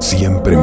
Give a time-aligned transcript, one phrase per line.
[0.00, 0.56] siempre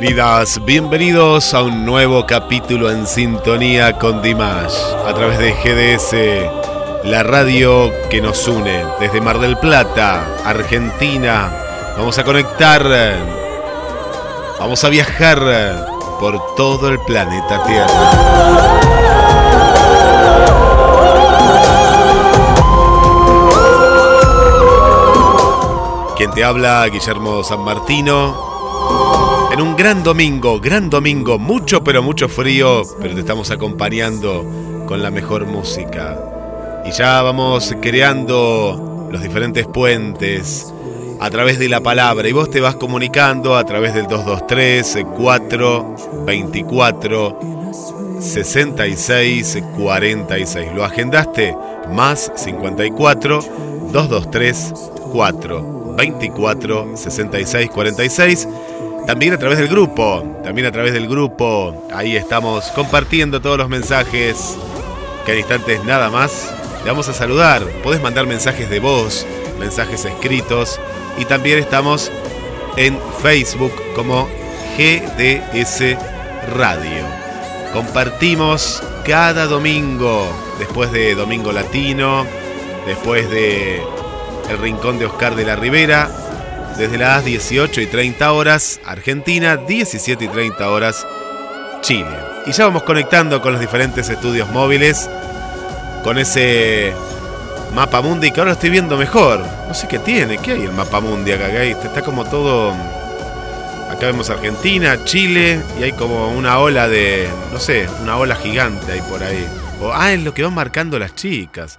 [0.00, 4.72] Bienvenidas, bienvenidos a un nuevo capítulo en sintonía con Dimash
[5.06, 11.52] a través de GDS, la radio que nos une desde Mar del Plata, Argentina.
[11.98, 12.82] Vamos a conectar,
[14.58, 15.86] vamos a viajar
[16.18, 17.86] por todo el planeta Tierra.
[26.16, 28.49] Quien te habla, Guillermo San Martino
[29.60, 34.42] en un gran domingo, gran domingo, mucho pero mucho frío, pero te estamos acompañando
[34.86, 36.18] con la mejor música.
[36.86, 40.72] Y ya vamos creando los diferentes puentes
[41.20, 45.96] a través de la palabra y vos te vas comunicando a través del 223 4
[46.24, 47.40] 24
[48.18, 50.72] 66 46.
[50.74, 51.54] ¿Lo agendaste?
[51.92, 53.40] Más 54
[53.92, 54.74] 223
[55.12, 58.48] 4 24 66 46
[59.10, 63.68] también a través del grupo, también a través del grupo, ahí estamos compartiendo todos los
[63.68, 64.56] mensajes,
[65.26, 66.48] que en instantes nada más
[66.84, 67.64] le vamos a saludar.
[67.82, 69.26] Podés mandar mensajes de voz,
[69.58, 70.78] mensajes escritos
[71.18, 72.12] y también estamos
[72.76, 74.28] en Facebook como
[74.78, 75.96] GDS
[76.54, 77.04] Radio.
[77.72, 80.24] Compartimos cada domingo,
[80.60, 82.24] después de Domingo Latino,
[82.86, 83.82] después de
[84.48, 86.29] El Rincón de Oscar de la Ribera,
[86.76, 91.06] desde las 18 y 30 horas Argentina, 17 y 30 horas
[91.80, 92.16] Chile.
[92.46, 95.08] Y ya vamos conectando con los diferentes estudios móviles,
[96.02, 96.94] con ese
[97.74, 99.40] mapa mundi que ahora estoy viendo mejor.
[99.68, 101.62] No sé qué tiene, ¿qué hay el mapa mundi acá?
[101.62, 102.74] Está como todo...
[103.90, 108.92] Acá vemos Argentina, Chile y hay como una ola de, no sé, una ola gigante
[108.92, 109.46] ahí por ahí.
[109.80, 111.78] O, ah, es lo que van marcando las chicas.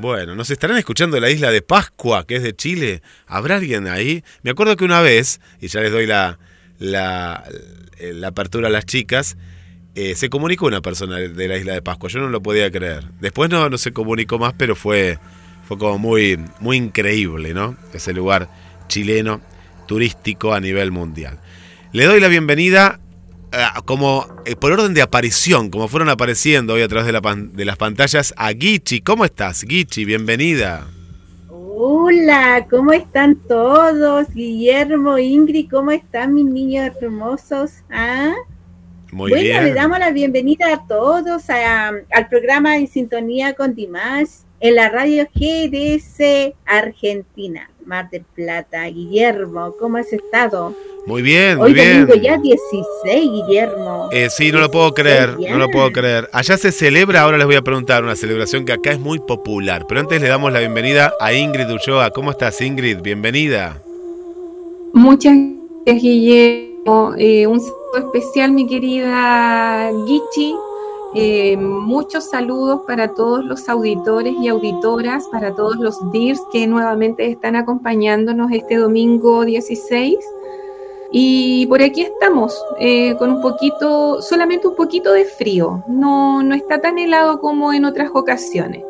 [0.00, 3.02] Bueno, nos estarán escuchando de la isla de Pascua, que es de Chile.
[3.26, 4.24] ¿Habrá alguien ahí?
[4.42, 6.38] Me acuerdo que una vez, y ya les doy la,
[6.78, 7.44] la,
[8.00, 9.36] la apertura a las chicas,
[9.94, 12.08] eh, se comunicó una persona de la isla de Pascua.
[12.08, 13.04] Yo no lo podía creer.
[13.20, 15.18] Después no, no se comunicó más, pero fue,
[15.68, 17.76] fue como muy, muy increíble, ¿no?
[17.92, 18.48] Ese lugar
[18.88, 19.42] chileno
[19.86, 21.38] turístico a nivel mundial.
[21.92, 23.09] Le doy la bienvenida eh,
[23.84, 27.64] como eh, por orden de aparición, como fueron apareciendo hoy a través de, la de
[27.64, 29.00] las pantallas, a Gichi.
[29.00, 30.04] ¿Cómo estás, Gichi?
[30.04, 30.86] Bienvenida.
[31.48, 34.28] Hola, ¿cómo están todos?
[34.34, 37.70] Guillermo, Ingrid, ¿cómo están mis niños hermosos?
[37.90, 38.34] ¿Ah?
[39.12, 44.74] Muy bueno, le damos la bienvenida a todos al programa En Sintonía con Dimas en
[44.74, 48.84] la radio GDS Argentina, Mar del Plata.
[48.86, 50.74] Guillermo, ¿cómo has estado?
[51.06, 52.06] Muy bien, muy Hoy bien.
[52.06, 54.08] domingo ya 16, Guillermo.
[54.12, 56.28] Eh, sí, no lo puedo creer, no lo puedo creer.
[56.32, 59.86] Allá se celebra, ahora les voy a preguntar, una celebración que acá es muy popular.
[59.88, 62.10] Pero antes le damos la bienvenida a Ingrid Ulloa.
[62.10, 63.00] ¿Cómo estás, Ingrid?
[63.00, 63.80] Bienvenida.
[64.92, 65.34] Muchas
[65.86, 67.14] gracias, Guillermo.
[67.16, 70.54] Eh, un saludo especial, mi querida Gichi.
[71.14, 77.26] Eh, muchos saludos para todos los auditores y auditoras, para todos los DIRS que nuevamente
[77.26, 80.16] están acompañándonos este domingo 16.
[81.12, 85.82] Y por aquí estamos, eh, con un poquito, solamente un poquito de frío.
[85.88, 88.84] No, no está tan helado como en otras ocasiones.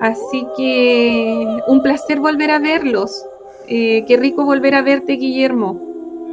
[0.00, 3.24] Así que un placer volver a verlos.
[3.66, 5.80] Eh, qué rico volver a verte, Guillermo.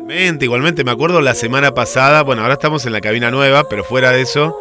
[0.01, 3.85] Igualmente, igualmente, me acuerdo la semana pasada, bueno, ahora estamos en la cabina nueva, pero
[3.85, 4.57] fuera de eso,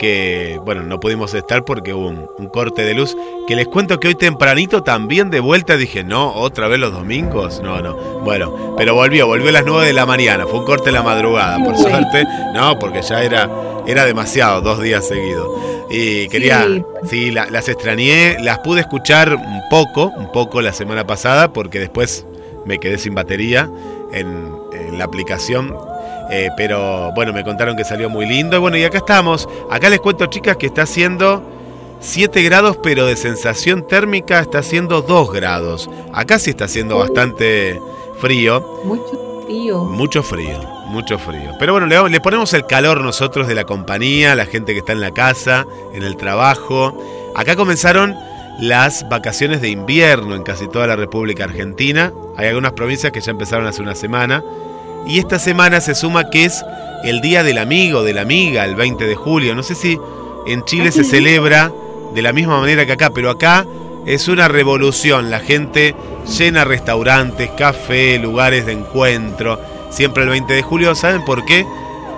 [0.00, 3.14] que, bueno, no pudimos estar porque hubo un, corte de luz.
[3.46, 7.60] Que les cuento que hoy tempranito también de vuelta dije, no, otra vez los domingos.
[7.62, 7.94] No, no.
[8.24, 10.46] Bueno, pero volvió, volvió a las 9 de la mañana.
[10.46, 12.24] Fue un corte de la madrugada, por suerte.
[12.54, 13.50] No, porque ya era,
[13.86, 15.46] era demasiado, dos días seguidos.
[15.90, 16.66] Y quería,
[17.04, 22.24] sí, las extrañé, las pude escuchar un poco, un poco la semana pasada, porque después
[22.64, 23.70] me quedé sin batería
[24.14, 25.76] en, en la aplicación
[26.30, 28.56] eh, pero bueno, me contaron que salió muy lindo.
[28.56, 29.48] Y bueno, y acá estamos.
[29.70, 31.42] Acá les cuento, chicas, que está haciendo
[32.00, 35.90] 7 grados, pero de sensación térmica está haciendo 2 grados.
[36.12, 37.80] Acá sí está haciendo bastante
[38.18, 38.64] frío.
[38.84, 39.84] Mucho frío.
[39.84, 41.52] Mucho frío, mucho frío.
[41.58, 44.92] Pero bueno, le, le ponemos el calor nosotros de la compañía, la gente que está
[44.92, 46.96] en la casa, en el trabajo.
[47.34, 48.16] Acá comenzaron
[48.60, 52.12] las vacaciones de invierno en casi toda la República Argentina.
[52.36, 54.44] Hay algunas provincias que ya empezaron hace una semana.
[55.06, 56.64] Y esta semana se suma que es
[57.04, 59.54] el Día del Amigo, de la Amiga, el 20 de julio.
[59.54, 59.98] No sé si
[60.46, 61.72] en Chile se celebra
[62.14, 63.66] de la misma manera que acá, pero acá
[64.06, 65.30] es una revolución.
[65.30, 65.94] La gente
[66.38, 69.60] llena restaurantes, café, lugares de encuentro.
[69.90, 70.94] Siempre el 20 de julio.
[70.94, 71.66] ¿Saben por qué?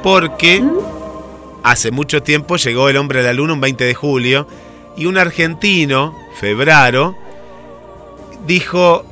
[0.03, 0.63] Porque
[1.63, 4.47] hace mucho tiempo llegó el hombre a la luna un 20 de julio
[4.97, 7.15] y un argentino, Febraro,
[8.47, 9.05] dijo,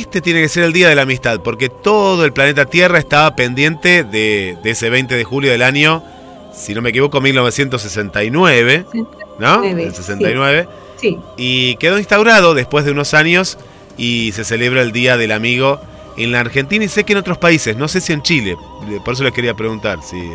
[0.00, 3.36] este tiene que ser el Día de la Amistad, porque todo el planeta Tierra estaba
[3.36, 6.02] pendiente de, ese 20 de julio del año,
[6.54, 8.86] si no me equivoco, 1969,
[9.38, 9.64] ¿no?
[9.64, 10.68] El 69.
[10.96, 11.18] Sí.
[11.36, 13.58] Y quedó instaurado después de unos años
[13.98, 15.80] y se celebra el Día del Amigo
[16.16, 18.56] en la Argentina y sé que en otros países, no sé si en Chile,
[19.04, 20.30] por eso les quería preguntar si...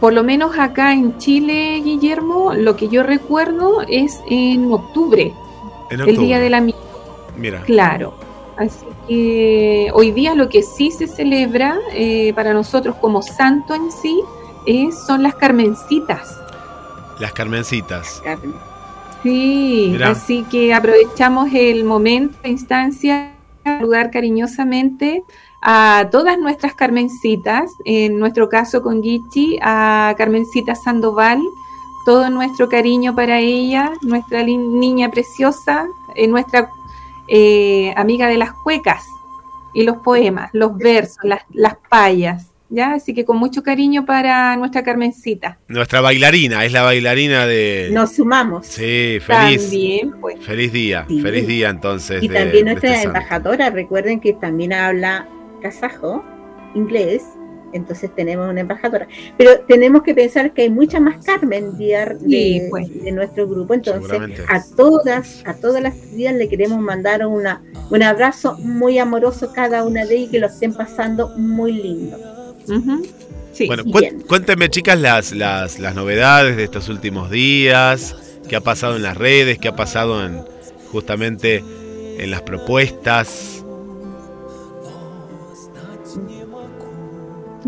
[0.00, 5.34] Por lo menos acá en Chile, Guillermo, lo que yo recuerdo es en octubre,
[5.90, 6.10] en octubre.
[6.10, 6.87] el Día del Amigo.
[7.38, 7.62] Mira.
[7.62, 8.14] Claro.
[8.56, 13.92] Así que hoy día lo que sí se celebra eh, para nosotros como santo en
[13.92, 14.20] sí
[14.66, 16.36] es, son las carmencitas.
[17.20, 18.22] Las carmencitas.
[19.22, 20.10] Sí, Mirá.
[20.10, 25.24] así que aprovechamos el momento, la instancia, para saludar cariñosamente
[25.60, 31.40] a todas nuestras Carmencitas, en nuestro caso con Gichi, a Carmencita Sandoval,
[32.04, 36.70] todo nuestro cariño para ella, nuestra niña preciosa, eh, nuestra
[37.28, 39.02] eh, amiga de las cuecas
[39.74, 42.46] y los poemas, los versos, las, las payas.
[42.70, 42.92] ¿Ya?
[42.92, 45.58] Así que con mucho cariño para nuestra Carmencita.
[45.68, 47.88] Nuestra bailarina, es la bailarina de...
[47.92, 48.66] Nos sumamos.
[48.66, 49.62] Sí, feliz.
[49.62, 50.38] También, pues.
[50.44, 51.22] Feliz día, Sí.
[51.22, 52.22] feliz día entonces.
[52.22, 53.18] Y de- también de nuestra este santo.
[53.18, 55.26] embajadora, recuerden que también habla
[55.62, 56.22] kazajo,
[56.74, 57.22] inglés,
[57.72, 59.06] entonces tenemos una embajadora.
[59.36, 63.02] Pero tenemos que pensar que hay muchas más Carmen Díaz de, Sí, pues.
[63.02, 68.02] de nuestro grupo, entonces a todas, a todas las días le queremos mandar una, un
[68.02, 72.18] abrazo muy amoroso cada una de ellas y que lo estén pasando muy lindo.
[73.52, 73.66] Sí.
[73.66, 74.20] Bueno, Bien.
[74.20, 78.14] cuéntenme chicas las, las, las novedades de estos últimos días,
[78.48, 80.42] qué ha pasado en las redes, qué ha pasado en
[80.92, 81.64] justamente
[82.18, 83.57] en las propuestas.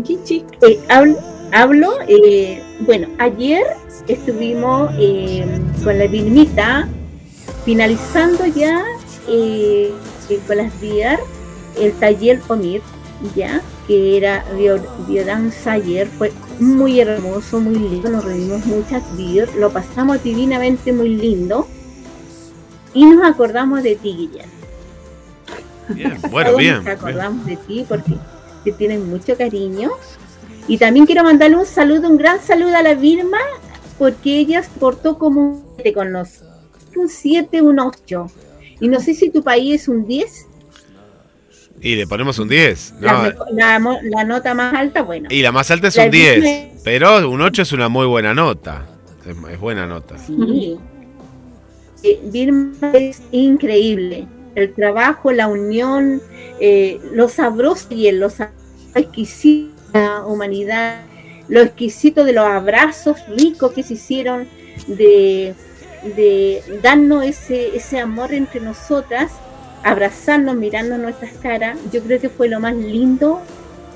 [0.03, 0.45] Gichi.
[0.61, 1.17] Eh, hablo,
[1.51, 3.63] hablo, eh, bueno, ayer
[4.07, 5.45] estuvimos eh,
[5.83, 6.87] con la Vilmita
[7.65, 8.83] finalizando ya
[9.27, 9.91] eh,
[10.47, 11.19] con las VR,
[11.77, 12.81] el taller POMIR,
[13.35, 14.45] ya, que era
[15.07, 21.09] biodanza ayer, fue muy hermoso, muy lindo, nos reunimos muchas VR, lo pasamos divinamente muy
[21.09, 21.67] lindo
[22.93, 24.51] y nos acordamos de ti, Guillermo.
[25.89, 26.75] Bien, bueno, bien.
[26.77, 28.13] Nos acordamos de ti porque
[28.63, 29.91] te tienen mucho cariño.
[30.67, 33.39] Y también quiero mandarle un saludo, un gran saludo a la Vilma,
[33.97, 36.49] porque ella portó como un 7 con nosotros.
[36.95, 38.27] Un 7, un 8.
[38.79, 40.47] Y no sé si tu país es un 10.
[41.81, 42.95] Y le ponemos un 10.
[42.99, 43.79] La,
[44.25, 45.29] nota más alta, bueno.
[45.31, 46.83] Y la más alta es un 10.
[46.83, 48.87] Pero un 8 es una muy buena nota.
[49.25, 50.17] Es, buena nota.
[50.17, 50.77] Sí.
[52.03, 52.61] Eh,
[52.93, 54.27] es increíble.
[54.55, 56.21] El trabajo, la unión,
[56.59, 58.29] eh, lo sabroso y lo
[58.95, 61.01] exquisito la humanidad,
[61.47, 64.47] lo exquisito de los abrazos ricos que se hicieron,
[64.87, 65.53] de,
[66.15, 69.31] de darnos ese, ese amor entre nosotras,
[69.83, 71.77] abrazarnos, mirando nuestras caras.
[71.91, 73.41] Yo creo que fue lo más lindo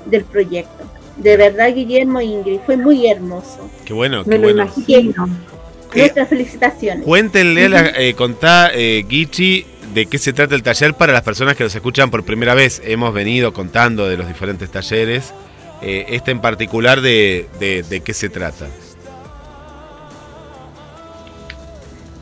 [0.04, 0.84] del proyecto.
[1.16, 3.70] De verdad, Guillermo e Ingrid, fue muy hermoso.
[3.84, 4.66] Qué bueno, qué bueno.
[5.94, 7.06] Nuestras felicitaciones.
[7.06, 9.64] Cuéntenle, la, eh, contá, eh, Gichi,
[9.96, 12.82] de qué se trata el taller para las personas que nos escuchan por primera vez.
[12.84, 15.32] Hemos venido contando de los diferentes talleres.
[15.80, 18.66] Eh, este en particular, de, de, qué se trata?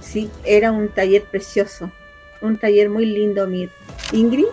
[0.01, 1.91] Sí, era un taller precioso.
[2.41, 3.71] Un taller muy lindo, Mir.
[4.13, 4.47] Ingrid.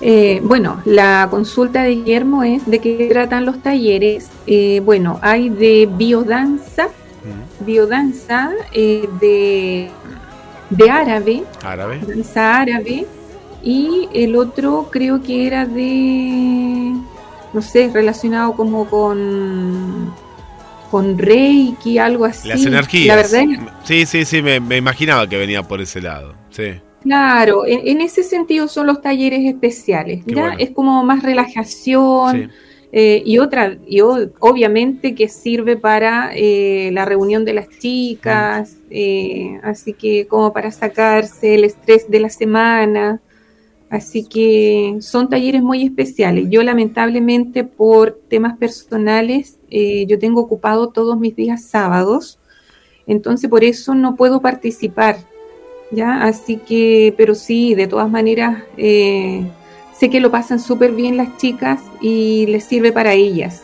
[0.00, 4.30] Eh, bueno, la consulta de Guillermo es de qué tratan los talleres.
[4.84, 6.88] bueno, hay de biodanza,
[7.60, 9.90] biodanza de
[10.70, 13.06] de árabe, árabe, danza árabe,
[13.62, 16.92] y el otro creo que era de,
[17.52, 20.12] no sé, relacionado como con
[20.90, 22.48] con Reiki, algo así.
[22.48, 23.08] Las energías.
[23.08, 26.34] La verdad sí, sí, sí, me, imaginaba que venía por ese lado.
[26.50, 26.80] Sí.
[27.02, 30.24] Claro, en, ese sentido son los talleres especiales.
[30.26, 30.54] ¿ya?
[30.58, 32.50] Es como más relajación.
[32.98, 39.60] Eh, y otra, y obviamente que sirve para eh, la reunión de las chicas, eh,
[39.62, 43.20] así que como para sacarse el estrés de la semana.
[43.90, 46.46] Así que son talleres muy especiales.
[46.48, 52.38] Yo lamentablemente por temas personales, yo tengo ocupado todos mis días sábados,
[53.06, 55.18] entonces por eso no puedo participar.
[55.90, 56.22] ¿ya?
[56.22, 58.64] Así que, pero sí, de todas maneras,
[59.98, 63.62] sé que lo pasan súper bien las chicas y les sirve para ellas.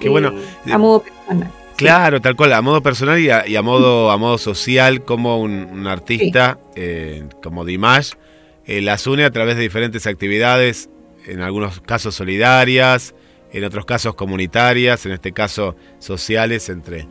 [0.00, 0.32] Qué bueno.
[0.66, 1.50] Eh, a modo personal.
[1.76, 6.58] Claro, tal cual, a modo personal y a, modo, a modo social, como un, artista
[6.76, 8.12] eh, como Dimash
[8.64, 10.88] eh, las une a través de diferentes actividades,
[11.26, 13.14] en algunos casos solidarias,
[13.52, 17.08] en otros casos comunitarias, en este caso sociales entre,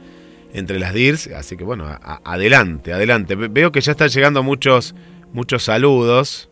[0.53, 1.27] entre las DIRS.
[1.36, 1.86] Así que bueno,
[2.24, 3.36] adelante, adelante.
[3.36, 4.96] Veo que ya están llegando muchos,
[5.34, 6.50] muchos saludos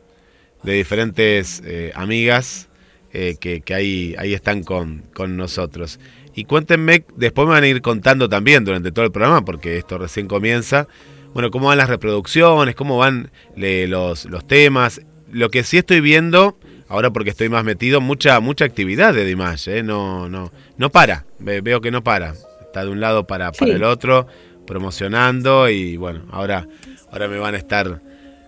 [0.64, 2.70] de diferentes eh, amigas
[3.14, 6.00] eh, que, ahí, ahí están con, con nosotros.
[6.34, 9.98] Y cuéntenme, después me van a ir contando también durante todo el programa, porque esto
[9.98, 10.88] recién comienza,
[11.34, 15.02] bueno, cómo van las reproducciones, cómo van los, los temas.
[15.30, 19.68] Lo que sí estoy viendo, ahora porque estoy más metido, mucha, mucha actividad de Dimash,
[19.68, 19.84] ¿eh?
[19.84, 22.34] no, no, no para, veo que no para.
[22.62, 24.28] Está de un lado para, para el otro,
[24.66, 26.68] promocionando y bueno, ahora,
[27.12, 28.02] ahora me van a estar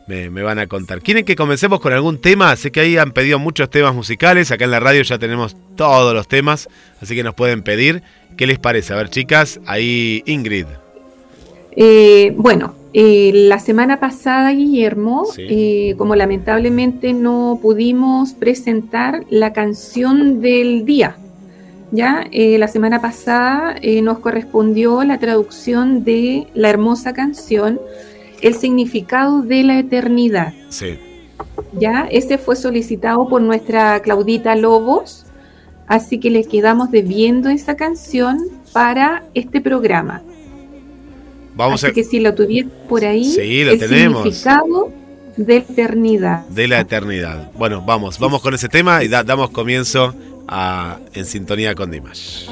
[0.08, 1.02] me, van a contar.
[1.02, 2.56] ¿Quieren que comencemos con algún tema?
[2.56, 4.52] Sé que ahí han pedido muchos temas musicales.
[4.52, 6.70] Acá en la radio ya tenemos todos los temas,
[7.02, 8.04] así que nos pueden pedir.
[8.38, 8.94] ¿Qué les parece?
[8.94, 10.66] A ver, chicas, ahí Ingrid.
[11.76, 20.42] Eh, bueno, eh, la semana pasada, Guillermo, eh, como lamentablemente no pudimos presentar la canción
[20.42, 21.18] del día,
[21.92, 27.80] ya la semana pasada nos correspondió la traducción de la hermosa canción
[28.44, 30.54] el significado de la eternidad.
[30.70, 31.00] Sí.
[31.72, 35.26] Ya, ese fue solicitado por nuestra Claudita Lobos,
[35.88, 38.38] así que le quedamos debiendo esa canción
[38.74, 40.22] para este programa.
[41.56, 44.92] Vamos así que si lo tuviera por ahí, sí, lo el significado
[45.38, 46.48] de la eternidad.
[46.48, 47.52] De la eternidad.
[47.54, 50.14] Bueno, vamos, vamos con ese tema y damos comienzo
[50.48, 52.50] a En Sintonía con Dimash.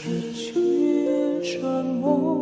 [0.00, 0.52] 失去
[1.60, 2.37] 着梦。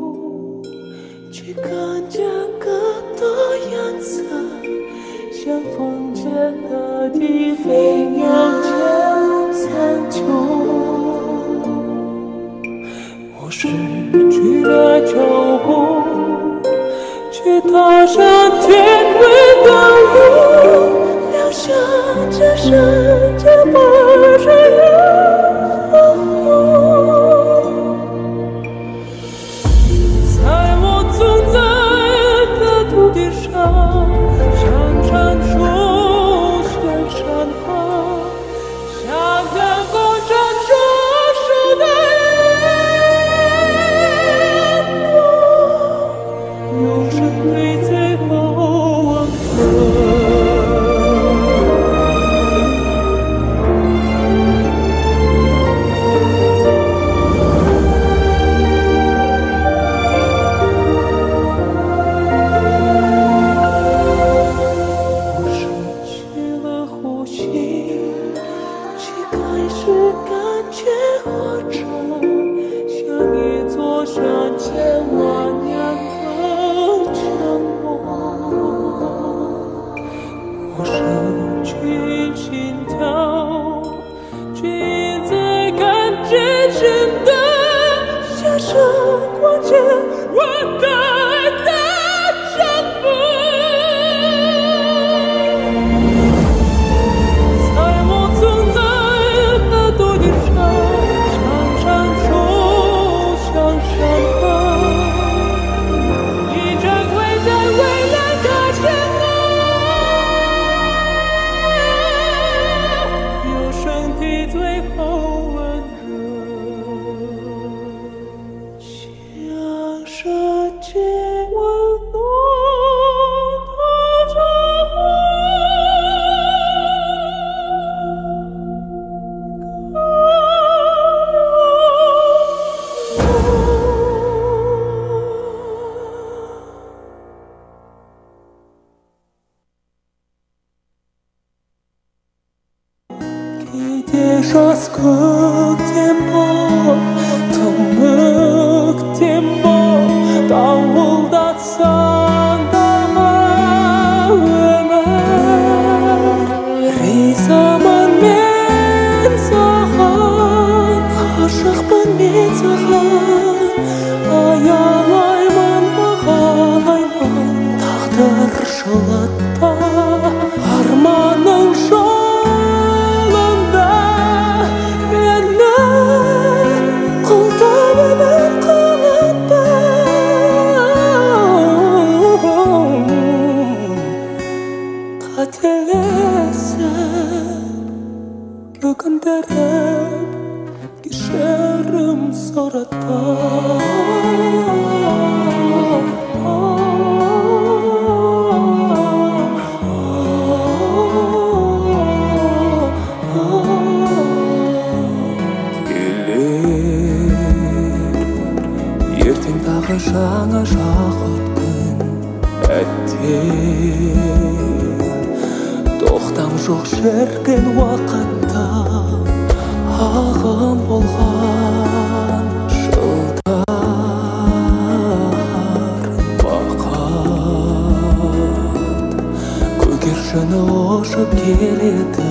[231.46, 232.30] келеді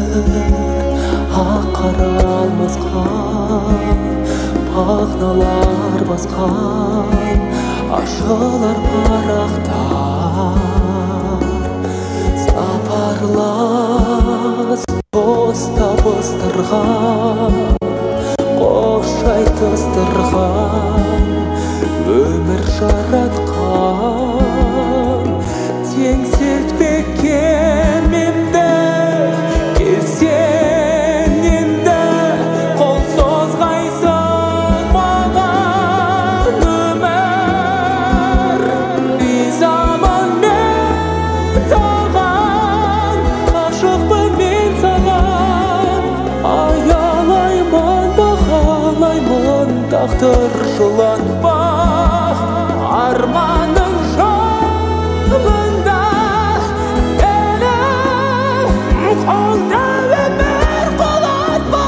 [1.42, 2.86] Ақыралмасқан
[4.70, 7.40] пағналар басқан
[8.00, 9.95] ашылар парақтар
[13.16, 14.82] сырлас
[15.16, 17.54] қос табыстырған
[18.58, 20.65] қош айтыстырған
[50.96, 51.54] жылатma
[52.98, 55.96] арманың жолында
[57.30, 58.70] елім
[59.26, 59.80] қолда
[60.20, 61.82] өмір құлатма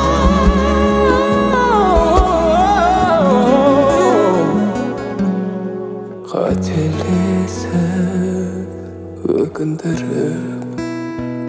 [6.35, 7.73] қателесіп
[9.38, 10.85] өкіндіріп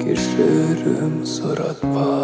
[0.06, 2.19] кешірім сұратпа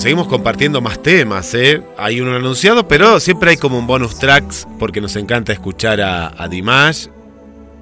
[0.00, 1.82] seguimos compartiendo más temas, ¿eh?
[1.98, 6.48] Hay uno anunciado, pero siempre hay como un bonus tracks porque nos encanta escuchar a,
[6.48, 7.08] Dimash.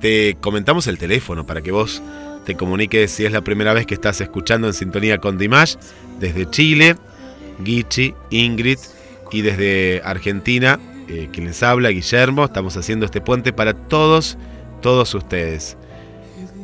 [0.00, 2.02] Te comentamos el teléfono para que vos
[2.44, 5.76] te comuniques si es la primera vez que estás escuchando en sintonía con Dimash
[6.18, 6.96] desde Chile,
[7.60, 8.78] Guichi, Ingrid
[9.30, 12.46] y desde Argentina, eh, quien les habla, Guillermo.
[12.46, 14.36] Estamos haciendo este puente para todos,
[14.82, 15.76] todos ustedes.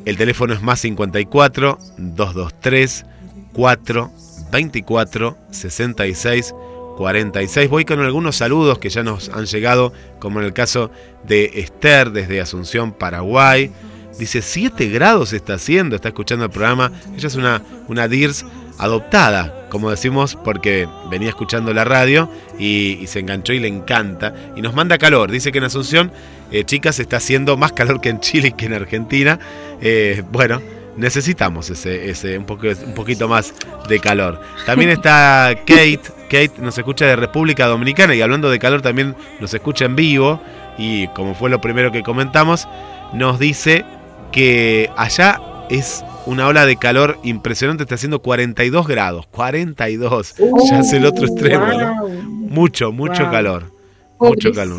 [0.04, 3.06] El teléfono es más 54 223
[3.52, 4.23] 4
[4.54, 6.54] 24 66
[6.96, 7.68] 46.
[7.68, 10.92] Voy con algunos saludos que ya nos han llegado, como en el caso
[11.26, 13.72] de Esther desde Asunción, Paraguay.
[14.16, 16.92] Dice 7 grados está haciendo, está escuchando el programa.
[17.16, 18.46] Ella es una, una DIRS
[18.78, 24.52] adoptada, como decimos, porque venía escuchando la radio y, se enganchó y le encanta.
[24.54, 25.32] Y nos manda calor.
[25.32, 26.12] Dice que en Asunción,
[26.52, 29.40] eh, chicas, está haciendo más calor que en Chile y que en Argentina.
[29.80, 30.62] Eh, bueno,
[30.96, 33.54] necesitamos ese, ese un, poco, un poquito más
[33.88, 34.40] de calor.
[34.66, 36.00] También está Kate.
[36.24, 40.40] Kate nos escucha de República Dominicana y hablando de calor también nos escucha en vivo.
[40.78, 42.66] Y como fue lo primero que comentamos,
[43.12, 43.84] nos dice
[44.32, 50.34] que allá es una ola de calor impresionante, está haciendo 42 grados, 42,
[50.70, 52.00] ya es el otro extremo, ¿no?
[52.00, 52.10] Wow.
[52.10, 53.30] Mucho, mucho Wow.
[53.32, 53.72] calor,
[54.18, 54.76] mucho calor.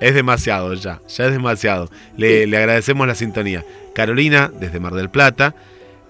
[0.00, 1.88] Es demasiado ya, ya es demasiado.
[2.16, 3.64] Le, le agradecemos la sintonía.
[3.94, 5.54] Carolina, desde Mar del Plata,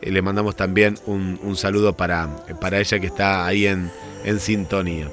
[0.00, 2.28] eh, le mandamos también un, un saludo para,
[2.60, 3.90] para ella que está ahí en,
[4.24, 5.08] en sintonía.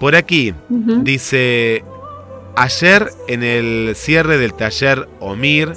[0.00, 0.54] Por aquí.
[0.68, 1.84] Dice,
[2.56, 5.72] ayer en el cierre del taller Omir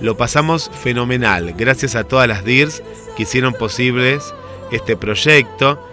[0.00, 2.82] lo pasamos fenomenal, gracias a todas las DIRS
[3.16, 4.34] que hicieron posibles
[4.72, 5.86] este proyecto.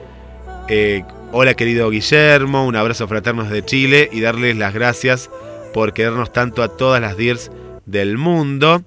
[0.69, 5.29] Eh, hola querido Guillermo, un abrazo fraterno desde Chile y darles las gracias
[5.73, 7.51] por querernos tanto a todas las DIRS
[7.85, 8.83] del mundo.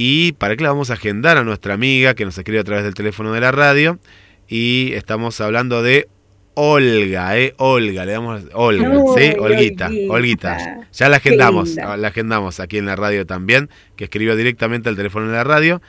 [0.00, 2.84] Y para que la vamos a agendar a nuestra amiga que nos escribe a través
[2.84, 3.98] del teléfono de la radio.
[4.46, 6.06] Y estamos hablando de
[6.54, 7.52] Olga, ¿eh?
[7.56, 9.32] Olga, le damos Olga, ¿sí?
[9.36, 10.08] Olguita, Olguita.
[10.08, 10.86] Olguita.
[10.92, 15.26] Ya la agendamos, la agendamos aquí en la radio también, que escribió directamente al teléfono
[15.26, 15.82] de la radio.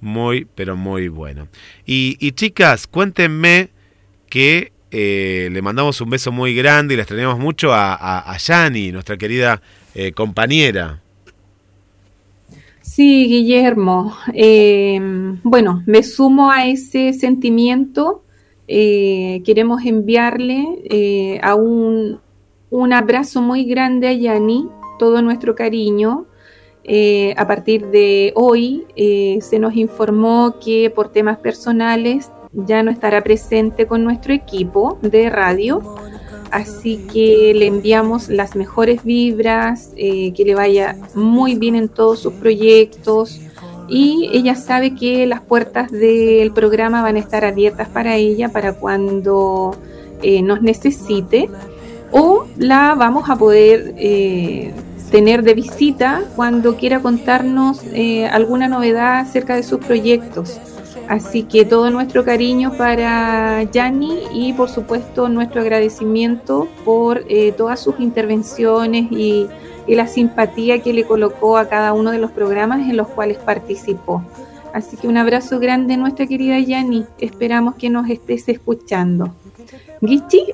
[0.00, 1.48] Muy, pero muy bueno.
[1.84, 3.70] Y, y chicas, cuéntenme
[4.30, 8.36] que eh, le mandamos un beso muy grande y la extrañamos mucho a, a, a
[8.38, 9.60] Yani, nuestra querida
[9.96, 11.00] eh, compañera.
[12.96, 14.14] Sí, Guillermo.
[14.32, 14.98] Eh,
[15.42, 18.22] bueno, me sumo a ese sentimiento.
[18.68, 22.18] Eh, queremos enviarle eh, a un,
[22.70, 24.66] un abrazo muy grande a Yani,
[24.98, 26.24] todo nuestro cariño.
[26.84, 32.90] Eh, a partir de hoy eh, se nos informó que por temas personales ya no
[32.90, 35.82] estará presente con nuestro equipo de radio.
[36.50, 42.20] Así que le enviamos las mejores vibras, eh, que le vaya muy bien en todos
[42.20, 43.40] sus proyectos.
[43.88, 48.72] Y ella sabe que las puertas del programa van a estar abiertas para ella para
[48.72, 49.76] cuando
[50.22, 51.48] eh, nos necesite.
[52.12, 54.72] O la vamos a poder eh,
[55.10, 57.82] tener de visita cuando quiera contarnos
[58.30, 60.60] alguna novedad acerca de sus proyectos.
[61.08, 67.80] Así que todo nuestro cariño para Yani y por supuesto nuestro agradecimiento por eh, todas
[67.80, 69.48] sus intervenciones y,
[69.88, 74.20] la simpatía que le colocó a cada uno de los programas en los cuales participó.
[74.72, 77.06] Así que un abrazo grande nuestra querida Yani.
[77.20, 79.32] Esperamos que nos estés escuchando.
[80.00, 80.52] Gichi,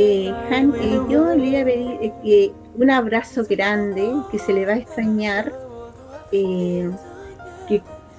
[0.00, 4.74] Eh, eh, yo le voy a pedir eh, un abrazo grande, que se le va
[4.74, 5.52] a extrañar,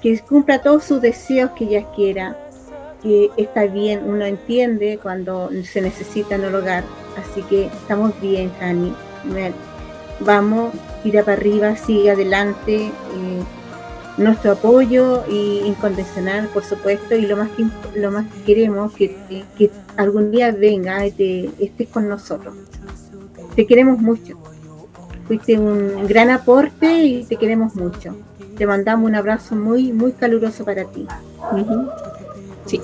[0.02, 2.38] que, cumpla todos sus deseos que ella quiera,
[3.02, 6.84] que está bien, uno entiende cuando se necesita en el hogar,
[7.18, 8.94] así que estamos bien, Hani.
[10.22, 12.88] Vamos, tira para arriba, sigue adelante.
[12.88, 13.44] eh,
[14.20, 17.66] nuestro apoyo y incondicional, por supuesto, y lo más que,
[17.98, 22.54] lo más que queremos que, que, que algún día venga y te estés con nosotros.
[23.56, 24.38] Te queremos mucho.
[25.28, 28.16] Fuiste un gran aporte y te queremos mucho.
[28.60, 31.08] Te mandamos un abrazo muy, muy caluroso para ti.
[32.68, 32.80] Sí,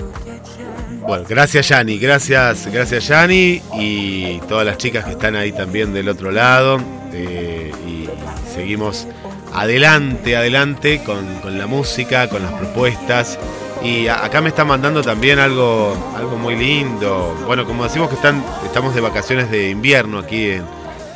[1.05, 6.09] Bueno, gracias Yani, gracias, gracias Yani y todas las chicas que están ahí también del
[6.09, 6.79] otro lado.
[7.13, 8.09] eh, y
[8.53, 9.07] seguimos
[9.53, 13.37] adelante, adelante con, con la música, con las propuestas.
[13.83, 17.35] Y a- acá me está mandando también algo, algo muy lindo.
[17.45, 20.63] Bueno, como decimos que están, estamos de vacaciones de invierno aquí en,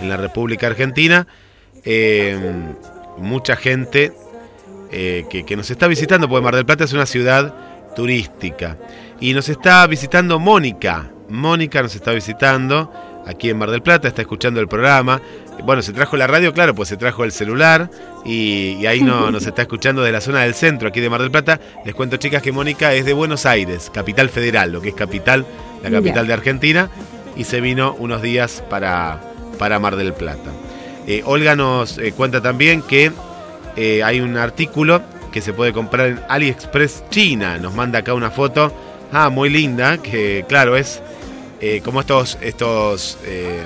[0.02, 1.28] en la República Argentina,
[1.86, 2.38] eh,
[3.18, 4.14] mucha gente
[4.92, 7.54] eh, que, que nos está visitando, porque Mar del Plata es una ciudad
[7.96, 8.78] turística.
[9.20, 11.10] Y nos está visitando Mónica.
[11.28, 12.92] Mónica nos está visitando
[13.28, 15.22] aquí en Mar del Plata, está escuchando el programa.
[15.64, 17.92] Bueno, se trajo la radio, claro, pues se trajo el celular
[18.26, 21.22] y, y ahí no, nos está escuchando de la zona del centro, aquí de Mar
[21.22, 21.60] del Plata.
[21.86, 25.46] Les cuento, chicas, que Mónica es de Buenos Aires, capital federal, lo que es capital,
[25.84, 26.90] la capital de Argentina,
[27.36, 29.22] y se vino unos días para,
[29.60, 30.52] para Mar del Plata.
[31.06, 33.12] Eh, Olga nos eh, cuenta también que
[33.76, 35.02] eh, hay un artículo
[35.32, 37.58] que se puede comprar en AliExpress China.
[37.58, 38.72] Nos manda acá una foto,
[39.14, 41.02] ah, muy linda, que claro, es
[41.62, 43.62] eh, como estos, estos eh,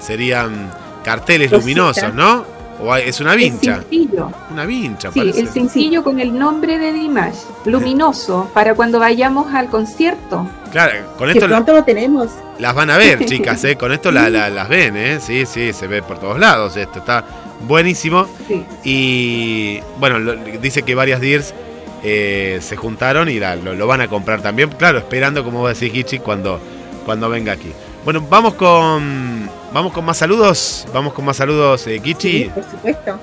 [0.00, 0.70] serían
[1.04, 1.60] carteles Rosita.
[1.66, 2.44] luminosos, ¿no?
[2.80, 4.32] O hay- es una el vincha, sencillo.
[4.50, 5.40] una vincha Sí, parece.
[5.40, 7.36] el sencillo con el nombre de Dimash,
[7.66, 10.48] luminoso, para cuando vayamos al concierto.
[10.72, 12.30] Claro, con Que esto la- pronto lo tenemos.
[12.58, 13.76] las van a ver, chicas, ¿eh?
[13.76, 15.18] Con esto la- la- las ven, ¿eh?
[15.20, 17.24] Sí, sí, se ve por todos lados esto, está
[17.62, 18.26] buenísimo.
[18.48, 18.64] Sí.
[18.84, 21.54] Y bueno, lo- dice que varias DIRs
[22.02, 24.68] eh, se juntaron y la- lo, lo van a comprar también.
[24.70, 26.60] Claro, esperando, como vos decís, Gichi, cuando,
[27.04, 27.72] cuando venga aquí.
[28.04, 30.86] Bueno, vamos con vamos con más saludos.
[30.92, 32.44] Vamos con más saludos, eh, Gichi.
[32.44, 33.18] Sí, por supuesto.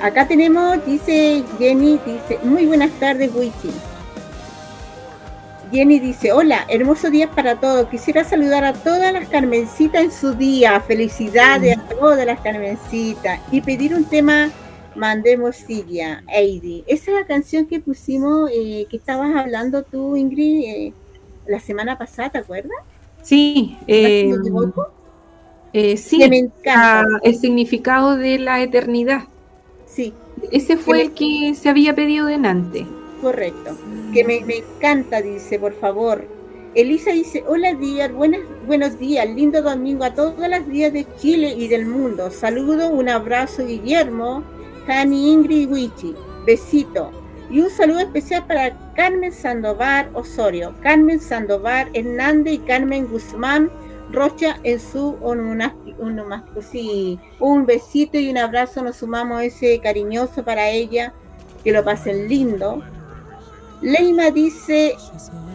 [0.00, 3.70] Acá tenemos, dice Jenny, dice, muy buenas tardes, Wichi.
[5.70, 7.88] Jenny dice, hola, hermoso día para todos.
[7.88, 10.80] Quisiera saludar a todas las Carmencitas en su día.
[10.80, 13.40] Felicidades a todas las Carmencitas.
[13.52, 14.50] Y pedir un tema,
[14.94, 16.84] mandemos silla, Heidi.
[16.86, 20.92] Esa es la canción que pusimos, eh, que estabas hablando tú, Ingrid, eh,
[21.46, 22.76] la semana pasada, ¿te acuerdas?
[23.22, 24.32] Sí, eh,
[25.72, 27.04] eh, sí, Que me encanta.
[27.22, 29.24] el significado de la eternidad.
[29.86, 30.14] Sí,
[30.52, 32.86] Ese fue me- el que se había pedido delante.
[33.20, 33.76] Correcto.
[34.12, 36.24] Que me, encanta, dice, por favor.
[36.74, 41.54] Elisa dice, hola días, buenas, buenos días, lindo domingo a todas las días de Chile
[41.56, 42.30] y del mundo.
[42.30, 44.42] Saludo, un abrazo, Guillermo,
[44.86, 46.14] Hani, Ingrid y Wichi.
[46.46, 47.10] Besito.
[47.50, 53.70] Y un saludo especial para Carmen Sandoval Osorio, Carmen Sandoval Hernández y Carmen Guzmán
[54.10, 56.62] Rocha en su onomástico.
[56.62, 61.12] Sí, un besito y un abrazo, nos sumamos ese cariñoso para ella,
[61.62, 62.82] que lo pasen lindo.
[63.80, 64.96] Leima dice,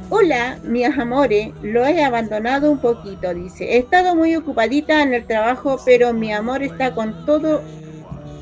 [0.09, 3.65] hola, mis amores, lo he abandonado un poquito, dice.
[3.65, 7.61] He estado muy ocupadita en el trabajo, pero mi amor está con todo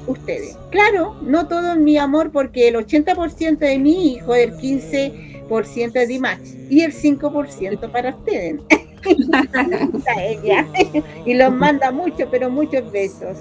[0.07, 0.57] ustedes.
[0.69, 6.07] Claro, no todo mi amor, porque el 80% de mi hijo, el 15% es de
[6.07, 8.61] Dimash y el 5% para ustedes.
[11.25, 13.35] Y los manda mucho, pero muchos besos.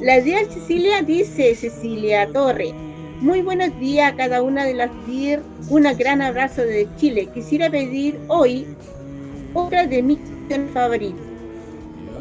[0.00, 2.72] La día Cecilia dice, Cecilia Torre,
[3.24, 5.40] muy buenos días a cada una de las DIR.
[5.70, 7.26] Un gran abrazo desde Chile.
[7.32, 8.66] Quisiera pedir hoy
[9.54, 10.18] otra de mis
[10.74, 11.18] favoritas.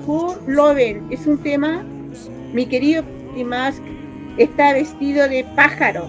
[0.07, 1.83] Who Loven es un tema.
[2.53, 3.03] Mi querido
[3.35, 3.75] Dimash
[4.37, 6.07] está vestido de pájaro.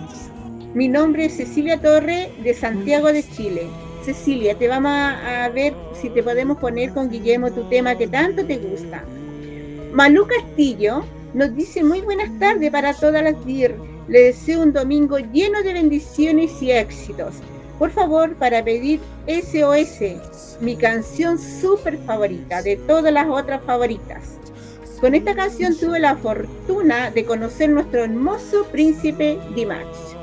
[0.74, 3.66] Mi nombre es Cecilia Torre de Santiago de Chile.
[4.04, 8.46] Cecilia, te vamos a ver si te podemos poner con Guillermo tu tema que tanto
[8.46, 9.02] te gusta.
[9.92, 13.93] Malú Castillo nos dice muy buenas tardes para todas las DIR.
[14.06, 17.34] Le deseo un domingo lleno de bendiciones y éxitos.
[17.78, 24.38] Por favor, para pedir SOS, mi canción súper favorita de todas las otras favoritas.
[25.00, 30.14] Con esta canción tuve la fortuna de conocer nuestro hermoso príncipe Dimash.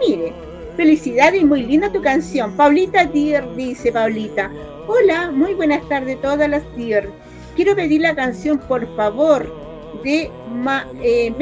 [0.00, 0.32] Mire,
[0.76, 2.56] felicidades y muy linda tu canción.
[2.56, 4.50] Paulita Dier dice Paulita.
[4.86, 7.10] Hola, muy buenas tardes todas las Dier.
[7.56, 9.52] Quiero pedir la canción por favor
[10.04, 11.32] de Ma eh,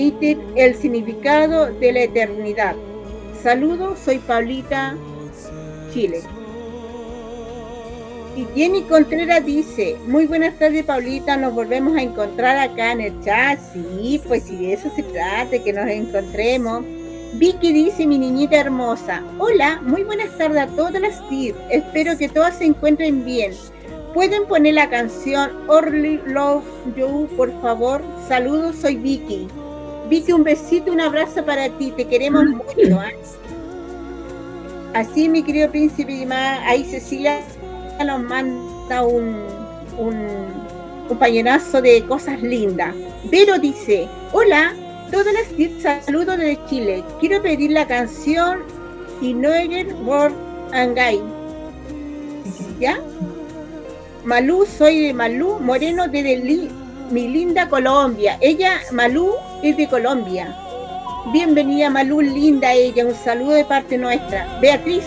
[0.00, 2.74] Íter, el significado de la eternidad.
[3.42, 4.96] Saludos, soy Paulita,
[5.92, 6.22] Chile.
[8.36, 13.20] Y Jenny Contreras dice, muy buenas tardes Paulita, nos volvemos a encontrar acá en el
[13.22, 13.58] chat.
[13.72, 16.82] Sí, pues si de eso se trata, que nos encontremos.
[17.34, 22.28] Vicky dice, mi niñita hermosa, hola, muy buenas tardes a todas las TIR, espero que
[22.28, 23.52] todas se encuentren bien.
[24.14, 26.64] ¿Pueden poner la canción Only Love
[26.96, 28.02] You, por favor?
[28.26, 29.46] Saludos, soy Vicky.
[30.10, 31.92] Vicky, un besito, un abrazo para ti.
[31.96, 33.02] Te queremos mucho.
[33.02, 33.16] ¿eh?
[34.92, 37.40] Así, mi querido príncipe y más, ahí Cecilia
[38.04, 39.36] nos manda un,
[39.96, 40.16] un,
[41.08, 42.94] un pañuelazo de cosas lindas.
[43.30, 44.74] Vero dice, hola,
[45.12, 47.04] todas las saludos desde Chile.
[47.20, 48.60] Quiero pedir la canción
[49.22, 50.34] Inoeger World
[50.72, 51.20] and Gay.
[52.80, 52.98] ¿Ya?
[54.24, 56.70] Malú, soy de Malú Moreno desde Li-
[57.10, 58.38] mi linda Colombia.
[58.40, 60.56] Ella, Malú, es de Colombia.
[61.32, 63.04] Bienvenida Malú, linda ella.
[63.04, 64.58] Un saludo de parte nuestra.
[64.60, 65.04] Beatriz.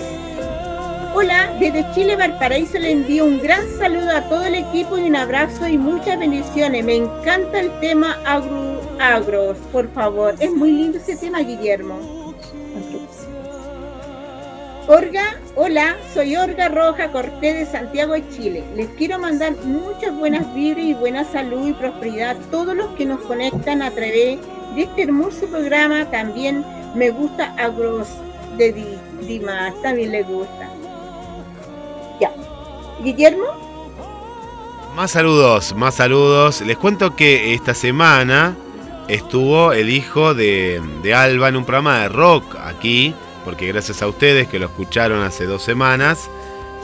[1.16, 5.16] Hola, desde Chile, Valparaíso le envío un gran saludo a todo el equipo y un
[5.16, 6.84] abrazo y muchas bendiciones.
[6.84, 10.36] Me encanta el tema agro, agros, por favor.
[10.40, 12.00] Es muy lindo ese tema, Guillermo.
[14.88, 18.64] Orga, hola, soy Orga Roja Cortés de Santiago de Chile.
[18.76, 23.06] Les quiero mandar muchas buenas vibras y buena salud y prosperidad a todos los que
[23.06, 24.40] nos conectan a través
[24.76, 26.06] de este hermoso programa.
[26.12, 26.66] También
[26.96, 28.08] me gusta Agros
[28.58, 30.70] de Di- Dimas, también les gusta.
[32.20, 32.32] Ya.
[33.02, 33.46] Guillermo,
[34.96, 36.60] Más saludos, más saludos.
[36.62, 38.56] Les cuento que esta semana
[39.08, 44.08] estuvo el hijo de, de Alba en un programa de rock aquí, porque gracias a
[44.08, 46.30] ustedes que lo escucharon hace dos semanas,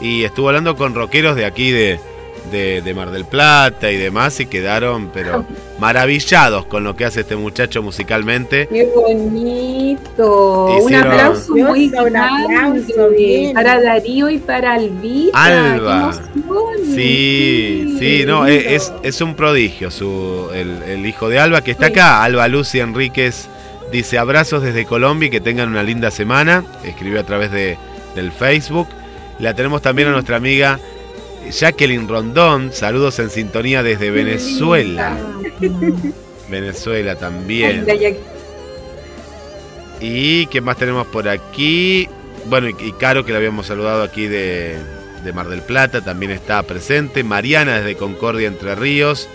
[0.01, 1.99] y estuvo hablando con rockeros de aquí de,
[2.51, 5.45] de- de Mar del Plata y demás, y quedaron pero
[5.79, 8.67] maravillados con lo que hace este muchacho musicalmente.
[8.71, 10.77] Qué bonito.
[10.77, 15.43] Un aplauso muy Diosa, un aplauso, grande para Darío y para Albita.
[15.73, 16.13] Alba.
[16.95, 21.71] Sí, sí, no, es, es- es un prodigio su, el, el hijo de Alba que
[21.71, 21.91] está Sí.
[21.93, 22.23] acá.
[22.23, 23.47] Alba Lucy Enríquez
[23.91, 26.63] dice abrazos desde Colombia y que tengan una linda semana.
[26.83, 27.77] Escribió a través de,
[28.15, 28.87] del Facebook.
[29.39, 30.79] La tenemos también a nuestra amiga
[31.49, 32.71] Jacqueline Rondón.
[32.73, 35.17] Saludos en sintonía desde Venezuela.
[36.49, 37.85] Venezuela también.
[39.99, 42.07] ¿Y qué más tenemos por aquí?
[42.45, 44.77] Bueno, y, y Caro, que la habíamos saludado aquí de,
[45.23, 47.23] de Mar del Plata, también está presente.
[47.23, 49.27] Mariana desde Concordia, Entre Ríos.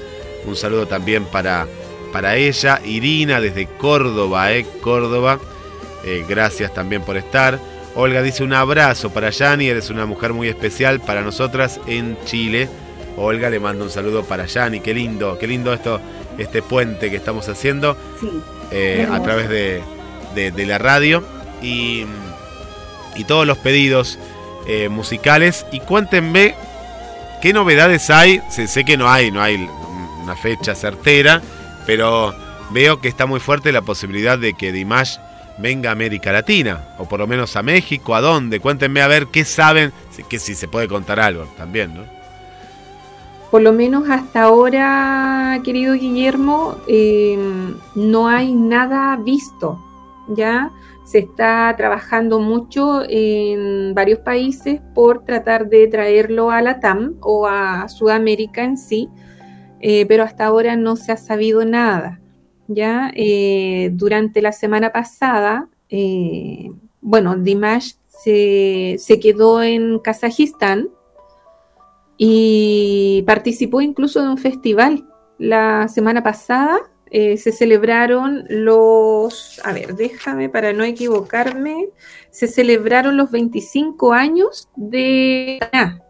[0.47, 1.67] Un saludo también para,
[2.15, 2.81] para ella.
[2.85, 5.41] Irina desde Córdoba, eh, Córdoba.
[6.05, 7.59] Eh, gracias también por estar.
[7.97, 12.69] Olga dice un abrazo para Yani, eres una mujer muy especial para nosotras en Chile.
[13.17, 16.01] Olga le manda un saludo para Yani, qué lindo, qué lindo esto,
[16.39, 18.29] este puente que estamos haciendo sí.
[18.71, 19.83] eh, a través de,
[20.37, 21.25] de- de la radio
[21.63, 22.05] y,
[23.17, 24.19] y todos los pedidos
[24.69, 25.67] eh, musicales.
[25.73, 26.55] Y cuéntenme
[27.43, 28.41] qué novedades hay.
[28.51, 29.69] Sé, sé que no hay, no hay
[30.23, 31.41] una fecha certera,
[31.87, 32.35] pero
[32.71, 35.19] veo que está muy fuerte la posibilidad de que Dimash
[35.59, 38.61] venga a América Latina, o por lo menos a México, ¿a dónde?
[38.61, 39.93] Cuéntenme a ver qué saben,
[40.29, 42.03] que si se puede contar algo también, ¿no?
[43.51, 47.39] Por lo menos hasta ahora, querido Guillermo, eh,
[47.95, 49.79] no hay nada visto.
[50.27, 50.73] Ya
[51.05, 57.47] se está trabajando mucho en varios países por tratar de traerlo a la TAM o
[57.47, 59.09] a Sudamérica en sí,
[59.87, 62.19] eh, pero hasta ahora no se ha sabido nada.
[62.69, 66.71] Ya Eh, durante la semana pasada, eh,
[67.03, 70.89] bueno, Dimash se, se quedó en Kazajistán
[72.17, 75.07] y participó incluso de un festival.
[75.37, 76.79] La semana pasada
[77.11, 81.91] eh, se celebraron los, a ver, déjame para no equivocarme,
[82.31, 85.61] se celebraron los 25 años de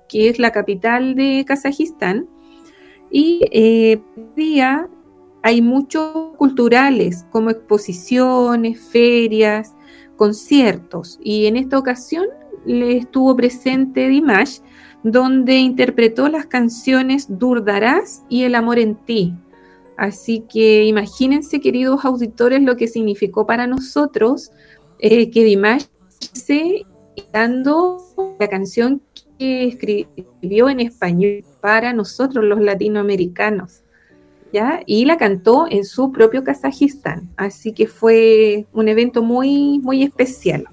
[0.08, 2.28] que es la capital de Kazajistán.
[3.16, 4.02] Y eh,
[4.34, 4.88] día
[5.44, 9.72] hay muchos culturales como exposiciones, ferias,
[10.16, 11.20] conciertos.
[11.22, 12.26] Y en esta ocasión
[12.66, 14.58] le estuvo presente Dimash
[15.04, 19.32] donde interpretó las canciones Durdarás y El amor en ti.
[19.96, 24.50] Así que imagínense, queridos auditores, lo que significó para nosotros
[24.98, 25.84] eh, que Dimash
[26.32, 26.84] se
[27.32, 27.98] dando
[28.40, 29.02] la canción
[29.44, 33.82] escribió en español para nosotros los latinoamericanos.
[34.52, 34.82] ¿Ya?
[34.86, 37.28] Y la cantó en su propio Kazajistán.
[37.36, 40.66] Así que fue un evento muy, muy especial.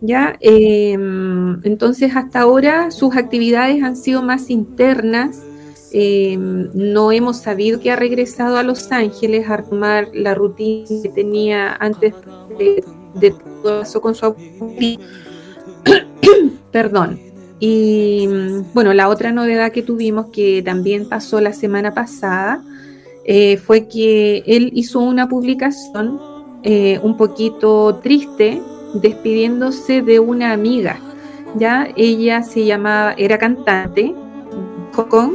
[0.00, 0.36] ¿ya?
[0.40, 5.42] Eh, entonces, hasta ahora sus actividades han sido más internas.
[5.92, 11.08] Eh, no hemos sabido que ha regresado a Los Ángeles a tomar la rutina que
[11.08, 12.14] tenía antes
[12.58, 15.04] de, de todo eso con su abuelita.
[16.72, 17.29] Perdón.
[17.60, 18.26] Y
[18.72, 22.64] bueno, la otra novedad que tuvimos que también pasó la semana pasada
[23.24, 26.18] eh, fue que él hizo una publicación
[26.62, 28.60] eh, un poquito triste
[28.94, 30.98] despidiéndose de una amiga.
[31.56, 34.14] Ya ella se llamaba, era cantante,
[34.92, 35.34] Kong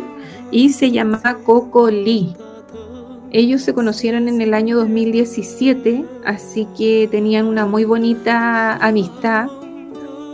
[0.51, 2.35] y se llamaba Coco Lee.
[3.31, 9.47] Ellos se conocieron en el año 2017, así que tenían una muy bonita amistad.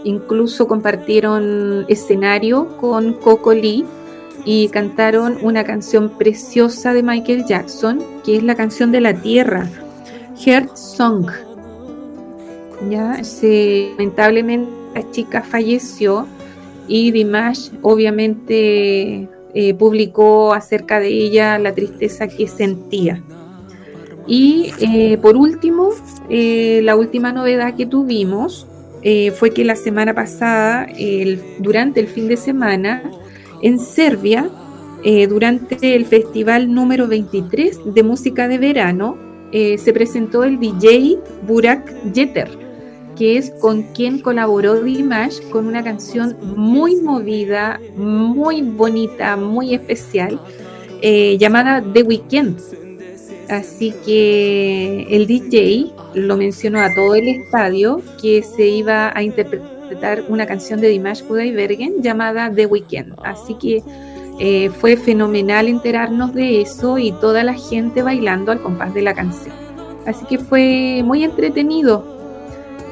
[0.03, 3.85] Incluso compartieron escenario con Coco Lee
[4.45, 9.69] y cantaron una canción preciosa de Michael Jackson, que es la canción de la Tierra,
[10.37, 11.27] Heart Song.
[12.89, 16.25] Ya, lamentablemente la chica falleció
[16.87, 23.21] y Dimash obviamente eh, publicó acerca de ella la tristeza que sentía.
[24.27, 25.89] Y eh, por último,
[26.29, 28.67] eh, la última novedad que tuvimos
[29.03, 30.87] eh, fue que la semana pasada,
[31.59, 33.03] durante el fin de semana,
[33.61, 34.49] en Serbia,
[35.03, 39.17] eh, durante el festival número 23 de música de verano,
[39.51, 42.49] eh, se presentó el DJ Burak Jeter,
[43.17, 50.39] que es con quien colaboró Dimash con una canción muy movida, muy bonita, muy especial,
[51.39, 52.59] llamada The Weeknd.
[53.49, 60.23] Así que el DJ lo mencionó a todo el estadio que se iba a interpretar
[60.29, 63.13] una canción de Dimash Kudaibergen llamada The Weeknd.
[63.23, 63.81] Así que
[64.39, 69.13] eh, fue fenomenal enterarnos de eso y toda la gente bailando al compás de la
[69.13, 69.53] canción.
[70.05, 72.05] Así que fue muy entretenido.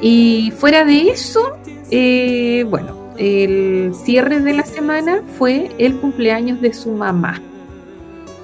[0.00, 1.56] Y fuera de eso,
[1.90, 7.42] eh, bueno, el cierre de la semana fue el cumpleaños de su mamá.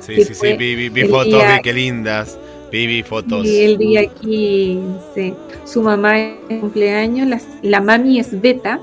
[0.00, 2.38] Sí, sí, sí, vi, vi- vi el fotos, día- vi qué lindas.
[2.70, 3.46] Vi, vi fotos.
[3.46, 8.80] Y el día 15, su mamá es cumpleaños, la, la mami es Beta,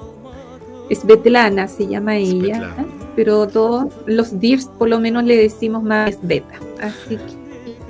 [0.90, 2.86] es Betlana, se llama ella, Svetlana.
[3.16, 6.60] pero todos los DIRS por lo menos le decimos más es Beta.
[6.82, 7.44] Así que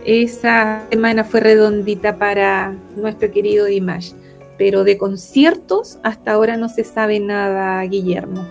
[0.06, 4.12] esa semana fue redondita para nuestro querido Dimash.
[4.58, 8.46] Pero de conciertos hasta ahora no se sabe nada, Guillermo.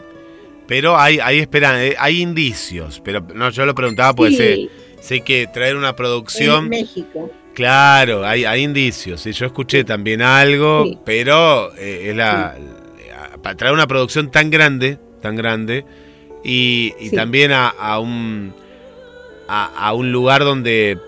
[0.67, 3.01] Pero hay, hay esperan, eh, hay indicios.
[3.05, 4.71] Pero no, yo lo preguntaba porque sé, Sí,
[5.03, 6.69] sé que traer una En producción.
[6.69, 7.31] México.
[7.55, 9.21] Claro, hay, hay indicios.
[9.21, 9.33] ¿sí?
[9.33, 10.99] Yo escuché también algo, Sí.
[11.05, 12.55] pero eh, es la,
[13.43, 15.85] para traer una producción tan grande, tan grande,
[16.45, 18.55] y, también a, a un
[19.49, 20.99] a, a un lugar donde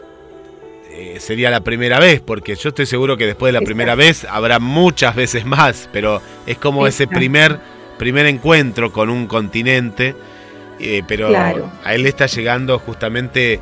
[0.90, 3.68] eh, sería la primera vez, porque yo estoy seguro que después de la Exacto.
[3.68, 7.58] primera vez habrá muchas veces más, pero es como ese primer
[7.98, 10.14] primer encuentro con un continente,
[10.78, 11.72] eh, pero Claro.
[11.84, 13.60] a él le está llegando justamente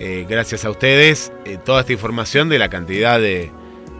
[0.00, 3.50] eh, gracias a ustedes, eh, toda esta información de la cantidad de,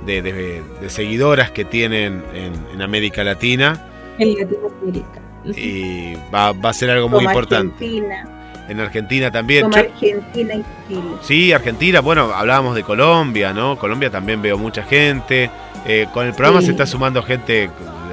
[0.05, 3.89] de- de- de seguidoras que tienen en, en América Latina
[4.19, 5.21] en Latinoamérica.
[5.45, 7.85] Y va, va a ser algo muy importante.
[7.85, 8.29] Argentina,
[8.69, 9.63] En Argentina también.
[9.63, 11.03] como Yo- Argentina y Chile.
[11.23, 13.79] sí, Argentina, bueno, hablábamos de Colombia, ¿no?
[13.79, 15.51] Colombia también veo mucha gente.
[15.87, 16.67] Eh, con el programa Sí.
[16.67, 17.71] se está sumando gente,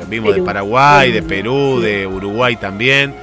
[0.10, 0.46] vimos de Perú.
[0.46, 1.28] Paraguay, de Sí.
[1.28, 3.16] Perú, de Uruguay también.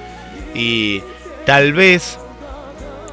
[0.54, 1.02] Y
[1.46, 2.18] tal vez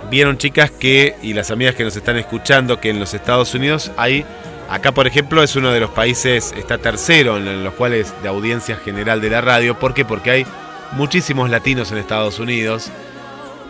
[0.10, 3.92] vieron chicas que, y las amigas que nos están escuchando, que en los Estados Unidos
[3.98, 4.26] hay,
[4.70, 8.78] acá por ejemplo es uno de los países, está tercero en los cuales de audiencia
[8.78, 9.78] general de la radio.
[9.78, 10.06] ¿Por qué?
[10.06, 10.46] Porque hay
[10.94, 12.90] muchísimos latinos en Estados Unidos.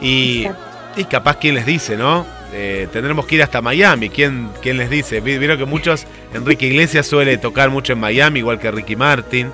[0.02, 0.48] Y,
[0.96, 2.26] y capaz quién les dice, ¿no?
[2.54, 4.10] Eh, tendremos que ir hasta Miami.
[4.10, 5.20] ¿Quién, quién les dice?
[5.22, 9.52] Vi- Vieron que muchos, Enrique Iglesias suele tocar mucho en Miami, igual que Ricky Martin.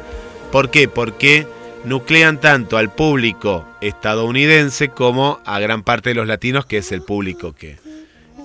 [0.51, 0.87] ¿Por qué?
[0.87, 1.47] Porque
[1.85, 7.01] nuclean tanto al público estadounidense como a gran parte de los latinos, que es el
[7.01, 7.77] público que,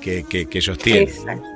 [0.01, 1.03] que, que- que ellos tienen.
[1.09, 1.47] Exacto.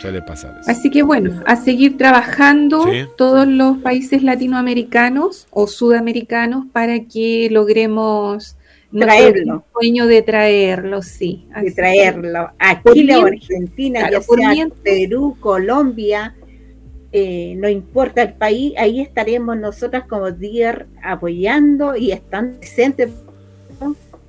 [0.00, 0.70] Suele pasar eso.
[0.70, 3.04] Así que bueno, a seguir trabajando Sí.
[3.16, 8.56] todos los países latinoamericanos o sudamericanos para que logremos
[8.90, 9.64] nuestro Traerlo.
[9.72, 11.46] sueño de traerlo, sí.
[11.62, 16.34] de traerlo a Por Chile o Argentina, claro, ya sea Perú, Colombia,
[17.12, 23.10] eh, no importa el país, ahí estaremos nosotras como DIER apoyando y están presentes.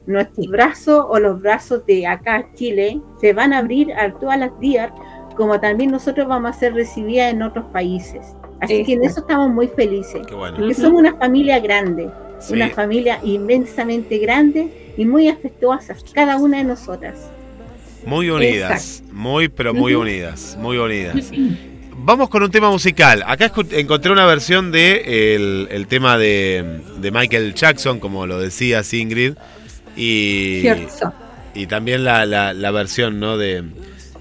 [0.05, 4.51] Nuestros brazos o los brazos de acá, Chile, se van a abrir a todas las
[4.59, 4.89] DIER,
[5.37, 8.35] como también nosotros vamos a ser recibidas en otros países.
[8.59, 10.21] Así que en eso estamos muy felices.
[10.27, 10.73] Qué bueno.
[10.73, 12.09] Somos una familia grande,
[12.39, 12.53] Sí.
[12.53, 17.29] una familia inmensamente grande y muy afectuosas, cada una de nosotras.
[18.05, 21.31] Muy unidas, muy pero muy unidas, muy unidas.
[22.05, 23.23] Vamos con un tema musical.
[23.25, 28.81] Acá encontré una versión de el, el tema de, de Michael Jackson, como lo decía
[28.91, 29.33] Ingrid,
[29.95, 31.13] y, Cierto,
[31.53, 33.37] y también la, la- la versión ¿no?
[33.37, 33.63] de,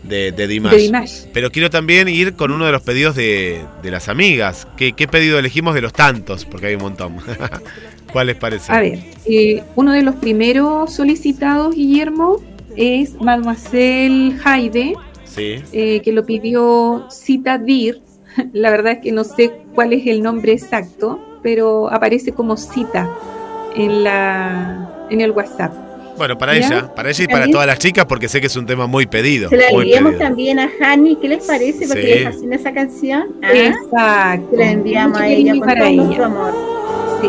[0.05, 0.73] de, de Dimash.
[0.73, 1.13] de Dimash.
[1.33, 4.69] Pero quiero también ir con uno de los pedidos de, de las amigas.
[4.77, 6.45] ¿Qué, qué pedido elegimos de los tantos?
[6.45, 7.17] Porque hay un montón.
[8.13, 8.71] ¿Cuál les parece?
[8.73, 12.41] A ver, eh, uno de los primeros solicitados, Guillermo,
[12.77, 14.95] es Mademoiselle Haide,
[15.35, 15.63] Sí.
[15.73, 18.01] eh, que lo pidió Cita Dir.
[18.53, 23.09] La verdad es que no sé cuál es el nombre exacto, pero aparece como Cita
[23.77, 25.73] en, la, en el WhatsApp.
[26.17, 26.67] Bueno, para ¿Ya?
[26.67, 29.07] ella, para ella y para todas las chicas, porque sé que es un tema muy
[29.07, 29.49] pedido.
[29.49, 31.87] Se la enviamos también a Hani, ¿qué les parece?
[31.89, 32.09] Porque Sí.
[32.09, 33.29] les fascina esa canción.
[33.43, 34.49] Ah, Exacto.
[34.51, 36.03] se la enviamos Mucho a ella con para todo ella.
[36.03, 36.55] nuestro amor.
[37.23, 37.29] Sí.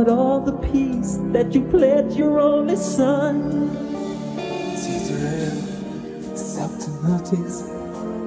[0.00, 3.68] About all the peace that you pledged your only son?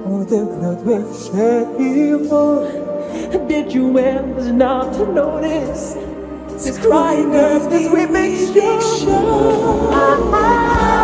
[0.06, 2.68] All the blood we've shed before?
[3.48, 4.52] Did you ever
[4.94, 5.94] to notice
[6.62, 8.36] this crying earth as we make
[9.90, 11.03] I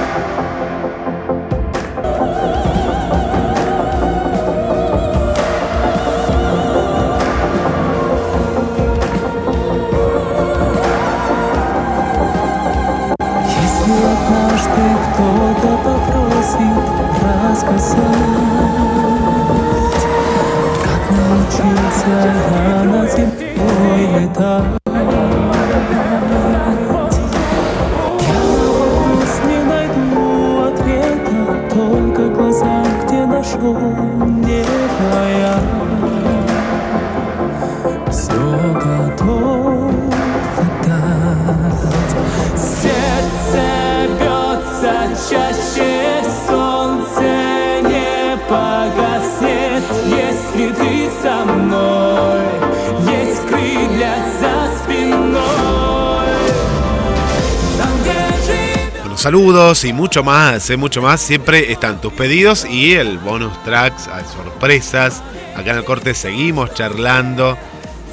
[59.31, 61.21] Saludos y mucho más, eh, mucho más.
[61.21, 65.23] Siempre están tus pedidos y el bonus tracks, hay sorpresas.
[65.55, 67.57] Acá en el corte seguimos charlando,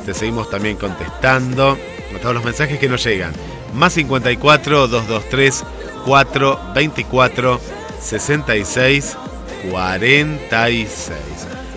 [0.07, 1.77] te seguimos también contestando
[2.23, 3.33] todos los mensajes que nos llegan.
[3.75, 5.64] Más 54 223
[6.05, 7.61] 424
[8.01, 9.16] 66
[9.73, 11.09] 46.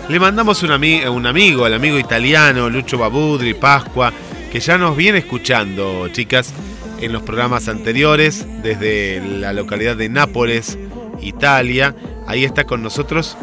[0.08, 4.12] Le mandamos un, un amigo, el amigo italiano Lucho Babudri Pascua,
[4.52, 6.54] que ya nos viene escuchando, chicas,
[7.02, 10.78] en los programas anteriores, desde la localidad de Nápoles,
[11.20, 11.94] Italia.
[12.26, 13.36] Ahí está con nosotros,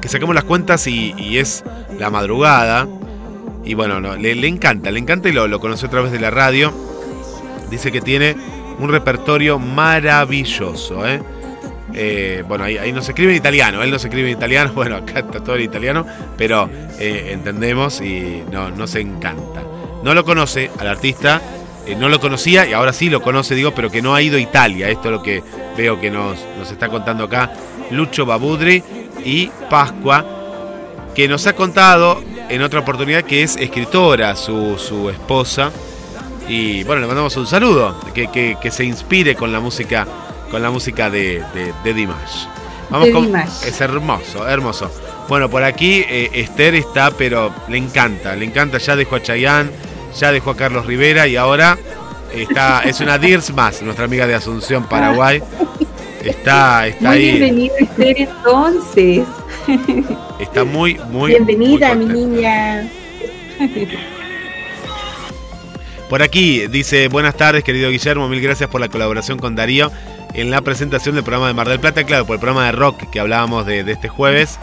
[0.00, 1.64] que sacamos las cuentas y, es
[1.98, 2.88] la madrugada.
[3.64, 6.30] Y bueno, no, le, encanta, le encanta y lo, lo conoció a través de la
[6.30, 6.72] radio.
[7.70, 8.36] Dice que tiene
[8.78, 11.20] un repertorio maravilloso, ¿eh?
[11.96, 15.20] Eh, bueno, ahí, ahí nos escribe en italiano, él nos escribe en italiano, bueno, acá
[15.20, 16.04] está todo en italiano,
[16.36, 19.62] pero eh, entendemos y no, nos encanta.
[20.02, 21.40] No lo conoce al artista,
[21.86, 24.36] eh, no lo conocía y ahora sí lo conoce, digo, pero que no ha ido
[24.36, 24.88] a Italia.
[24.88, 25.42] Esto es lo que
[25.76, 27.52] veo que nos, nos está contando acá
[27.90, 28.82] Lucho Babudri
[29.24, 30.24] y Pascua,
[31.14, 35.70] que nos ha contado en otra oportunidad que es escritora, su, su esposa.
[36.48, 40.06] Y bueno, le mandamos un saludo, que, que- que se inspire con la música,
[40.50, 42.46] con la música de, de, de Dimash.
[42.90, 43.64] Vamos De con, Dimash.
[43.66, 44.90] Es hermoso, hermoso.
[45.26, 48.76] Bueno, por aquí eh, Esther está, pero le encanta, le encanta.
[48.76, 49.70] Ya dejó a Chayanne,
[50.18, 51.78] ya dejó a Carlos Rivera y ahora
[52.32, 55.42] está, es una Dirs más, nuestra amiga de Asunción, Paraguay.
[56.24, 59.26] Está, está Muy ahí, bienvenido Esther entonces.
[60.40, 61.32] está muy, muy.
[61.32, 62.88] Bienvenida, muy mi niña.
[66.08, 69.90] Por aquí dice, buenas tardes querido Guillermo, mil gracias por la colaboración con Darío
[70.32, 73.10] en la presentación del programa de Mar del Plata, claro, por el programa de rock
[73.10, 74.58] que hablábamos de, de este jueves.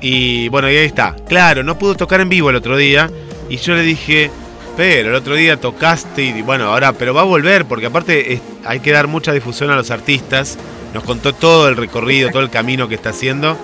[0.00, 1.14] Y bueno, y ahí está.
[1.28, 3.10] Claro, no pudo tocar en vivo el otro día
[3.48, 4.30] y yo le dije,
[4.76, 8.80] pero el otro día tocaste y bueno, ahora, pero va a volver porque aparte hay
[8.80, 10.58] que dar mucha difusión a los artistas.
[10.94, 13.56] Nos contó todo el recorrido, todo el camino que está haciendo.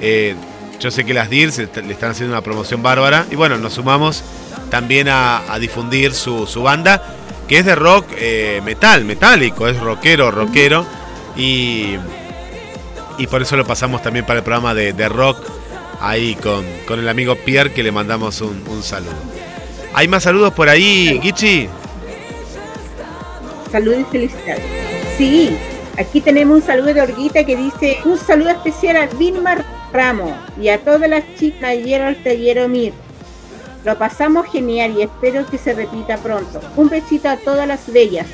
[0.00, 0.34] Eh,
[0.80, 4.24] yo sé que las DIRS le están haciendo una promoción bárbara y bueno, nos sumamos
[4.68, 7.02] también a, difundir su, banda,
[7.46, 10.84] que es de rock eh, metal, metálico, es rockero, rockero,
[11.36, 11.96] y,
[13.18, 15.38] y por eso lo pasamos también para el programa de, rock,
[16.00, 19.31] ahí con, con el amigo Pierre, que le mandamos un saludo.
[19.94, 21.68] ¿Hay más saludos por ahí, Gichi?
[23.70, 24.64] Saludos y felicidades.
[25.18, 25.56] Sí,
[25.98, 30.68] aquí tenemos un saludo de Orguita que dice un saludo especial a Vilma Ramos y
[30.68, 32.94] a todas las chicas ayer al taller Omir.
[33.84, 36.60] Lo pasamos genial y espero que se repita pronto.
[36.76, 38.26] Un besito a todas las bellas.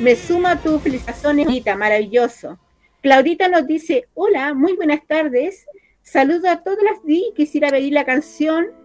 [0.00, 2.58] Me suma a tus felicitaciones, Orguita, maravilloso.
[3.02, 5.66] Claudita nos dice, hola, muy buenas tardes.
[6.02, 7.32] Saludo a todas las di.
[7.36, 8.83] Quisiera pedir la canción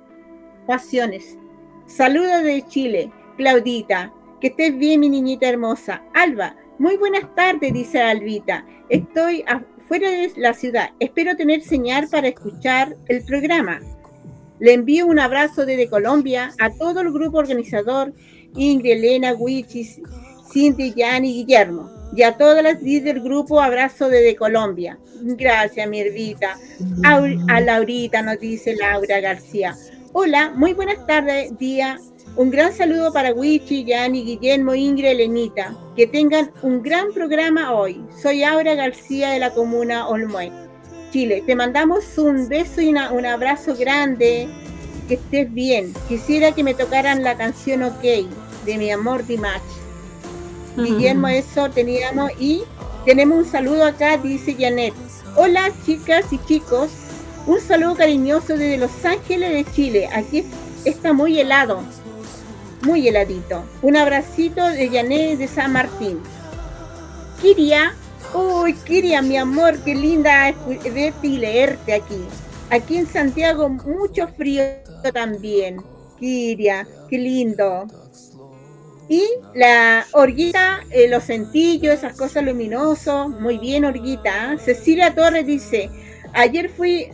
[0.70, 1.36] Pasiones.
[1.88, 4.14] Saludos de Chile, Claudita.
[4.40, 6.04] Que estés bien, mi niñita hermosa.
[6.14, 8.64] Alba, muy buenas tardes, dice Albita.
[8.88, 10.92] Estoy afuera de la ciudad.
[11.00, 13.80] Espero tener señal para escuchar el programa.
[14.60, 18.14] Le envío un abrazo desde Colombia a todo el grupo organizador,
[18.56, 20.00] Ingrid, Elena, Wichis,
[20.54, 21.90] Cindy, Jan y Guillermo.
[22.16, 25.00] Y a todas las del grupo, abrazo desde Colombia.
[25.22, 26.60] Gracias, mi hervita.
[27.04, 29.76] A Laurita nos dice Laura García.
[30.22, 31.98] Hola, muy buenas tardes, día.
[32.36, 35.74] Un gran saludo para Wichi, Yanni, Guillermo, Ingrid, Elenita.
[35.96, 38.04] Que tengan un gran programa hoy.
[38.22, 40.52] Soy Aura García de la comuna Olmué,
[41.14, 41.42] Chile.
[41.46, 44.50] Te mandamos un beso y una- un abrazo grande.
[45.08, 45.94] Que estés bien.
[46.10, 48.02] Quisiera que me tocaran la canción OK
[48.66, 49.62] de mi amor Dimash.
[50.76, 52.30] Guillermo, eso teníamos.
[52.42, 52.64] Y
[53.06, 54.94] tenemos un saludo acá, dice Janet.
[55.38, 56.90] Hola, chicas y chicos.
[57.50, 60.08] Un saludo cariñoso desde Los Ángeles de Chile.
[60.14, 60.46] Aquí
[60.86, 61.82] está muy helado.
[62.84, 63.64] muy heladito.
[63.82, 66.20] Un abracito de Yané de San Martín.
[67.42, 67.96] Kiria,
[68.36, 70.54] uy, Kiria, mi amor, qué linda
[70.94, 72.22] verte y leerte aquí.
[72.70, 74.62] Aquí en Santiago mucho frío
[75.12, 75.82] también.
[76.20, 77.88] Kiria, qué lindo.
[79.08, 79.24] Y
[79.56, 84.56] la orguita, eh, los centillos, esas cosas luminosas, muy bien orguita.
[84.64, 85.90] Cecilia Torres dice,
[86.34, 87.10] ayer fui,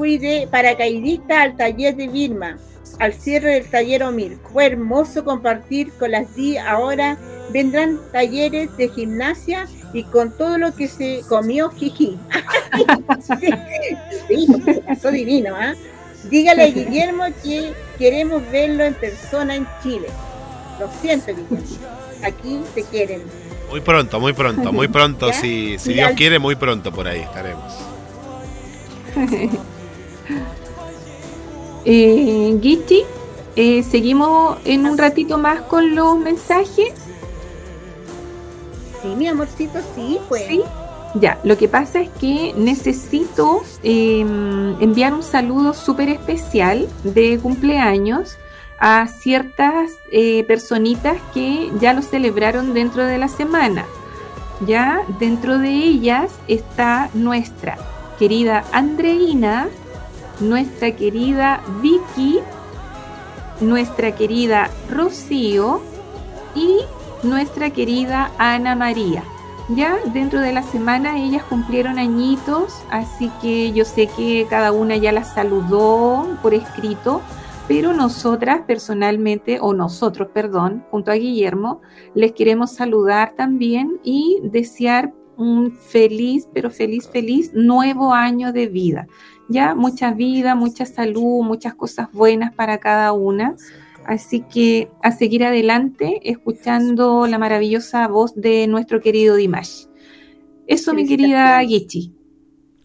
[0.00, 2.56] fui de paracaidista al taller de Vilma,
[3.00, 4.38] al cierre del taller Omir.
[4.50, 7.18] Fue hermoso compartir con las di ahora
[7.52, 12.16] vendrán talleres de gimnasia y con todo lo que se comió, jiji.
[14.26, 14.46] sí,
[14.86, 15.74] pasó divino, ¿ah?
[16.30, 20.08] Dígale a Guillermo que queremos verlo en persona en Chile.
[20.78, 21.66] Lo siento, Guillermo.
[22.24, 23.20] Aquí te quieren.
[23.68, 25.30] Muy pronto, muy pronto, muy pronto.
[25.34, 27.74] si, si Dios quiere, muy pronto por ahí estaremos.
[31.84, 33.02] eh, Gichi,
[33.56, 36.92] eh, seguimos en un ratito más con los mensajes.
[39.02, 40.46] Sí, mi amorcito, sí, pues.
[40.46, 40.62] Sí.
[41.14, 48.36] Ya, lo que pasa es que necesito em, enviar un saludo súper especial de cumpleaños
[48.78, 53.86] a ciertas eh, personitas que ya lo celebraron dentro de la semana.
[54.66, 57.76] Ya dentro de ellas está nuestra
[58.18, 59.68] querida Andreina,
[60.40, 62.40] nuestra querida Vicky,
[63.60, 65.82] nuestra querida Rocío
[66.54, 66.78] y
[67.22, 69.22] nuestra querida Ana María.
[69.68, 74.96] Ya dentro de la semana ellas cumplieron añitos, así que yo sé que cada una
[74.96, 77.20] ya las saludó por escrito,
[77.68, 81.82] pero nosotras personalmente, o nosotros, perdón, junto a Guillermo,
[82.14, 89.06] les queremos saludar también y desear un feliz, pero feliz, feliz nuevo año de vida.
[89.50, 93.56] Ya mucha vida, mucha salud, muchas cosas buenas para cada una.
[94.06, 99.86] Así que a seguir adelante escuchando la maravillosa voz de nuestro querido Dimash.
[100.68, 102.14] Eso, mi querida Gichi.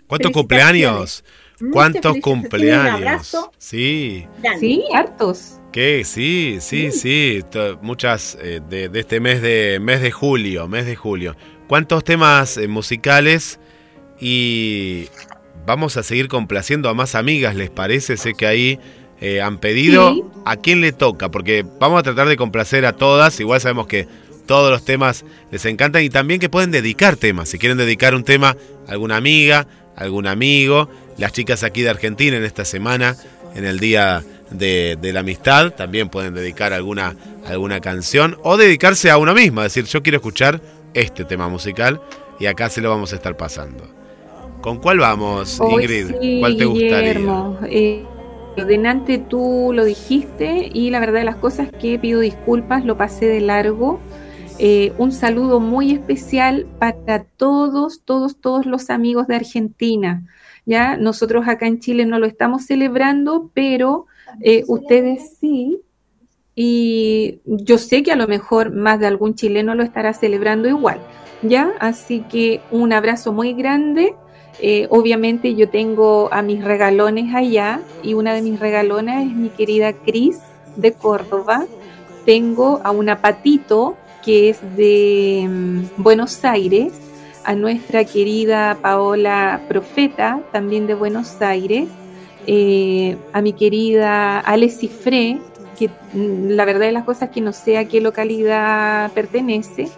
[0.08, 1.24] ¿Cuántos cumpleaños?
[1.72, 3.38] ¿Cuántos cumpleaños?
[3.60, 4.28] Sí.
[4.60, 5.62] Sí, hartos.
[5.72, 6.04] ¿Qué?
[6.04, 7.42] Sí, sí, sí.
[7.82, 11.36] Muchas eh, de, este mes de mes de julio, mes de julio.
[11.68, 13.60] ¿Cuántos temas eh, musicales?
[14.20, 15.06] Y
[15.66, 18.18] vamos a seguir complaciendo a más amigas, ¿les parece?
[18.18, 18.80] Sé que ahí
[19.22, 20.32] eh, han pedido.
[20.46, 24.08] A quién le toca, porque vamos a tratar de complacer a todas, igual sabemos que
[24.46, 28.24] todos los temas les encantan y también que pueden dedicar temas, si quieren dedicar un
[28.24, 28.56] tema
[28.88, 33.16] a alguna amiga, algún amigo, las chicas aquí de Argentina en esta semana,
[33.56, 37.16] en el Día de, la Amistad, también pueden dedicar alguna,
[37.48, 40.62] alguna canción o dedicarse a una misma, decir yo quiero escuchar
[40.94, 42.02] este tema musical
[42.40, 43.95] y acá se lo vamos a estar pasando.
[44.66, 46.40] ¿Con cuál vamos, Ingrid?
[46.40, 47.20] ¿Cuál te gustaría?
[47.70, 48.04] Eh,
[48.58, 53.28] Denante tú lo dijiste y la verdad de las cosas que pido disculpas, lo pasé
[53.28, 54.00] de largo.
[54.58, 60.24] Eh, un saludo muy especial para todos, todos, todos los amigos de Argentina.
[60.66, 64.08] Ya nosotros acá en Chile no lo estamos celebrando, pero
[64.42, 65.80] eh, ustedes sí.
[66.56, 71.00] Y yo sé que a lo mejor más de algún chileno lo estará celebrando igual.
[71.44, 71.74] ¿Ya?
[71.80, 74.16] Así que un abrazo muy grande
[74.60, 79.50] eh, obviamente yo tengo a mis regalones allá y una de mis regalonas es mi
[79.50, 80.40] querida Cris
[80.76, 81.66] de Córdoba.
[82.26, 86.94] Tengo a una Patito que es de mm, Buenos Aires,
[87.44, 91.88] a nuestra querida Paola Profeta, también de Buenos Aires,
[92.48, 94.72] eh, a mi querida Ale
[95.78, 99.90] que mm, la verdad de las cosas que no sé a qué localidad pertenece,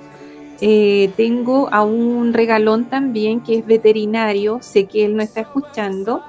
[0.59, 6.23] eh, tengo a un regalón también que es veterinario, sé que él no está escuchando,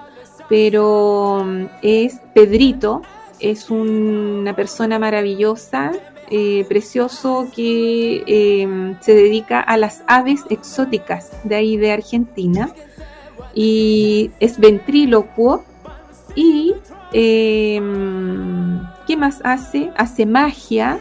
[0.48, 3.02] pero mm, es Pedrito,
[3.40, 5.92] es una persona maravillosa,
[6.30, 12.70] eh, precioso, que em, se dedica a las aves exóticas de ahí de Argentina
[13.54, 15.64] y es ventrílocuo
[16.34, 16.74] y
[17.12, 19.90] em, ¿qué más hace?
[19.96, 21.00] Hace magia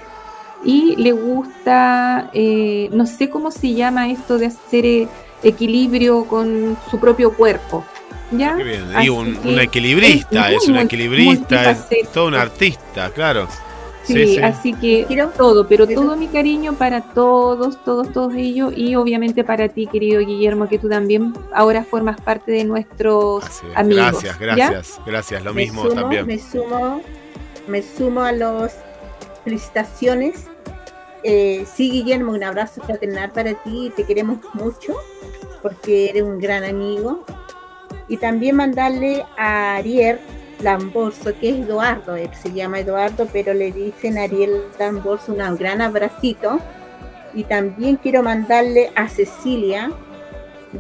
[0.68, 5.08] y le gusta, eh, no sé cómo se llama esto de hacer eh,
[5.42, 7.86] equilibrio con su propio cuerpo.
[8.32, 8.58] ¿Ya?
[9.02, 13.48] Y un, equilibrista, es, un equilibrista, es todo un artista, claro.
[14.04, 18.96] Sí, así que quiero todo, pero todo mi cariño para todos, todos, todos ellos y
[18.96, 24.22] obviamente para ti, querido Guillermo, que tú también ahora formas parte de nuestros amigos.
[24.22, 26.28] Gracias, gracias, gracias, lo mismo también.
[26.28, 27.02] Me sumo,
[27.68, 28.74] me sumo a los
[29.46, 30.48] felicitaciones.
[31.24, 34.96] Eh, sí, Guillermo, un abrazo fraternal para ti, te queremos mucho
[35.62, 37.26] porque eres un gran amigo.
[38.08, 40.20] Y también mandarle a Ariel
[40.62, 45.82] Lamborso, que es Eduardo, él se llama Eduardo, pero le dicen Ariel Lamborso un gran
[45.82, 46.60] abracito.
[47.34, 49.92] Y también quiero mandarle a Cecilia,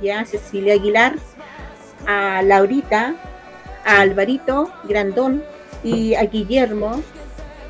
[0.02, 1.16] ya Cecilia Aguilar,
[2.08, 3.16] a Laurita,
[3.86, 5.44] a Alvarito Grandón
[5.84, 7.02] y a Guillermo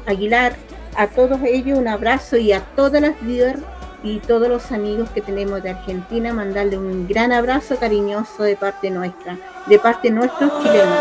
[0.05, 0.55] Aguilar,
[0.97, 3.61] a todos ellos un abrazo y a todas las líderes
[4.03, 8.89] y todos los amigos que tenemos de Argentina, mandarle un gran abrazo cariñoso de parte
[8.89, 9.37] nuestra,
[9.67, 10.97] de parte de nuestros chilenos.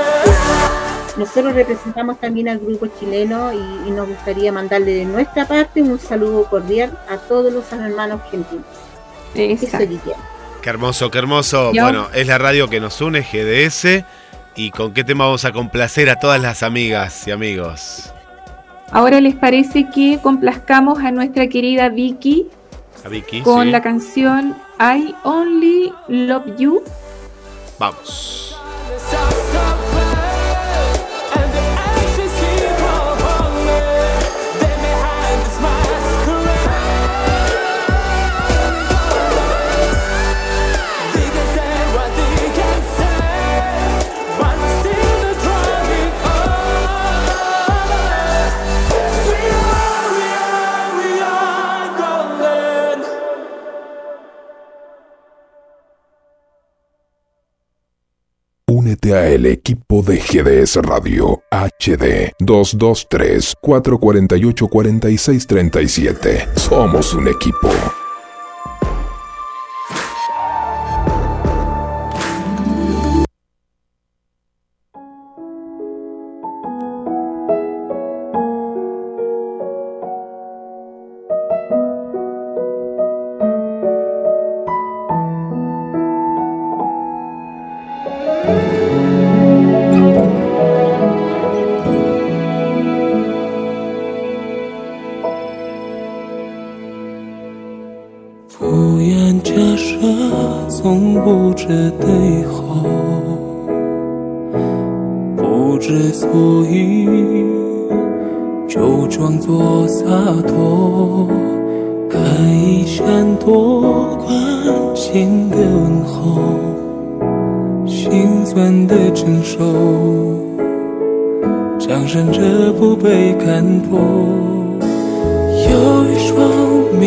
[1.17, 6.45] Nosotros representamos también al grupo chileno y, nos gustaría mandarle de nuestra parte un saludo
[6.45, 8.67] cordial a todos los hermanos argentinos.
[9.35, 9.79] Eso,
[10.61, 11.73] Qué hermoso, qué hermoso.
[11.73, 14.05] Bueno, es la radio que nos une, GDS.
[14.57, 18.13] ¿Y con qué tema vamos a complacer a todas las amigas y amigos?
[18.91, 22.49] Ahora les parece que complazcamos a nuestra querida Vicky,
[23.43, 26.83] con la canción I Only Love You.
[27.79, 28.57] Vamos.
[59.15, 66.49] A el equipo de GDS Radio HD 223 448 4637.
[66.57, 67.71] Somos un equipo.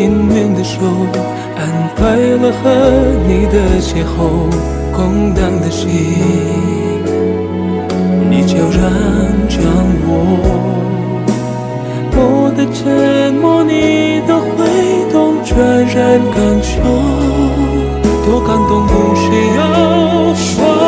[0.00, 0.80] 命运的手，
[1.56, 1.60] 安
[1.94, 2.70] 排了和
[3.28, 4.48] 你的邂逅，
[4.94, 5.90] 空荡的心，
[8.30, 8.80] 你悄然
[9.46, 9.60] 掌
[10.08, 10.10] 握。
[12.16, 14.48] 我的沉默，你的挥
[15.12, 16.80] 动，全然感受，
[18.24, 19.26] 多感动不需
[19.58, 20.79] 要说。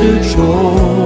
[0.00, 0.99] 执着。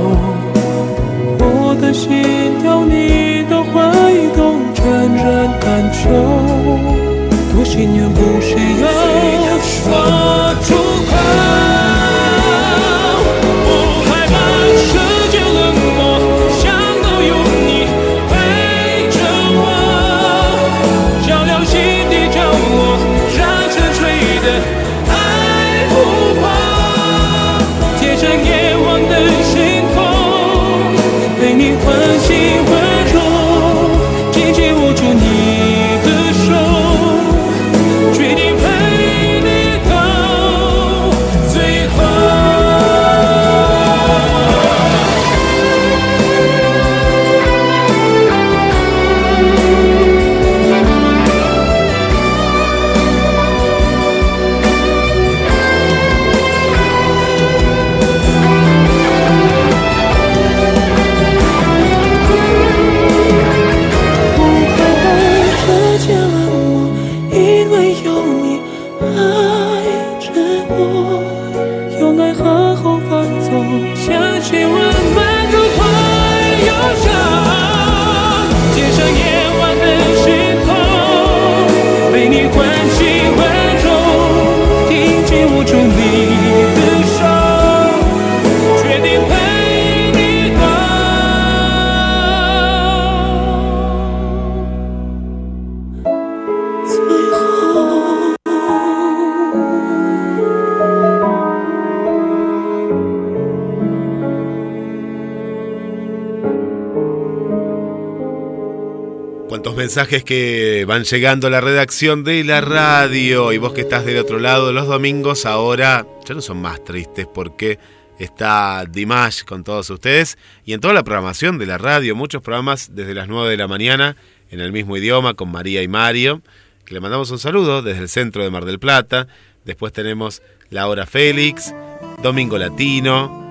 [109.95, 114.19] Mensajes que van llegando a la redacción de la radio y vos que estás del
[114.19, 117.79] otro lado los domingos ahora ya no son más tristes porque
[118.19, 122.97] está Dimash con todos ustedes y en toda la programación de la radio, muchos programas
[122.97, 124.17] desde las 9 de la mañana
[124.51, 126.43] en el mismo idioma con María y Mario,
[126.85, 129.29] que le mandamos un saludo desde el centro de Mar del Plata.
[129.65, 131.73] Después tenemos La Hora Félix,
[132.21, 133.44] Domingo Latino,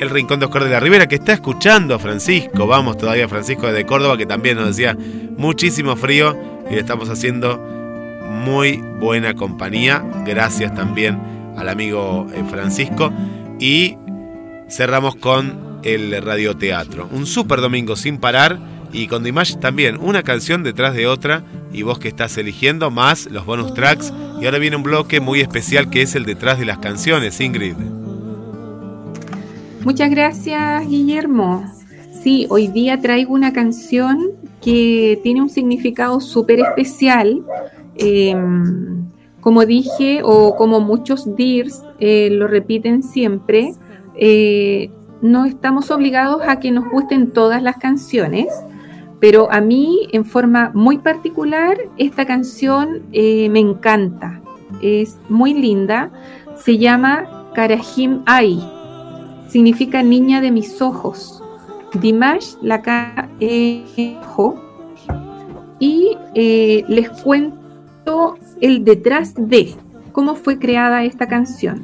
[0.00, 2.66] el Rincón de Oscar de la Rivera, que está escuchando a Francisco.
[2.66, 4.96] Vamos todavía, Francisco de Córdoba, que también nos decía
[5.36, 6.36] muchísimo frío
[6.70, 7.58] y le estamos haciendo
[8.28, 10.04] muy buena compañía.
[10.24, 11.18] Gracias también
[11.56, 13.12] al amigo eh, Francisco.
[13.58, 13.96] Y
[14.68, 17.08] cerramos con el radioteatro.
[17.12, 18.58] Un super domingo sin parar.
[18.90, 21.42] Y con Dimash también, una canción detrás de otra.
[21.72, 24.12] Y vos que estás eligiendo, más los bonus tracks.
[24.40, 27.97] Y ahora viene un bloque muy especial que es el detrás de las canciones, Ingrid.
[29.88, 31.64] Muchas gracias, Guillermo.
[32.22, 37.42] Sí, hoy día traigo una canción que tiene un significado súper especial.
[37.96, 38.36] Eh,
[39.40, 43.72] como dije, o como muchos DIRS eh, lo repiten siempre,
[44.14, 44.90] eh,
[45.22, 48.48] no estamos obligados a que nos gusten todas las canciones,
[49.20, 54.42] pero a mí, en forma muy particular, esta canción eh, me encanta.
[54.82, 56.10] Es muy linda.
[56.56, 58.77] Se llama Karahim Ai
[59.48, 61.42] significa niña de mis ojos.
[62.00, 64.62] Dimash la Kaejo.
[65.78, 69.74] Y eh, les cuento el detrás de
[70.12, 71.82] cómo fue creada esta canción.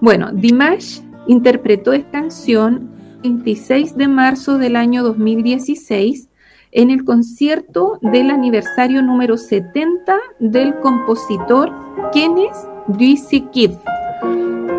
[0.00, 2.90] Bueno, Dimash interpretó esta canción
[3.22, 6.28] el 26 de marzo del año 2016
[6.72, 11.70] en el concierto del aniversario número 70 del compositor
[12.12, 13.72] Kenes Duisikiv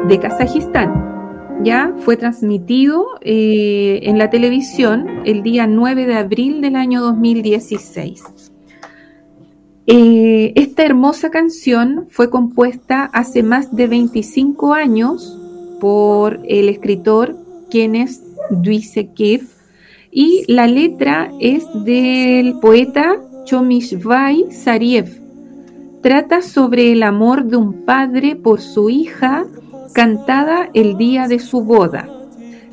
[0.07, 1.10] de Kazajistán
[1.63, 8.23] ya fue transmitido eh, en la televisión el día 9 de abril del año 2016.
[9.87, 15.37] Eh, esta hermosa canción fue compuesta hace más de 25 años
[15.79, 17.35] por el escritor
[17.69, 18.11] Kenneth
[18.51, 19.41] Duisekev
[20.11, 25.19] y la letra es del poeta Chomishvai Sariev.
[26.01, 29.45] Trata sobre el amor de un padre por su hija
[29.93, 32.09] cantada el día de su boda.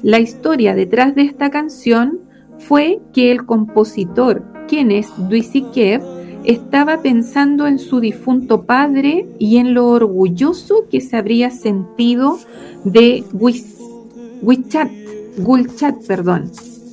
[0.02, 2.20] La historia detrás de esta canción
[2.58, 6.02] fue que el compositor, quien es Duisikev,
[6.44, 12.38] estaba pensando en su difunto padre y en lo orgulloso que se habría sentido
[12.84, 13.24] de
[14.40, 14.90] Wichat,
[15.38, 16.50] Gulchat, perdón,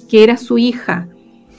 [0.09, 1.07] que era su hija,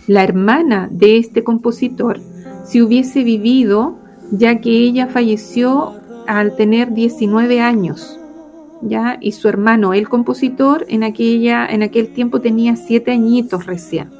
[0.06, 2.20] la hermana de este compositor,
[2.64, 3.98] si hubiese vivido,
[4.30, 5.94] ya que ella falleció
[6.26, 8.15] al tener 19 años.
[9.20, 14.10] Y su hermano, el compositor, en, aquella, en aquel tiempo tenía siete añitos recién.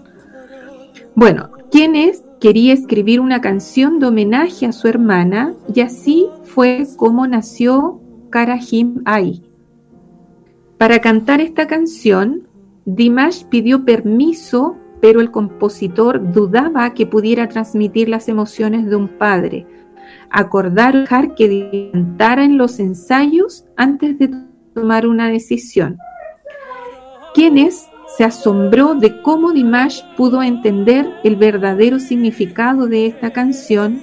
[1.15, 2.23] Bueno, es?
[2.41, 8.01] quería escribir una canción de homenaje a su hermana y así fue como nació
[8.31, 9.43] Karahim Ai.
[10.79, 12.47] Para cantar esta canción,
[12.85, 19.67] Dimash pidió permiso, pero el compositor dudaba que pudiera transmitir las emociones de un padre.
[20.31, 21.07] Acordaron
[21.37, 24.29] que cantara en los ensayos antes de
[24.77, 25.99] tomar una decisión.
[27.35, 34.03] Quienes se asombró de cómo Dimash pudo entender el verdadero significado de esta canción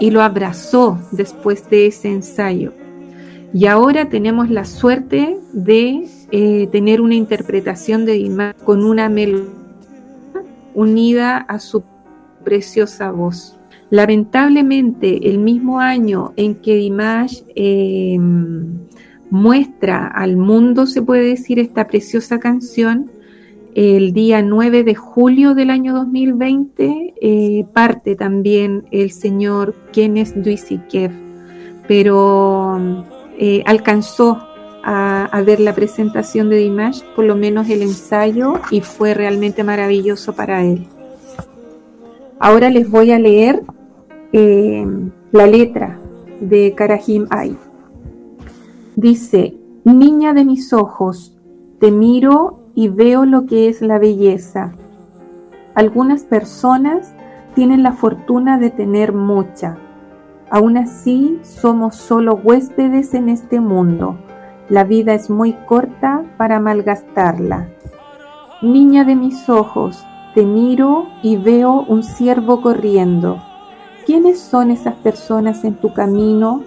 [0.00, 2.72] y lo abrazó después de ese ensayo.
[3.52, 9.50] Y ahora tenemos la suerte de eh, tener una interpretación de Dimash con una melodía
[10.72, 11.84] unida a su
[12.44, 13.58] preciosa voz.
[13.90, 18.18] Lamentablemente, el mismo año en que Dimash eh,
[19.34, 23.10] muestra al mundo, se puede decir, esta preciosa canción,
[23.74, 31.10] el día 9 de julio del año 2020 eh, parte también el señor Kenneth Duisikev,
[31.88, 32.78] pero
[33.36, 34.40] eh, alcanzó
[34.84, 40.36] a, ver la presentación de Dimash, por lo menos el ensayo, y fue realmente maravilloso
[40.36, 40.86] para él.
[42.38, 43.62] Ahora les voy a leer
[44.32, 44.86] eh,
[45.32, 45.98] la letra
[46.40, 47.56] de Karahim Ay.
[48.96, 51.36] Dice, Niña de mis ojos,
[51.80, 54.72] te miro y veo lo que es la belleza.
[55.74, 57.12] Algunas personas
[57.54, 59.76] tienen la fortuna de tener mucha.
[60.48, 64.16] Aún así, somos solo huéspedes en este mundo.
[64.68, 67.68] La vida es muy corta para malgastarla.
[68.62, 70.02] Niña de mis ojos,
[70.34, 73.42] te miro y veo un ciervo corriendo.
[74.06, 76.62] ¿Quiénes son esas personas en tu camino?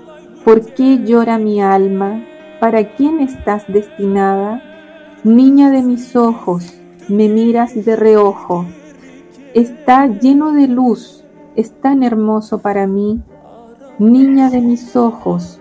[0.48, 2.24] ¿Por qué llora mi alma?
[2.62, 4.62] ¿Para quién estás destinada?
[5.26, 6.74] Niña de mis ojos,
[7.10, 8.66] me miras de reojo.
[9.54, 11.26] Está lleno de luz,
[11.58, 13.20] es tan hermoso para mí.
[14.00, 15.60] Niña de mis ojos,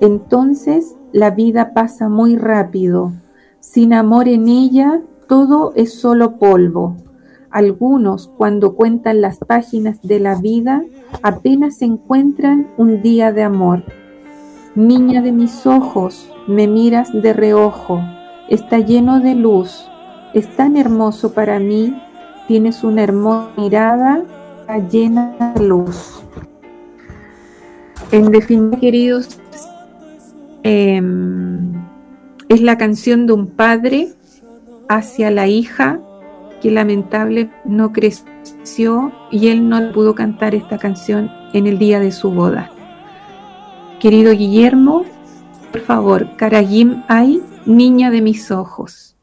[0.00, 3.12] entonces la vida pasa muy rápido.
[3.60, 6.96] Sin amor en ella, todo es solo polvo.
[7.50, 10.82] Algunos, cuando cuentan las páginas de la vida,
[11.22, 13.84] apenas encuentran un día de amor.
[14.74, 18.00] Niña de mis ojos, me miras de reojo,
[18.48, 19.88] está lleno de luz,
[20.32, 21.96] es tan hermoso para mí,
[22.48, 24.24] tienes una hermosa mirada
[24.90, 26.22] llena de luz.
[28.10, 29.38] En definitiva, queridos,
[30.64, 31.72] em,
[32.48, 34.08] es la canción de un padre
[34.88, 36.00] hacia la hija
[36.60, 42.10] que lamentable no creció y él no pudo cantar esta canción en el día de
[42.10, 42.73] su boda.
[44.04, 45.06] Querido Guillermo,
[45.72, 49.13] por favor, Karagim Ay, niña de mis ojos.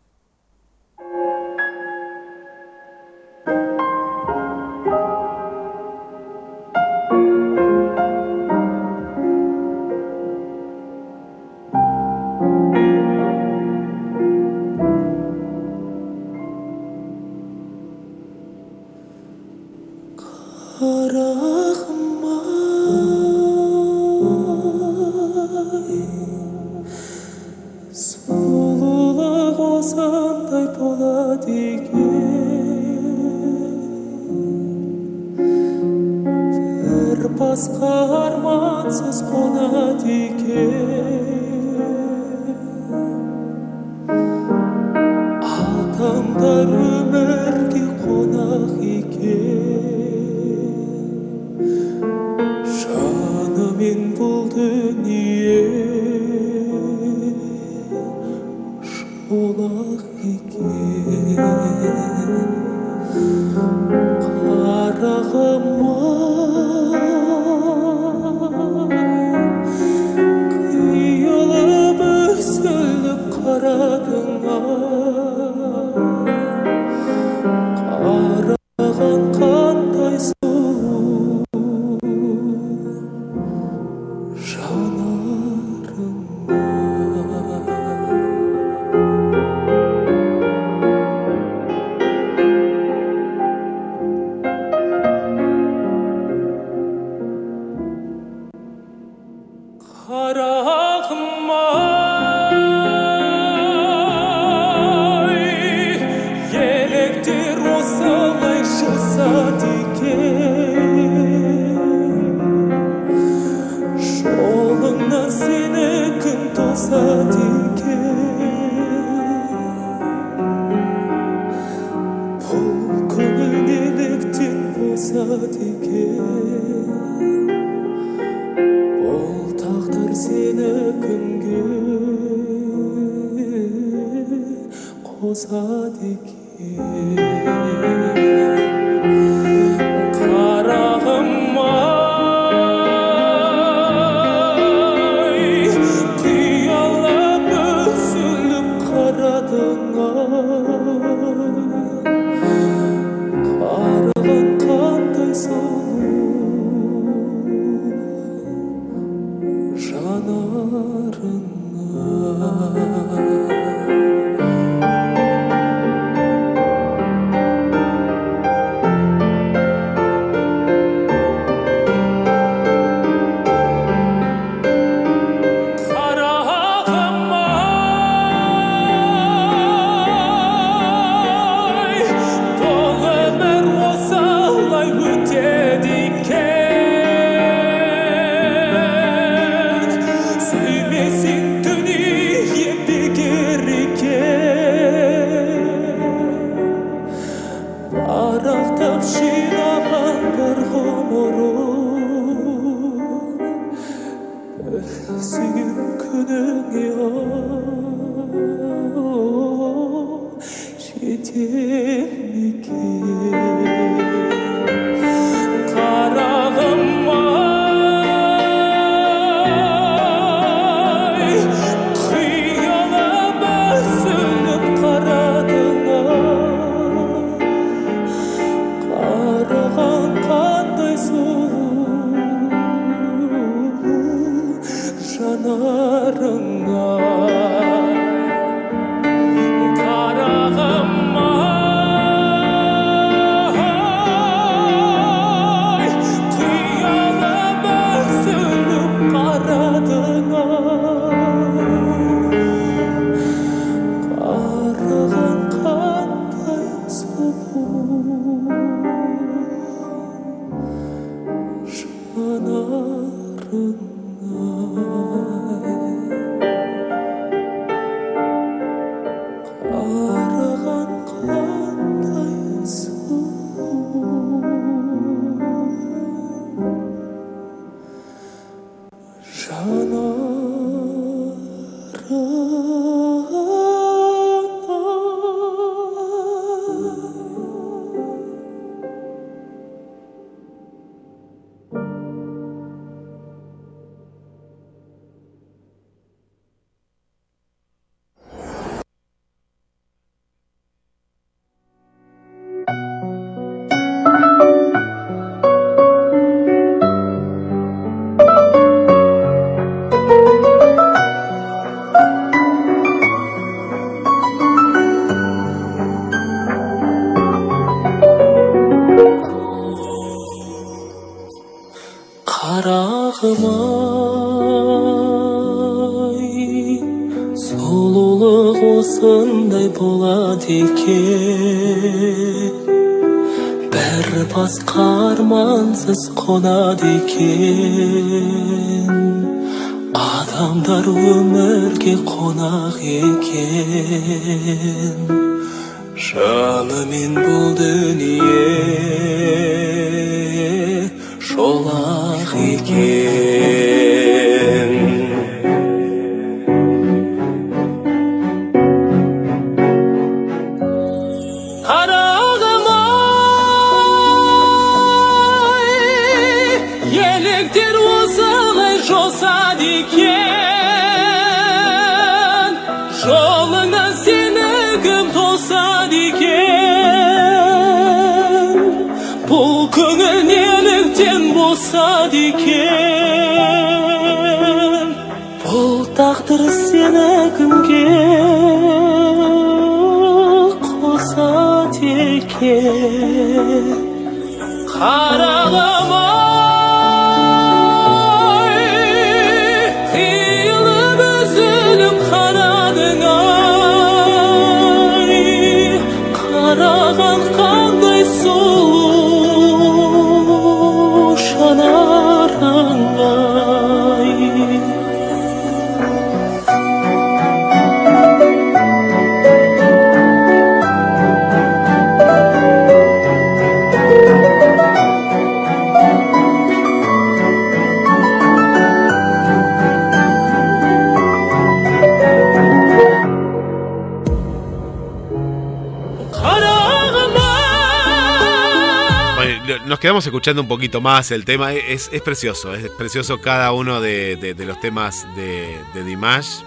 [439.82, 441.54] Quedamos escuchando un poquito más el tema.
[441.54, 446.42] Es, es precioso, es precioso cada uno de, de- los temas de, Dimash.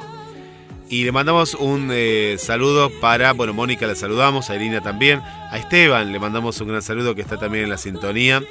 [0.89, 5.20] Y le mandamos un eh, saludo para, bueno, Mónica le saludamos, a Irina también,
[5.51, 8.43] a Esteban le mandamos un gran saludo que está también en la sintonía.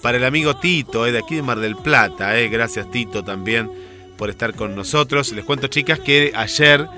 [0.00, 3.70] Para el amigo Tito, eh, de aquí de Mar del Plata, eh, gracias Tito también
[4.16, 5.30] por estar con nosotros.
[5.32, 6.88] Les cuento chicas que ayer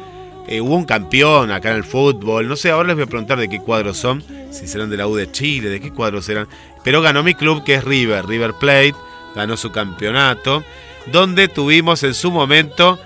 [0.46, 2.48] eh, hubo un campeón acá en el fútbol.
[2.48, 4.24] No sé, ahora les voy a preguntar de qué cuadros son.
[4.50, 6.46] Si serán de la U de Chile, de qué cuadros serán.
[6.84, 8.26] Pero ganó mi club que es River.
[8.26, 8.94] River Plate
[9.34, 10.62] ganó su campeonato.
[11.06, 12.98] Donde tuvimos en su momento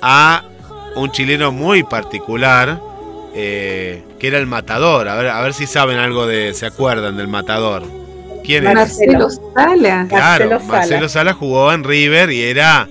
[0.00, 0.44] a
[0.94, 2.78] un chileno muy particular.
[3.34, 5.08] eh, que era el matador.
[5.08, 6.52] A ver, a ver si saben algo de.
[6.52, 7.82] ¿Se acuerdan del matador?
[8.44, 8.74] ¿Quién es?
[8.74, 10.06] Marcelo Sala.
[10.08, 10.72] Claro, Marcelo Sala.
[10.72, 12.86] Marcelo Sala jugó en River y era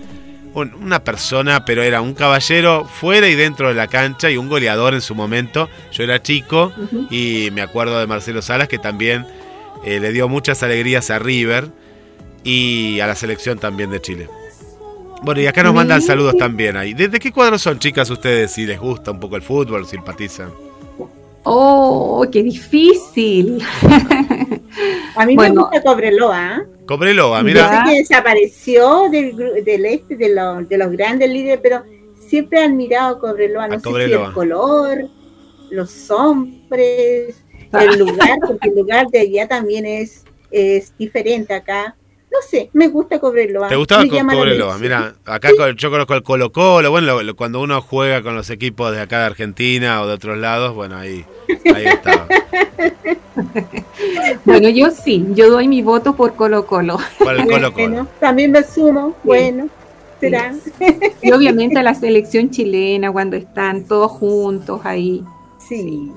[0.56, 4.50] un- una persona, pero era un caballero fuera y dentro de la cancha y un
[4.50, 5.70] goleador en su momento.
[5.92, 6.74] Yo era chico
[7.12, 9.28] y me acuerdo de Marcelo Salas que también
[9.86, 11.70] eh, le dio muchas alegrías a River
[12.44, 14.30] y a la selección también de Chile.
[15.24, 16.94] Bueno, y acá nos mandan saludos también ahí.
[16.96, 18.52] ¿De, de qué cuadros son, chicas, ustedes?
[18.52, 20.50] Si les gusta un poco el fútbol, simpatizan.
[21.44, 23.62] Oh, qué difícil.
[25.16, 25.54] A mí Bueno.
[25.56, 26.58] me gusta Cobreloa.
[26.58, 26.66] ¿eh?
[26.86, 27.84] Cobreloa, Yo mira.
[27.86, 31.84] sé que desapareció del, gru- del este, de, los- de los grandes líderes, pero
[32.28, 33.68] siempre he admirado Cobreloa.
[33.68, 34.22] No A sé Cobreloa.
[34.24, 34.98] si el color,
[35.72, 37.44] los hombres,
[37.80, 41.96] el lugar, porque el lugar de allá también es, es diferente acá.
[42.34, 43.68] No sé, me gusta Cobreloa.
[43.68, 44.78] ¿Te gustaba Co- Cobreloa?
[44.78, 48.50] Mira, acá yo conozco el Colo Colo, bueno, lo- lo- cuando uno juega con los
[48.50, 51.26] equipos de acá de Argentina o de otros lados, bueno, ahí,
[51.76, 52.28] ahí está.
[54.46, 56.98] Bueno, yo sí, yo doy mi voto por Colo Colo.
[57.20, 57.88] Por el Colo Colo.
[57.88, 59.16] Bueno, también me sumo.
[59.24, 59.70] Bueno,
[60.20, 60.54] será.
[61.22, 65.24] Y obviamente a la selección chilena cuando están todos juntos ahí.
[65.60, 66.12] Sí.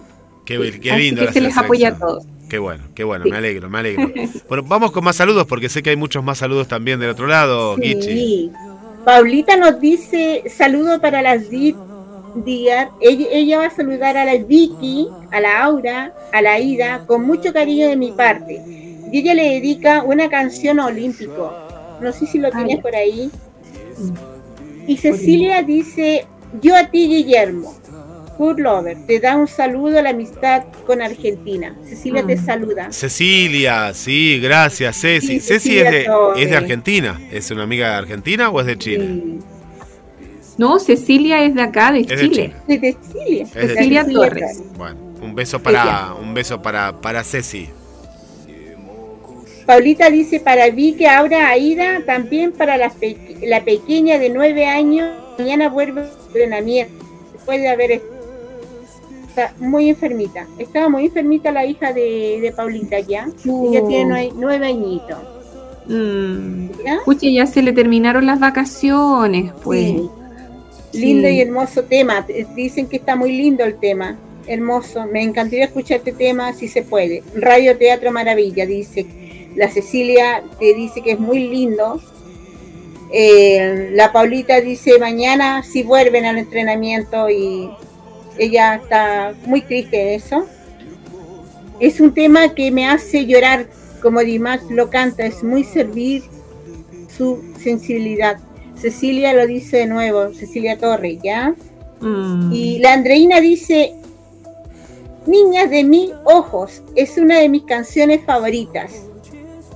[0.44, 2.24] Qué, qué Así lindo que se les apoya a todos.
[2.48, 3.30] Qué bueno, qué bueno, Sí.
[3.30, 4.10] me alegro, me alegro.
[4.48, 7.26] Bueno, vamos con más saludos porque sé que hay muchos más saludos también del otro
[7.26, 8.02] lado, Guichi.
[8.02, 8.52] Sí.
[9.04, 11.74] Paulita nos dice saludo para las Di-
[12.44, 12.88] Díaz.
[13.00, 17.22] Ella, ella va a saludar a la Vicky, a la Aura, a la Ida, con
[17.22, 18.60] mucho cariño de mi parte.
[19.12, 21.52] Y ella le dedica una canción a Olímpico.
[22.00, 23.30] No sé si lo tienes por ahí.
[24.86, 26.26] Y Cecilia dice,
[26.60, 27.74] yo a ti Guillermo,
[28.38, 31.76] Good Lover, te da un saludo a la amistad con Argentina.
[31.84, 32.44] Cecilia te Mm.
[32.44, 32.92] saluda.
[32.92, 35.26] Cecilia, sí, gracias, Ceci.
[35.26, 36.42] Sí, Ceci Cecilia es de, Torres.
[36.44, 37.20] es de Argentina.
[37.30, 39.06] ¿Es una amiga de Argentina o es de Chile?
[39.06, 39.38] Sí.
[40.58, 42.30] No, Cecilia es de acá, de Es de Chile.
[42.30, 42.54] Chile.
[42.66, 43.42] Sí, de Cecilia.
[43.44, 44.62] Es de Cecilia Torres.
[44.76, 47.68] Bueno, un beso para, un beso para, para Ceci.
[49.66, 53.16] Paulita dice para Vicky, Aura, Aida, también para la, pe-
[53.46, 55.08] la pequeña de nueve años,
[55.38, 56.92] mañana vuelve al entrenamiento,
[57.32, 58.04] después de haber est-
[59.34, 60.46] está muy enfermita.
[60.58, 63.26] Estaba muy enfermita la hija de, de Paulita ya.
[63.44, 63.88] Ella Oh.
[63.88, 65.18] tiene nueve, nueve añitos.
[65.86, 66.68] Mm.
[67.20, 67.46] ¿ya?
[67.46, 69.94] Se le terminaron las vacaciones, pues.
[70.92, 70.98] Sí.
[71.00, 72.24] Lindo y hermoso tema.
[72.24, 74.16] Te- Dicen que está muy lindo el tema.
[74.46, 75.04] Hermoso.
[75.06, 77.22] Me encantaría escuchar este tema si se puede.
[77.34, 79.04] Radio Teatro Maravilla, dice.
[79.56, 82.00] La Cecilia te dice que es muy lindo.
[83.12, 87.70] Eh, la Paulita dice mañana si vuelven al entrenamiento y
[88.38, 90.46] ella está muy triste de eso.
[91.80, 93.66] Es un tema que me hace llorar,
[94.02, 96.22] como Dimas lo canta, es muy servir
[97.16, 98.38] su sensibilidad.
[98.76, 101.54] Cecilia lo dice de nuevo, Cecilia Torres, ¿ya?
[102.00, 102.52] Mm.
[102.52, 103.94] Y la Andreina dice,
[105.26, 108.92] Niñas de mis ojos, es una de mis canciones favoritas.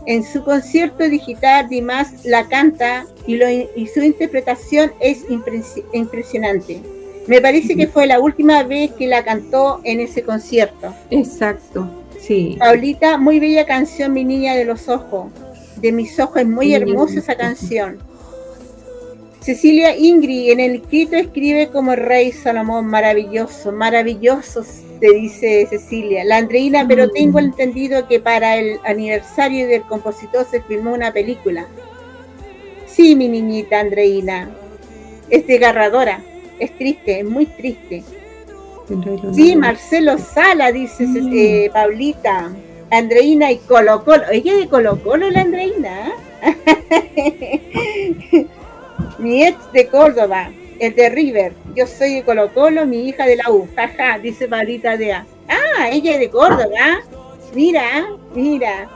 [0.04, 6.82] En su concierto digital, Dimas la canta y, lo- y su interpretación es impresi- impresionante.
[7.28, 10.94] Me parece que fue la última vez que la cantó en ese concierto.
[11.10, 11.88] Exacto,
[12.20, 12.56] sí.
[12.58, 15.30] Paulita, muy bella canción, mi niña de los ojos.
[15.76, 17.98] De mis ojos, es muy hermosa esa canción.
[19.40, 24.64] Cecilia Ingrid en el escrito escribe como el rey Salomón, maravilloso, maravilloso,
[24.98, 26.24] te dice Cecilia.
[26.24, 27.10] La Andreina, pero Mm.
[27.12, 31.66] tengo entendido que para el aniversario del compositor se filmó una película.
[32.86, 34.50] Sí, mi niñita Andreina,
[35.30, 36.20] es desgarradora,
[36.58, 38.02] es triste, es muy triste.
[39.34, 42.50] Sí, Marcelo Sala, dice eh, Paulita.
[42.90, 44.24] Andreina y Colo Colo.
[44.30, 46.12] Ella es de Colo Colo, la Andreina.
[46.42, 48.46] ¿eh?
[49.18, 51.52] mi ex de Córdoba, el de River.
[51.74, 53.68] Yo soy de Colo Colo, mi hija de la U.
[53.76, 55.26] Jaja, dice Paulita Dea.
[55.48, 57.00] Ah, ella es de Córdoba.
[57.54, 58.88] Mira, mira.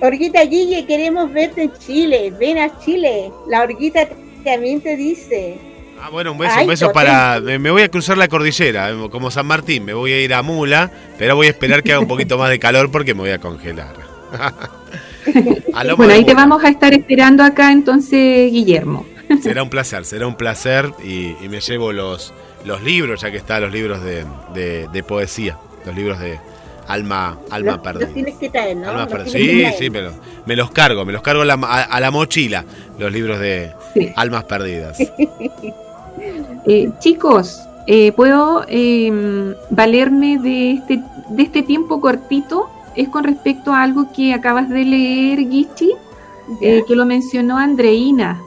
[0.00, 2.32] Orguita Guille, queremos verte en Chile.
[2.38, 3.30] Ven a Chile.
[3.48, 4.08] La Orguita
[4.40, 5.58] también te dice.
[6.02, 7.40] Ah, bueno, un beso, Ay, un beso para.
[7.40, 9.84] Me, me voy a cruzar la cordillera, como San Martín.
[9.84, 12.48] Me voy a ir a Mula, pero voy a esperar que haga un poquito más
[12.50, 13.94] de calor porque me voy a congelar.
[15.74, 19.06] A Bueno, ahí te vamos a estar esperando acá entonces, Guillermo.
[19.42, 22.32] Será un placer, será un placer y, y me llevo los,
[22.64, 25.56] los libros, ya que están los libros de, de- de poesía,
[25.86, 26.38] los libros de
[26.90, 28.04] Alma, alma Los- perdida.
[28.06, 28.88] los tienes que traer, ¿no?
[28.88, 29.30] Alma perdida.
[29.38, 29.74] Sí, traer.
[29.78, 30.10] sí, pero
[30.46, 32.64] me los cargo, me los cargo a la, a- a la mochila,
[32.98, 34.12] los libros de Sí.
[34.16, 34.98] Almas Perdidas.
[36.66, 42.68] Eh, chicos, eh, ¿puedo eh, valerme de este, de este tiempo cortito?
[42.94, 45.92] Es con respecto a algo que acabas de leer, Gichi,
[46.60, 48.40] eh, que lo mencionó Andreina,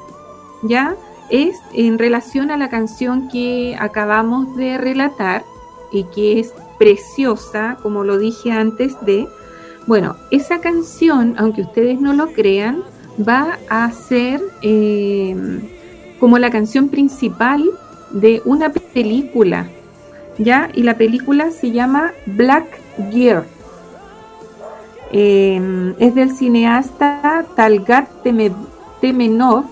[0.62, 0.96] ¿ya?
[1.30, 5.44] Es en relación a la canción que acabamos de relatar
[5.92, 9.28] y que es preciosa, como lo dije antes de...
[9.86, 12.84] Bueno, esa canción, aunque ustedes no lo crean,
[13.20, 15.36] va a ser eh,
[16.20, 17.64] como la canción principal
[18.12, 19.68] de una película,
[20.38, 20.70] ¿ya?
[20.74, 22.66] Y la película se llama Black
[23.12, 23.46] Gear.
[25.12, 28.56] Eh, es del cineasta Talgat Teme-
[29.02, 29.66] Temenov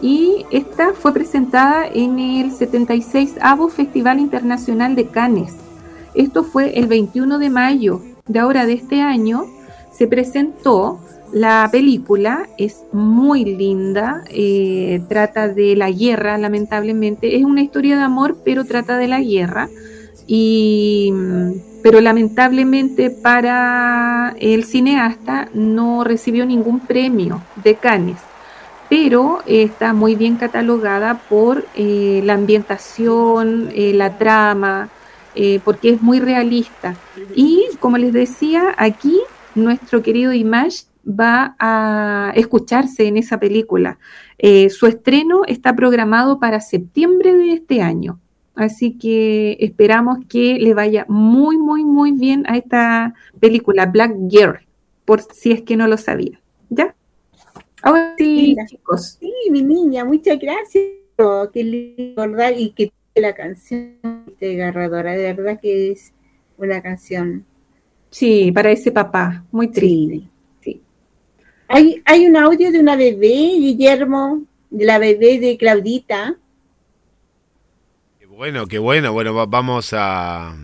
[0.00, 5.54] y esta fue presentada en el 76 Avo Festival Internacional de Cannes.
[6.16, 9.46] Esto fue el 21 de mayo de ahora de este año.
[9.92, 11.00] Se presentó
[11.32, 17.36] la película, es muy linda, eh, trata de la guerra, lamentablemente.
[17.36, 19.68] Es una historia de amor, pero trata de la guerra.
[20.26, 21.12] Y,
[21.82, 28.18] pero lamentablemente para el cineasta no recibió ningún premio de Cannes
[28.88, 34.88] pero está muy bien catalogada por eh, la ambientación, eh, la trama,
[35.36, 36.96] eh, porque es muy realista.
[37.34, 39.20] Y como les decía, aquí
[39.54, 43.98] nuestro querido Image va a escucharse en esa película.
[44.70, 48.18] su estreno está programado para septiembre de este año.
[48.56, 54.60] Así que esperamos que le vaya muy, muy, muy bien a esta película, Black Girl,
[55.04, 56.40] por si es que no lo sabía.
[56.70, 56.96] ¿Ya?
[57.82, 59.18] Ahora sí, chicos.
[59.20, 60.86] Sí, mi niña, muchas gracias.
[61.52, 62.52] Qué lindo, ¿verdad?
[62.56, 63.96] Y que la canción
[64.40, 66.12] agarradora, de verdad que es
[66.56, 67.44] una canción.
[68.10, 70.28] Sí, para ese papá, muy triste.
[70.60, 70.82] Sí.
[71.68, 76.36] Hay, hay un audio de una bebé, Guillermo, de la bebé de Claudita.
[78.18, 79.12] Qué bueno, qué bueno.
[79.12, 80.54] Bueno, vamos a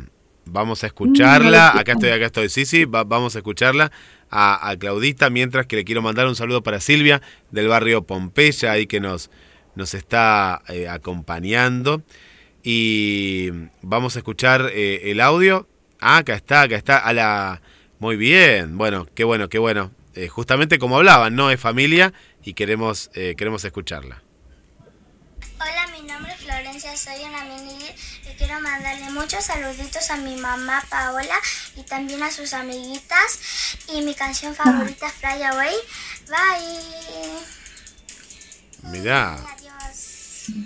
[0.45, 1.70] vamos a escucharla.
[1.79, 2.49] Acá estoy, acá estoy.
[2.49, 3.91] Sí, sí, vamos a escucharla
[4.31, 7.20] a, Claudita, mientras que le quiero mandar un saludo para Silvia
[7.51, 9.31] del barrio Pompeya, ahí que nos,
[9.74, 12.03] nos está eh, acompañando.
[12.63, 13.51] Y
[13.83, 15.69] vamos a escuchar eh, el audio.
[16.01, 16.99] Ah, acá está, acá está.
[16.99, 17.63] A la...
[17.99, 19.93] Muy bien, bueno, qué bueno, qué bueno.
[20.15, 21.51] Eh, justamente como hablaban, ¿no?
[21.51, 22.13] Es familia
[22.43, 24.23] y queremos, queremos escucharla.
[25.61, 27.73] Hola, mi nombre es Florencia, soy una mini
[28.45, 31.35] quiero mandarle muchos saluditos a mi mamá Paola
[31.77, 33.39] y también a sus amiguitas.
[33.89, 35.75] Y mi canción favorita, Fly Away.
[36.29, 37.41] Bye.
[38.91, 39.39] Mirá.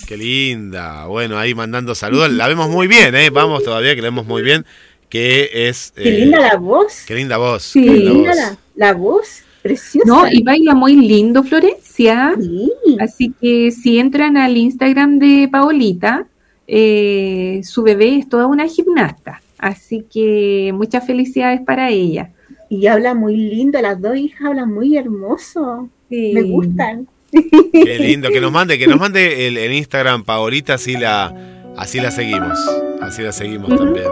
[0.07, 1.07] Qué linda.
[1.07, 2.31] Bueno, ahí mandando saludos.
[2.33, 3.31] La vemos muy bien, ¿eh?
[3.31, 4.65] Vamos todavía, que la vemos muy bien.
[5.09, 5.93] Que es.
[5.95, 7.05] Qué linda la voz.
[7.07, 7.63] Qué linda voz.
[7.63, 7.85] Sí.
[7.85, 9.43] Qué linda la, la voz.
[9.63, 10.07] Preciosa.
[10.07, 12.35] No, y baila muy lindo, Florencia.
[12.41, 12.73] Sí.
[13.01, 16.27] Así que si entran al Instagram de Paolita,
[16.69, 22.33] eh, su bebé es toda una gimnasta, así que muchas felicidades para ella.
[22.69, 27.07] Y habla muy lindo, las dos hijas hablan muy hermoso, me gustan.
[27.31, 31.35] Qué lindo, que nos mande, que nos mande el, Instagram Paolita, así la,
[31.77, 32.59] así la seguimos,
[33.01, 34.07] así la seguimos también.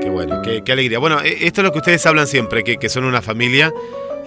[0.00, 0.98] Qué bueno, qué, alegría.
[0.98, 3.72] Bueno, e, esto es lo que ustedes hablan siempre, que, son una familia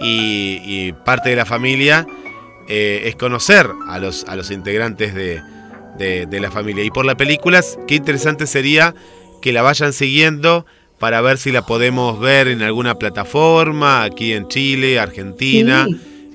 [0.00, 2.06] y, parte de la familia
[2.68, 5.42] eh, es conocer a los, a los integrantes de,
[5.98, 6.84] de, la familia.
[6.84, 8.94] Y por la película, qué interesante sería
[9.40, 10.66] que la vayan siguiendo
[10.98, 15.86] para ver si la podemos ver en alguna plataforma, aquí en Chile, Argentina.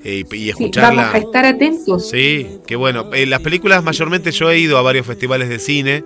[0.04, 1.02] Eh, y, escucharla.
[1.02, 2.08] vamos a estar atentos.
[2.08, 3.10] Sí, qué bueno.
[3.12, 6.04] Eh, las películas mayormente yo he ido a varios festivales de cine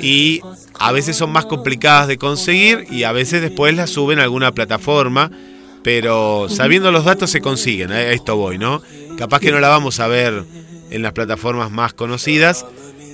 [0.00, 0.40] y
[0.78, 4.52] a veces son más complicadas de conseguir y a veces después las suben a alguna
[4.52, 5.30] plataforma,
[5.82, 8.82] pero sabiendo los datos se consiguen, a esto voy, ¿no?
[9.16, 10.44] Capaz que no la vamos a ver
[10.90, 12.66] en las plataformas más conocidas,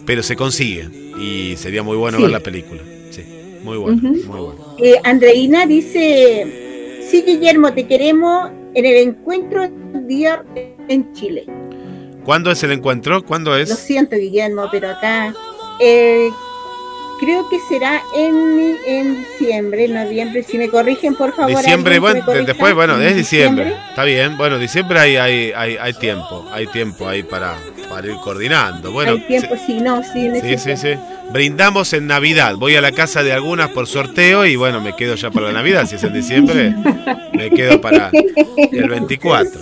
[0.04, 0.88] pero se consigue
[1.18, 2.82] y sería muy bueno ver la película.
[3.10, 3.22] Sí,
[3.62, 4.76] muy bueno, muy bueno.
[4.78, 9.68] Eh, Andreina dice, sí Guillermo, te queremos en el encuentro
[10.06, 10.44] día
[10.88, 11.46] en Chile.
[12.24, 13.24] ¿Cuándo es el encuentro?
[13.24, 13.68] ¿Cuándo es?
[13.68, 15.34] Lo siento Guillermo, pero acá
[15.80, 16.30] eh,
[17.20, 20.42] creo que será en, en diciembre, noviembre.
[20.42, 21.56] Si me corrigen, por favor.
[21.56, 23.74] Diciembre, bueno, después, bueno, es diciembre.
[23.88, 27.56] Está bien, bueno, diciembre hay, hay, hay, hay tiempo, hay tiempo ahí para,
[27.88, 28.92] para ir coordinando.
[28.92, 30.94] Bueno, hay tiempo, sí, no, sí, sí, sí, sí.
[31.32, 32.56] Brindamos en Navidad.
[32.56, 35.52] Voy a la casa de algunas por sorteo y bueno, me quedo ya para la
[35.52, 35.86] Navidad.
[35.86, 36.74] Si es en diciembre,
[37.32, 38.10] me quedo para
[38.70, 39.60] el 24.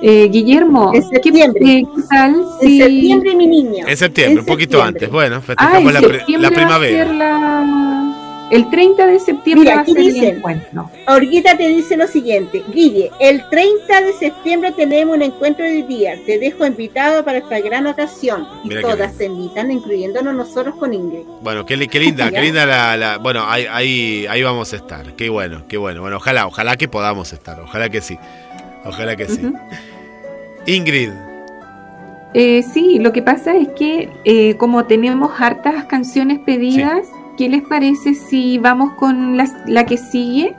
[0.00, 1.60] Eh, Guillermo, en septiembre.
[1.60, 2.80] ¿qué, tal si...
[2.80, 3.86] En septiembre, mi niño.
[3.88, 5.10] En septiembre, un poquito antes.
[5.10, 7.04] Bueno, festejamos la, la, primavera.
[8.50, 10.90] El 30 de septiembre va a ser el encuentro.
[11.06, 16.14] Orguita te dice lo siguiente, Guille, el 30 de septiembre tenemos un encuentro de día.
[16.24, 18.46] Te dejo invitado para esta gran ocasión.
[18.64, 21.24] Y todas te invitan, incluyéndonos nosotros con Ingrid.
[21.42, 22.64] Bueno, qué, linda, qué linda
[22.96, 25.12] la, bueno, ahí, ahí, ahí vamos a estar.
[25.14, 26.00] Qué bueno, qué bueno.
[26.00, 28.18] Bueno, ojalá, ojalá que podamos estar, ojalá que sí.
[28.84, 29.52] Ojalá que sí.
[30.66, 31.10] Ingrid.
[32.34, 37.08] Eh, sí, lo que pasa es que eh, como tenemos hartas canciones pedidas,
[37.38, 40.54] ¿qué les parece si vamos con la, que sigue?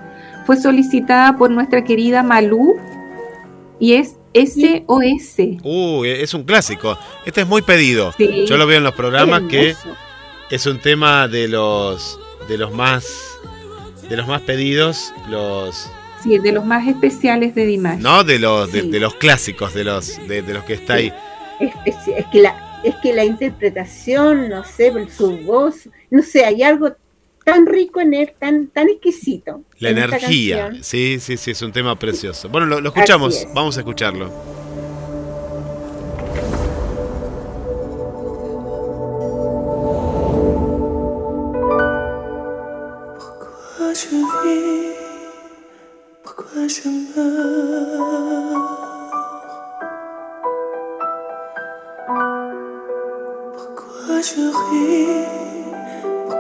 [0.45, 2.77] Fue solicitada por nuestra querida Malú
[3.79, 5.59] y es SOS.
[5.63, 6.97] Uh, es un clásico.
[7.25, 8.13] Este es muy pedido.
[8.47, 9.75] Yo lo veo en los programas que
[10.49, 13.05] es un tema de los de los más
[14.09, 15.91] de los más pedidos, los
[16.23, 17.99] Sí, de los más especiales de Dimash.
[17.99, 21.13] No, de los, de, los clásicos, de los, de, los que está ahí.
[21.85, 21.95] Es,
[22.29, 26.95] que la, es que la interpretación, no sé, su voz, no sé, hay algo
[27.43, 29.63] tan rico en él, tan, tan exquisito.
[29.79, 32.49] La energía, sí, sí, sí, es un tema precioso.
[32.49, 34.31] Bueno, lo, escuchamos, vamos a escucharlo.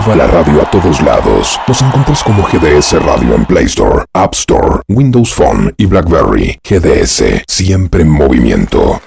[0.00, 1.58] lleva la radio a todos lados.
[1.66, 6.58] Nos encuentras como GDS Radio en Play Store, App Store, Windows Phone y BlackBerry.
[6.64, 9.00] GDS, siempre en movimiento.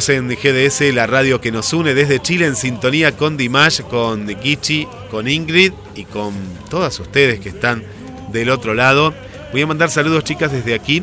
[0.00, 4.28] Seguimos en GDS, la radio que nos une desde Chile en sintonía con Dimash, con
[4.28, 6.34] Gichi, con Ingrid y con
[6.68, 7.82] todas ustedes que están
[8.30, 9.14] del otro lado.
[9.52, 11.02] Voy a mandar saludos chicas desde aquí,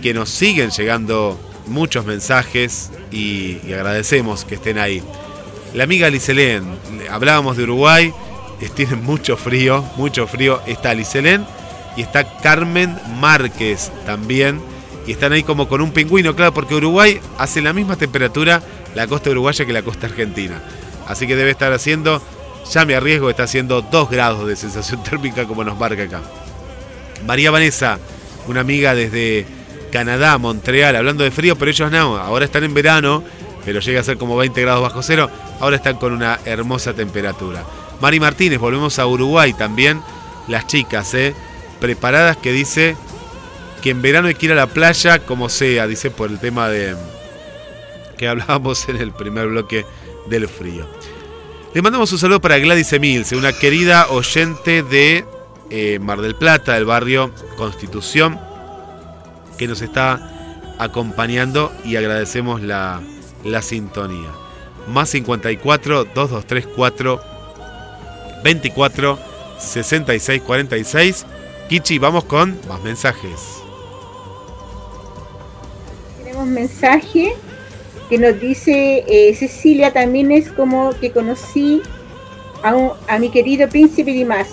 [0.00, 5.02] que nos siguen llegando muchos mensajes y, agradecemos que estén ahí.
[5.74, 6.64] La amiga Liselén,
[7.10, 8.10] hablábamos de Uruguay,
[8.74, 10.62] tienen mucho frío, mucho frío.
[10.66, 11.44] Está Liselén
[11.94, 14.62] y está Carmen Márquez también.
[15.06, 18.62] Y están ahí como con un pingüino, claro, porque Uruguay hace la misma temperatura
[18.94, 20.62] la costa uruguaya que la costa argentina.
[21.06, 22.22] Así que debe estar haciendo,
[22.70, 26.22] ya me arriesgo, está haciendo 2 grados de sensación térmica como nos marca acá.
[27.26, 27.98] María Vanessa,
[28.46, 29.46] una amiga desde
[29.92, 33.22] Canadá, Montreal, hablando de frío, pero ellos no, ahora están en verano,
[33.64, 37.64] pero llega a ser como 20 grados bajo cero, ahora están con una hermosa temperatura.
[38.00, 40.02] Mari Martínez, volvemos a Uruguay también,
[40.48, 41.34] las chicas, ¿eh?
[41.80, 42.96] preparadas que dice
[43.84, 46.70] que en verano hay que ir a la playa como sea, dice por el tema
[46.70, 46.96] de
[48.16, 49.84] que hablábamos en el primer bloque
[50.26, 50.86] del frío.
[51.74, 55.26] Le mandamos un saludo para Gladys Emilce, una querida oyente de
[55.68, 58.40] eh, Mar del Plata, del barrio Constitución,
[59.58, 63.02] que nos está acompañando y agradecemos la,
[63.44, 64.30] la sintonía.
[64.88, 67.20] Más 54 2234
[68.42, 69.18] 24
[69.58, 71.26] 66 46.
[71.68, 73.63] Kichi, vamos con más mensajes.
[76.44, 77.32] Tenemos mensaje
[78.10, 81.80] que nos dice eh, Cecilia también es como que conocí
[82.62, 84.48] a, un- mi querido príncipe Dimas.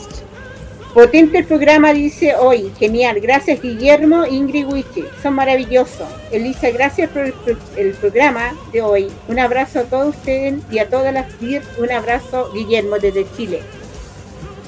[0.94, 2.72] Potente el programa, dice hoy.
[2.80, 3.20] Genial.
[3.22, 5.04] Gracias, Guillermo, Ingrid Wichi.
[5.22, 6.08] Son maravillosos.
[6.32, 9.08] Elisa, gracias por el, pro- el programa de hoy.
[9.28, 11.62] Un abrazo a todos ustedes y a todas las DIR.
[11.78, 13.62] Un abrazo, Guillermo, desde Chile.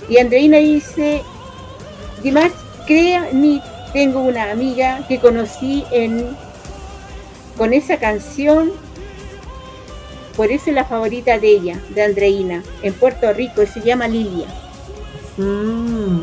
[0.10, 1.22] Y Andreina dice,
[2.22, 2.52] Dimas,
[2.88, 3.62] crea mi,
[3.94, 6.36] tengo una amiga que conocí en
[7.58, 8.72] con esa canción,
[10.36, 14.08] por eso es la favorita de ella, de Andreina, en Puerto Rico, y se llama
[14.08, 14.48] Lilia.
[15.38, 16.22] Mm.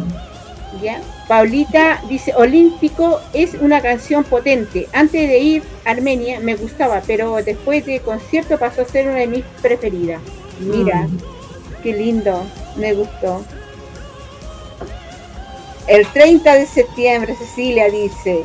[0.83, 1.01] ¿ya?
[1.29, 4.89] Paulita dice, Olímpico es una canción potente.
[4.93, 9.19] Antes de ir a Armenia me gustaba, pero después de concierto pasó a ser una
[9.19, 10.21] de mis preferidas.
[10.61, 11.19] Mira, Mm.
[11.83, 12.43] qué lindo,
[12.77, 13.43] me gustó.
[15.87, 18.45] El 30 de septiembre, Cecilia dice, ce-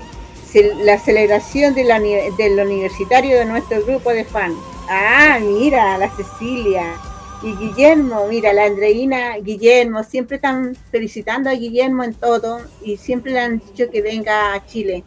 [0.64, 4.56] la celebración de la del universitario de nuestro grupo de fans.
[4.90, 6.96] Ah, mira, la Cecilia.
[7.44, 13.34] Y Guillermo, mira, la Andreina, Guillermo, siempre están felicitando a Guillermo en todo y siempre
[13.34, 15.04] le han dicho que venga a Chile.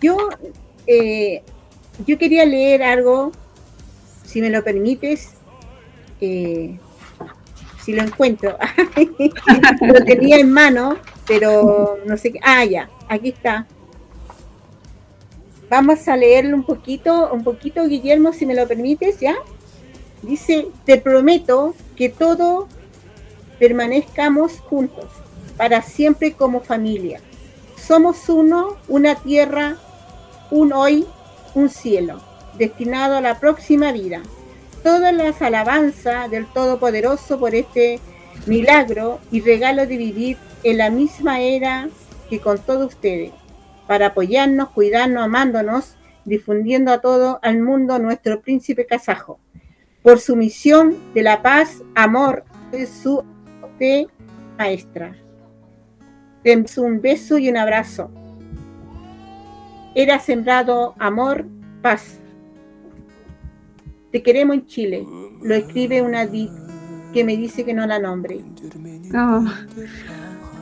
[0.00, 0.16] Yo,
[0.86, 1.42] eh,
[2.06, 3.32] yo quería leer algo,
[4.24, 5.30] si me lo permites,
[6.20, 6.78] eh,
[7.82, 8.56] si lo encuentro.
[9.80, 12.40] lo tenía en mano, pero no sé qué.
[12.42, 13.66] Ah, ya, aquí está.
[15.68, 19.34] Vamos a leerlo un poquito, un poquito, Guillermo, si me lo permites, ¿ya?
[20.22, 22.68] Dice, te prometo que todo
[23.58, 25.06] permanezcamos juntos,
[25.56, 27.20] para siempre como familia.
[27.76, 29.76] Somos uno, una tierra,
[30.50, 31.06] un hoy,
[31.54, 32.20] un cielo,
[32.58, 34.22] destinado a la próxima vida.
[34.84, 37.98] Todas las alabanzas del Todopoderoso por este
[38.46, 41.88] milagro y regalo de vivir en la misma era
[42.30, 43.32] que con todos ustedes,
[43.86, 49.38] para apoyarnos, cuidarnos, amándonos, difundiendo a todo el mundo nuestro príncipe kazajo
[50.02, 53.24] por su misión de la paz, amor, de su
[53.78, 54.06] de
[54.56, 55.16] maestra.
[56.76, 58.08] Un beso y un abrazo.
[59.96, 61.44] Era sembrado amor,
[61.82, 62.20] paz.
[64.12, 65.04] Te queremos en Chile.
[65.42, 66.24] Lo escribe una
[67.12, 68.44] que me dice que no la nombre.
[69.12, 69.44] Oh.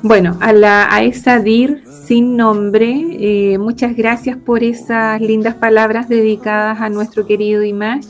[0.05, 6.11] Bueno, a, la, a esa DIR sin nombre, eh, muchas gracias por esas lindas palabras
[6.11, 8.05] dedicadas a nuestro querido Dimash.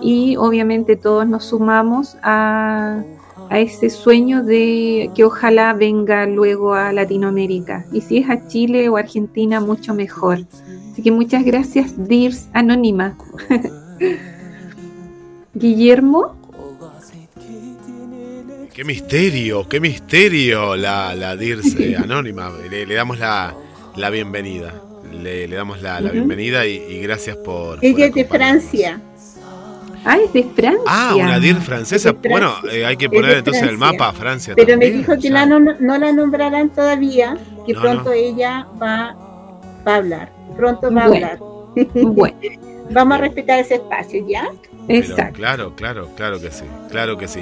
[0.00, 3.02] y obviamente todos nos sumamos a,
[3.50, 7.84] a ese sueño de que ojalá venga luego a Latinoamérica.
[7.90, 10.38] Y si es a Chile o Argentina, mucho mejor.
[10.92, 13.18] Así que muchas gracias, Dirs Anónima.
[15.52, 16.43] Guillermo.
[18.74, 22.50] Qué misterio, qué misterio la, la Dirs eh, Anónima.
[22.68, 23.54] Le, le damos la,
[23.94, 24.74] la bienvenida.
[25.12, 27.76] Le, le damos la, la bienvenida y, y gracias por.
[27.76, 28.24] por Ella es de.
[28.24, 29.00] Francia.
[30.04, 30.82] Ah, es de Francia.
[30.88, 32.12] Ah, una DIR francesa.
[32.12, 34.54] Bueno, eh, hay que poner entonces el mapa a Francia.
[34.56, 38.12] Pero me dijo que la no, no la nombrarán todavía, que No, pronto no.
[38.12, 39.14] ella va,
[39.86, 40.32] va a hablar.
[40.56, 41.38] Pronto va a hablar.
[41.94, 42.36] Bueno,
[42.90, 44.48] Vamos a respetar ese espacio, ¿ya?
[44.86, 45.38] Pero exacto.
[45.38, 47.40] claro, claro, claro que sí, claro que sí.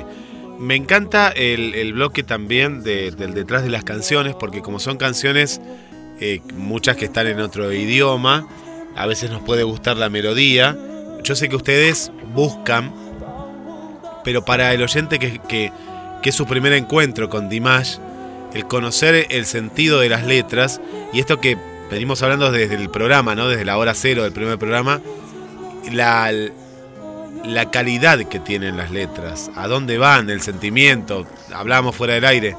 [0.63, 4.97] Me encanta el, el bloque también de- del detrás de las canciones, porque como son
[4.97, 5.61] canciones,
[6.21, 8.47] eh, muchas que están en otro idioma,
[8.95, 10.79] a veces nos puede gustar la melodía.
[11.25, 12.93] Yo sé que ustedes buscan,
[14.25, 15.73] pero para el oyente que, que-
[16.23, 17.97] que es su primer encuentro con Dimash,
[18.55, 20.81] el conocer el sentido de las letras,
[21.13, 21.57] y esto que
[21.91, 23.49] venimos hablando desde el programa, ¿no?
[23.49, 25.01] desde la hora cero del primer programa,
[25.91, 26.31] la,
[27.45, 31.27] la calidad que tienen las letras, a dónde van, el sentimiento.
[31.55, 32.57] Hablábamos fuera del aire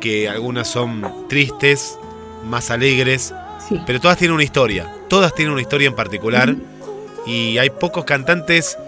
[0.00, 1.98] que algunas son tristes,
[2.44, 3.34] más alegres,
[3.68, 3.80] Sí.
[3.86, 4.90] pero todas tienen una historia.
[5.08, 6.54] Todas tienen una historia en particular
[7.26, 8.78] y hay pocos cantantes.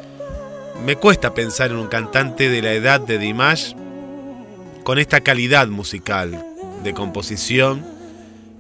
[0.87, 3.73] Me cuesta pensar en un cantante de la edad de Dimash
[4.85, 6.43] con esta calidad musical
[6.85, 7.85] de composición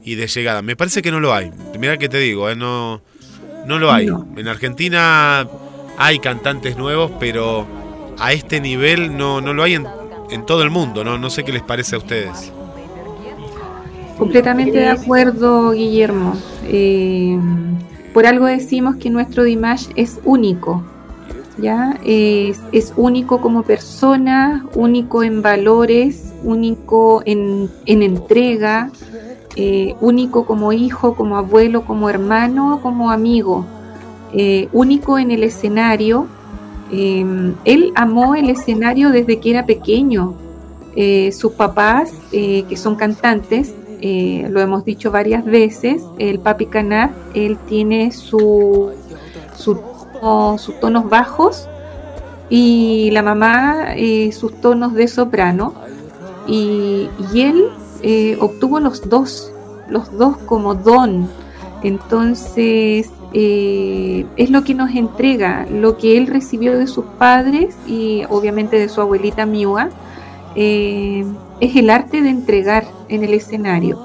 [0.04, 0.60] y de llegada.
[0.62, 1.50] Me parece que no lo hay.
[1.78, 2.56] Mira que te digo, ¿eh?
[2.56, 3.00] no,
[3.66, 4.06] no lo hay.
[4.06, 4.26] No.
[4.36, 5.46] En Argentina
[6.00, 7.66] hay cantantes nuevos, pero
[8.18, 9.86] a este nivel no, no lo hay en,
[10.30, 11.04] en todo el mundo.
[11.04, 11.18] ¿no?
[11.18, 12.50] no sé qué les parece a ustedes.
[14.18, 16.34] Completamente de acuerdo, Guillermo.
[16.64, 17.38] Eh,
[18.14, 20.82] por algo decimos que nuestro Dimash es único.
[21.58, 21.98] ¿ya?
[22.02, 28.90] Es, es único como persona, único en valores, único en, en entrega,
[29.54, 33.66] eh, único como hijo, como abuelo, como hermano, como amigo,
[34.32, 36.26] eh, único en el escenario.
[36.92, 37.24] Eh,
[37.64, 40.34] él amó el escenario desde que era pequeño.
[40.96, 47.12] Eh, sus papás, eh, que son cantantes, lo hemos dicho varias veces, el papi Canat,
[47.34, 48.92] él tiene su,
[49.54, 49.76] sus
[50.80, 51.68] tonos bajos
[52.48, 53.88] y la mamá
[54.32, 55.74] sus tonos de soprano
[56.48, 57.66] y, él
[58.40, 59.52] obtuvo los dos,
[59.90, 61.28] los dos como don.
[61.82, 68.24] Entonces eh, es lo que nos entrega, lo que él recibió de sus padres y
[68.28, 69.90] obviamente de su abuelita Miua,
[70.56, 71.24] eh,
[71.60, 74.00] es el arte de entregar en el escenario.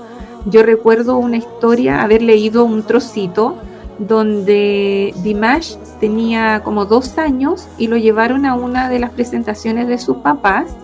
[0.45, 3.55] Yo recuerdo una historia, haber leído un trocito
[3.97, 9.97] donde Dimash tenía como dos años y lo llevaron a una de las presentaciones de
[9.97, 10.75] sus papás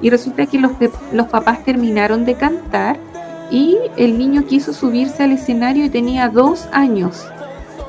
[0.00, 0.72] y resulta que los,
[1.12, 2.98] los papás terminaron de cantar
[3.50, 7.24] y el niño quiso subirse al escenario y tenía dos años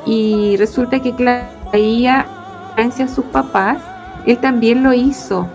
[0.05, 1.13] y resulta que
[1.71, 2.25] veía
[2.75, 3.77] a sus papás,
[4.25, 5.47] él también lo hizo.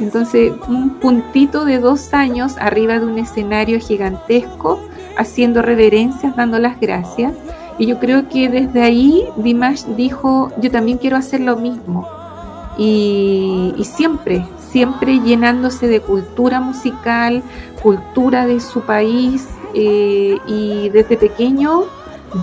[0.00, 4.80] Entonces, un puntito de dos años arriba de un escenario gigantesco,
[5.16, 7.32] haciendo reverencias, dando las gracias.
[7.78, 12.06] Y yo creo que desde ahí Dimash dijo, yo también quiero hacer lo mismo.
[12.76, 17.42] Y, y siempre, siempre llenándose de cultura musical,
[17.82, 19.48] cultura de su país.
[19.78, 21.84] eh, y desde pequeño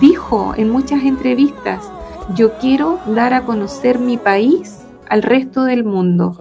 [0.00, 1.90] dijo en muchas entrevistas,
[2.34, 6.40] yo quiero dar a conocer mi país al resto del mundo.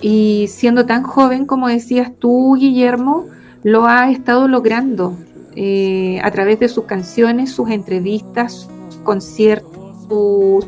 [0.00, 3.26] Y siendo tan joven como decías tú, Guillermo,
[3.62, 5.14] lo ha estado logrando
[5.54, 10.66] eh, a través de sus canciones, sus entrevistas, sus conciertos,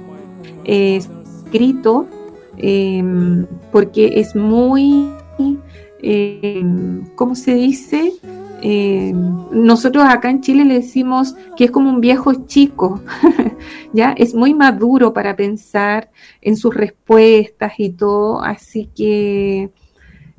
[0.64, 1.00] eh,
[1.44, 2.06] escritos,
[2.58, 3.02] eh,
[3.70, 5.08] porque es muy,
[6.02, 6.62] eh,
[7.14, 8.12] ¿cómo se dice?
[8.64, 9.12] Eh,
[9.50, 13.02] nosotros acá en Chile le decimos que es como un viejo chico,
[13.92, 16.10] ya es muy maduro para pensar
[16.40, 19.70] en sus respuestas y todo, así que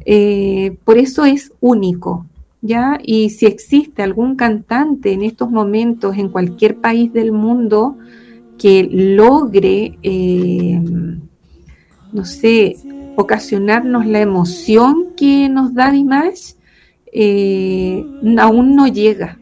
[0.05, 2.25] eh, por eso es único,
[2.61, 2.97] ¿ya?
[3.03, 7.97] Y si existe algún cantante en estos momentos en cualquier país del mundo
[8.57, 10.81] que logre, eh,
[12.13, 12.77] no sé,
[13.17, 16.53] ocasionarnos la emoción que nos da Dimash,
[17.13, 18.03] eh,
[18.39, 19.37] aún no llega.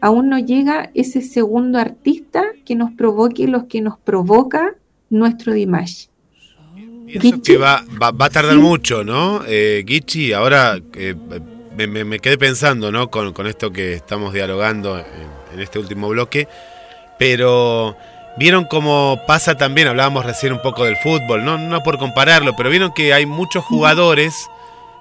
[0.00, 4.74] Aún no llega ese segundo artista que nos provoque lo que nos provoca
[5.08, 6.06] nuestro Dimash.
[7.06, 8.60] Pienso que va, va, va a tardar Sí.
[8.60, 9.42] mucho, ¿no?
[9.46, 11.14] Eh, Guichi, ahora eh,
[11.76, 13.10] me, me- me quedé pensando, ¿no?
[13.10, 15.04] Con, con esto que estamos dialogando en,
[15.54, 16.48] en este último bloque,
[17.18, 17.96] pero
[18.36, 22.68] Vieron cómo pasa también, hablábamos recién un poco del fútbol, no, no por compararlo, pero
[22.68, 24.50] vieron que hay muchos jugadores,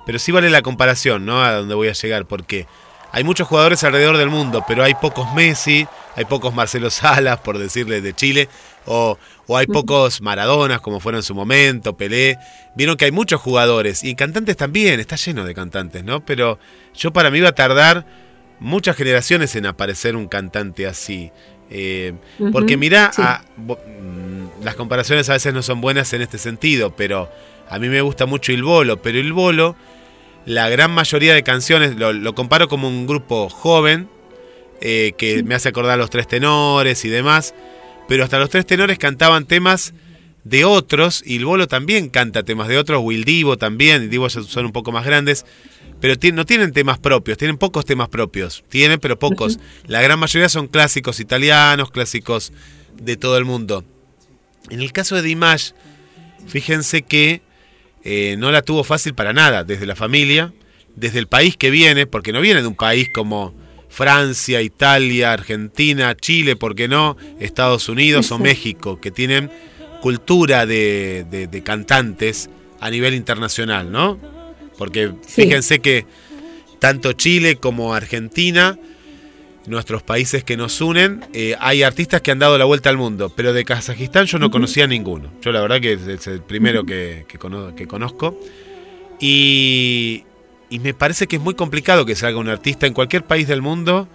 [0.06, 1.44] pero sí vale la comparación, ¿no?
[1.44, 2.68] A donde voy a llegar, porque
[3.12, 7.58] hay muchos jugadores alrededor del mundo, pero hay pocos Messi, hay pocos Marcelo Salas, por
[7.58, 8.50] decirle, de Chile,
[8.86, 9.18] o,
[9.48, 12.38] o hay pocos Maradonas, como fueron en su momento, Pelé.
[12.76, 16.26] Vieron que hay muchos jugadores, y cantantes también, está lleno de cantantes, ¿no?
[16.26, 16.58] Pero
[16.96, 18.06] yo para mí iba a tardar
[18.60, 21.32] muchas generaciones en aparecer un cantante así.
[21.70, 22.14] Eh,
[22.52, 23.12] porque mira,
[23.58, 27.30] mm, las comparaciones a veces no son buenas en este sentido, pero
[27.74, 29.76] a mí me gusta mucho el bolo, pero el bolo,
[30.46, 34.08] la gran mayoría de canciones, lo, comparo como un grupo joven,
[34.80, 37.56] eh, que me hace acordar los tres tenores y demás,
[38.08, 39.96] pero hasta los tres tenores cantaban temas
[40.44, 44.68] de otros, y el bolo también canta temas de otros, Will Divo también, Divo son
[44.68, 45.44] un poco más grandes,
[46.00, 49.58] pero no tienen temas propios, tienen pocos temas propios, tienen pero pocos.
[49.88, 52.54] La gran mayoría son clásicos italianos, clásicos
[53.02, 53.84] de todo el mundo.
[54.70, 55.72] En el caso de Dimash,
[56.46, 57.42] fíjense que
[58.04, 60.54] eh, no la tuvo fácil para nada, desde la familia,
[60.96, 63.54] desde el país que viene, porque no viene de un país como
[63.90, 67.18] Francia, Italia, Argentina, Chile, ¿por qué no?
[67.40, 69.52] Estados Unidos o México, que tienen
[70.02, 72.50] cultura de, de cantantes
[72.80, 74.20] a nivel internacional, ¿no?
[74.78, 76.06] Porque fíjense que
[76.80, 78.78] tanto Chile como Argentina,
[79.66, 83.30] nuestros países que nos unen, eh, hay artistas que han dado la vuelta al mundo,
[83.30, 85.32] pero de Kazajistán yo no conocía ninguno.
[85.42, 87.26] Yo la verdad que es el primero que,
[87.88, 88.38] conozco.
[89.20, 90.24] Y,
[90.70, 94.08] me parece que es muy complicado que salga un artista en cualquier país del mundo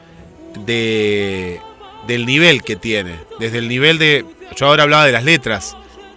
[0.66, 1.60] de,
[2.06, 3.14] del nivel que tiene.
[3.38, 4.24] Desde el nivel de...
[4.56, 5.76] Yo ahora hablaba de las letras,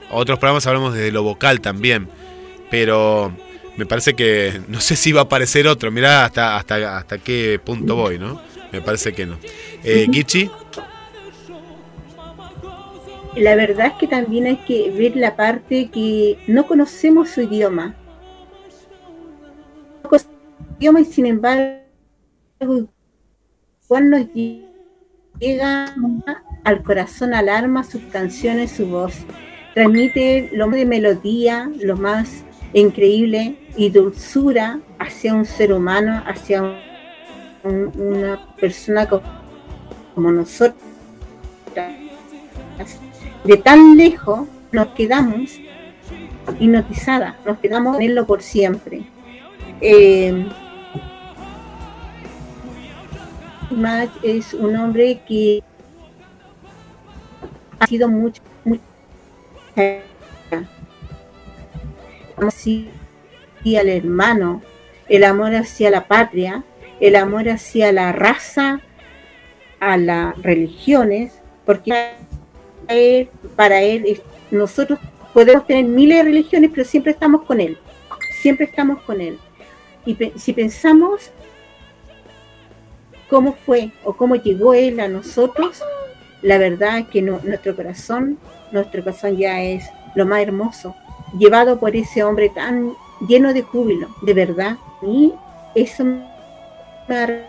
[0.09, 2.09] otros programas hablamos desde lo vocal también,
[2.71, 3.31] pero
[3.77, 5.91] me parece que no sé si va a aparecer otro.
[5.91, 8.41] Mirá hasta, hasta, hasta qué punto voy, ¿no?
[8.71, 9.37] Me parece que no.
[9.83, 10.49] Eh, Gichi.
[13.35, 17.95] La verdad es que también hay que ver la parte que no conocemos su idioma.
[20.03, 21.81] No conocemos su idioma y sin embargo,
[23.87, 24.27] cuando nos
[25.39, 25.95] llega
[26.63, 29.13] al corazón, al alma, sus canciones, su voz.
[29.73, 32.43] Transmite lo más de melodía, lo más
[32.73, 36.61] increíble y dulzura hacia un ser humano, hacia
[37.63, 40.81] una persona como, nosotros.
[43.43, 45.57] De tan lejos nos quedamos
[46.59, 49.03] hipnotizadas, nos quedamos en él por siempre.
[49.79, 50.47] Eh,
[54.21, 55.63] es un hombre que
[57.79, 58.81] ha sido mucho, mucho
[63.79, 64.61] al hermano,
[65.07, 66.63] el amor hacia la patria,
[67.01, 68.79] el amor hacia la raza,
[69.79, 71.33] a las religiones,
[71.65, 72.11] porque
[73.55, 74.21] para él,
[74.51, 74.99] nosotros
[75.33, 77.77] podemos tener miles de religiones, pero siempre estamos con él,
[78.41, 79.39] siempre estamos con él.
[80.05, 81.31] Y si pensamos
[83.29, 85.81] cómo fue o cómo llegó él a nosotros,
[86.43, 88.37] la verdad es que nuestro corazón,
[88.71, 90.95] nuestro corazón ya es lo más hermoso,
[91.37, 92.93] llevado por ese hombre tan
[93.27, 94.77] lleno de júbilo, de verdad.
[95.01, 95.33] Y
[95.75, 96.03] eso
[97.15, 97.39] ha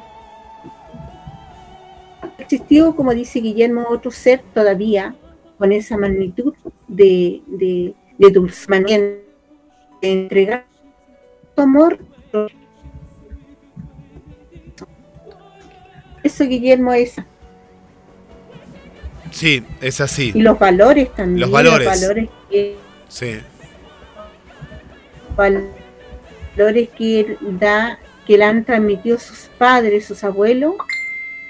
[2.38, 5.14] existido, como dice Guillermo, otro ser todavía
[5.58, 6.54] con esa magnitud
[6.88, 8.30] de, de, de
[10.00, 10.66] de entregar
[11.54, 11.98] su amor.
[16.22, 17.16] Eso, Guillermo, es.
[19.30, 20.32] Sí, es así.
[20.34, 21.40] Y los valores también.
[21.40, 21.86] Los valores.
[21.86, 22.76] Los valores que,
[23.08, 23.40] sí
[25.36, 30.74] valores que da, que le han transmitido sus padres, sus abuelos,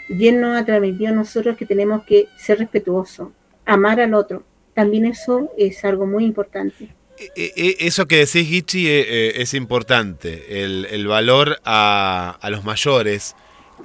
[0.08, 3.28] y él nos ha transmitido a nosotros que tenemos que ser respetuosos,
[3.64, 4.44] amar al otro.
[4.74, 6.88] También eso es algo muy importante.
[7.36, 13.36] E, e, eso que decís, Gichi, es importante, el, valor a, los mayores,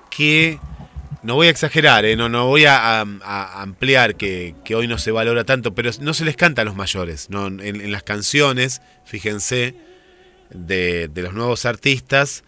[0.10, 0.60] que
[1.24, 2.16] no voy a exagerar, ¿eh?
[2.16, 6.36] no, no voy a, ampliar que, hoy no se valora tanto, pero no se les
[6.36, 7.30] canta a los mayores.
[7.30, 7.48] ¿no?
[7.48, 9.76] en las canciones, fíjense,
[10.50, 12.44] de, los nuevos artistas,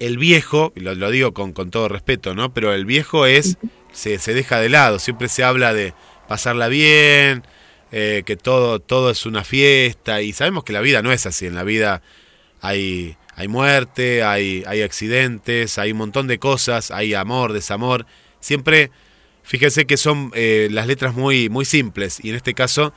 [0.00, 2.52] el viejo, lo, digo con, con, todo respeto, ¿no?
[2.52, 3.58] Pero el viejo es,
[3.92, 5.94] se, se deja de lado, siempre se habla de
[6.26, 7.44] pasarla bien,
[7.92, 11.46] eh, que todo, todo es una fiesta, y sabemos que la vida no es así,
[11.46, 12.02] en la vida
[12.60, 18.06] hay, hay muerte, hay, hay accidentes, hay un montón de cosas, hay amor, desamor,
[18.38, 18.90] siempre,
[19.42, 22.94] fíjese que son eh, las letras muy, muy simples, y en este caso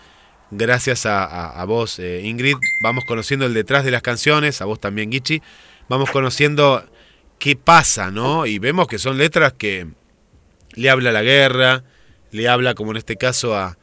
[0.51, 5.11] gracias a, vos, eh, Ingrid, vamos conociendo el detrás de las canciones, a vos también,
[5.11, 5.41] Gichi,
[5.89, 6.85] vamos conociendo
[7.39, 8.45] qué pasa, ¿no?
[8.45, 9.87] Y vemos que son letras que
[10.73, 11.83] le habla la guerra,
[12.31, 13.77] le habla, como en este caso, a,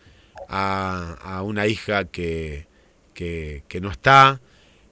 [0.49, 2.67] a, una hija que,
[3.15, 4.41] que, no está.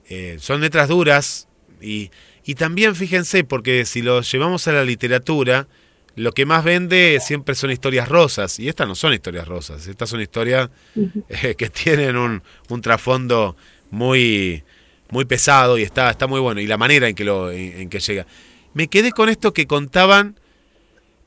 [0.09, 1.47] Eh, son letras duras
[1.81, 2.11] y,
[2.45, 5.67] y también fíjense, porque si lo llevamos a la literatura,
[6.15, 10.09] lo que más vende siempre son historias rosas, y estas no son historias rosas, estas
[10.09, 10.69] son historias
[11.29, 13.55] eh, que tienen un, un, trasfondo
[13.89, 14.63] muy,
[15.09, 17.99] muy pesado y está, está muy bueno, y la manera en que, lo, en, que
[17.99, 18.25] llega.
[18.79, 20.39] Me quedé con esto que contaban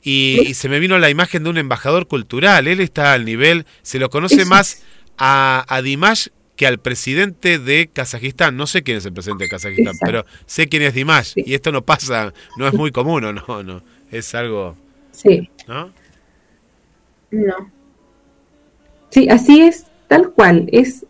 [0.01, 3.99] y, se me vino la imagen de un embajador cultural, él está al nivel, se
[3.99, 4.81] lo conoce más
[5.19, 9.51] a, a Dimash que al presidente de Kazajistán, no sé quién es el presidente de
[9.51, 13.61] Kazajistán, pero sé quién es Dimash, y esto no pasa, no es muy común, no,
[13.63, 14.75] no, es algo
[15.11, 15.47] Sí.
[15.67, 15.91] ¿No?
[17.29, 17.71] No.
[19.11, 20.67] Sí, así es, tal cual.
[20.71, 21.05] Es,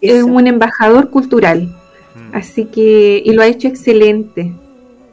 [0.00, 1.74] un embajador cultural.
[2.14, 2.36] Mm.
[2.36, 4.54] Así que, y lo ha hecho excelente,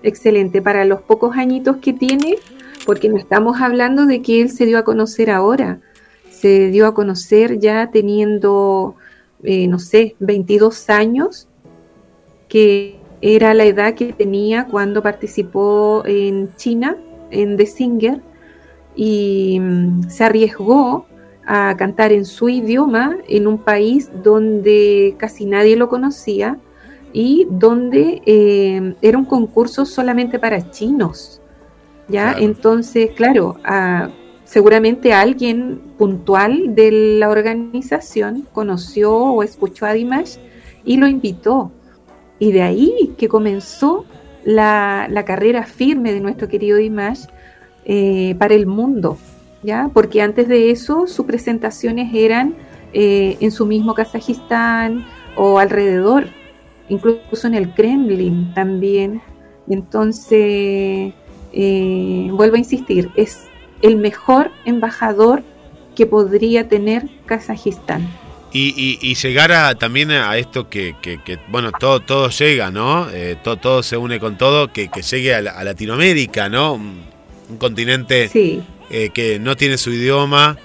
[0.07, 2.37] excelente para los pocos añitos que tiene,
[2.85, 5.79] porque no estamos hablando de que él se dio a conocer ahora,
[6.29, 8.95] se dio a conocer ya teniendo,
[9.43, 11.47] eh, no sé, 22 años,
[12.47, 16.97] que era la edad que tenía cuando participó en China,
[17.31, 18.21] en The Singer,
[18.95, 21.07] y mm, se arriesgó
[21.45, 26.57] a cantar en su idioma en un país donde casi nadie lo conocía
[27.15, 31.41] y donde eh, era un concurso solamente para chinos.
[32.09, 32.35] ¿ya?
[32.37, 33.55] Entonces, claro,
[34.43, 40.35] seguramente alguien puntual de la organización conoció o escuchó a Dimash
[40.83, 41.71] y lo invitó.
[42.37, 44.03] Y de ahí que comenzó
[44.43, 47.27] la, la carrera firme de nuestro querido Dimash
[47.85, 49.17] eh, para el mundo,
[49.63, 49.89] ¿ya?
[49.93, 52.55] Porque antes de eso sus presentaciones eran
[52.91, 55.05] eh, en su mismo Kazajistán
[55.37, 56.27] o alrededor,
[56.89, 59.21] incluso en el Kremlin también.
[59.67, 61.13] Entonces,
[61.53, 63.43] eh, vuelvo a insistir, es
[63.81, 65.43] el mejor embajador
[65.95, 68.07] que podría tener Kazajistán.
[68.57, 70.95] Y, llegar a, también a esto que,
[71.49, 73.07] bueno, todo, todo llega, ¿no?
[73.43, 76.79] todo, todo se une con todo, que, llegue a, a, Latinoamérica, ¿no?
[77.49, 78.29] un continente
[78.89, 80.57] eh, que no tiene su idioma.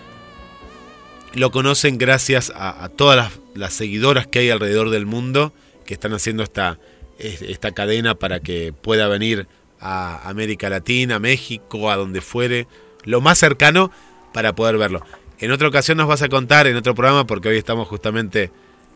[1.34, 5.52] Lo conocen gracias a, todas las, seguidoras que hay alrededor del mundo
[5.90, 6.78] que están haciendo esta,
[7.18, 9.48] esta cadena para que pueda venir
[9.80, 12.68] a América Latina, México, a donde fuere,
[13.02, 13.90] lo más cercano
[14.32, 15.04] para poder verlo.
[15.40, 18.52] En otra ocasión nos vas a contar, en otro programa, porque hoy estamos justamente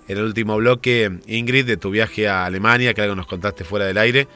[0.06, 3.86] en el último bloque, Ingrid, de tu viaje a Alemania, que algo nos contaste fuera
[3.86, 4.28] del aire.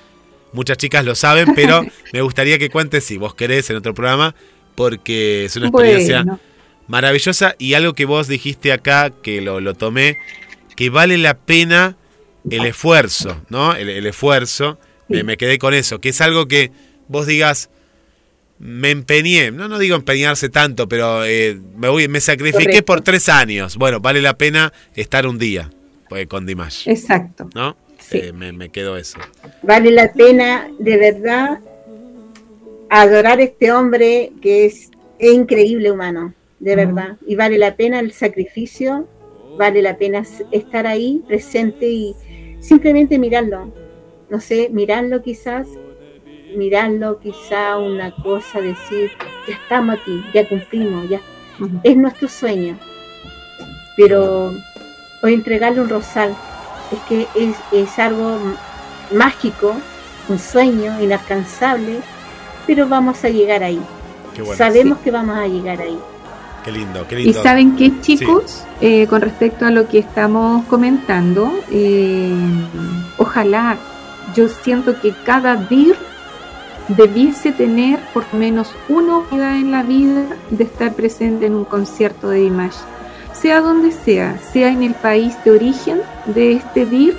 [0.53, 4.35] Muchas chicas lo saben, pero me gustaría que cuentes si vos querés en otro programa,
[4.75, 6.41] porque es una experiencia
[6.89, 10.19] maravillosa y algo que vos dijiste acá, que lo, tomé,
[10.75, 11.95] que vale la pena
[12.51, 13.75] el esfuerzo, ¿no?
[13.75, 16.71] El, esfuerzo, me, quedé con eso, que es algo que
[17.09, 17.71] vos digas,
[18.59, 23.29] me empeñé, no, no digo empeñarse tanto, pero eh, me, voy, me sacrifiqué por tres
[23.29, 23.77] años.
[23.77, 25.71] Bueno, vale la pena estar un día
[26.09, 26.89] pues, con Dimash.
[26.89, 27.49] Exacto.
[27.55, 27.77] ¿No?
[28.13, 29.19] Eh, me, quedo eso.
[29.63, 31.61] Vale la pena, de verdad,
[32.89, 37.17] adorar a este hombre que es, increíble humano, de verdad.
[37.27, 39.09] Y vale la pena el sacrificio,
[39.59, 42.15] vale la pena estar ahí presente y
[42.61, 43.73] simplemente mirarlo.
[44.31, 45.69] No sé, mirarlo quizás,
[46.57, 49.11] mirarlo quizá una cosa, decir,
[49.47, 51.21] ya estamos aquí, ya cumplimos, ya.
[51.83, 52.79] Es nuestro sueño.
[53.97, 54.53] Pero
[55.23, 56.35] hoy entregarle un rosal
[56.93, 57.27] es que
[57.73, 58.39] es, algo
[59.13, 59.75] mágico,
[60.29, 62.01] un sueño inalcanzable,
[62.67, 63.81] pero vamos a llegar ahí.
[64.57, 65.99] Sabemos que vamos a llegar ahí.
[66.69, 67.31] Qué lindo, qué lindo.
[67.31, 72.31] Y saben qué, chicos, eh, con respecto a lo que estamos comentando, eh,
[73.17, 73.79] ojalá,
[74.35, 75.97] yo siento que cada DIR
[76.89, 81.65] debiese tener por lo menos una oportunidad en la vida de estar presente en un
[81.65, 82.77] concierto de Dimash
[83.33, 87.17] sea donde sea, sea en el país de origen de este DIR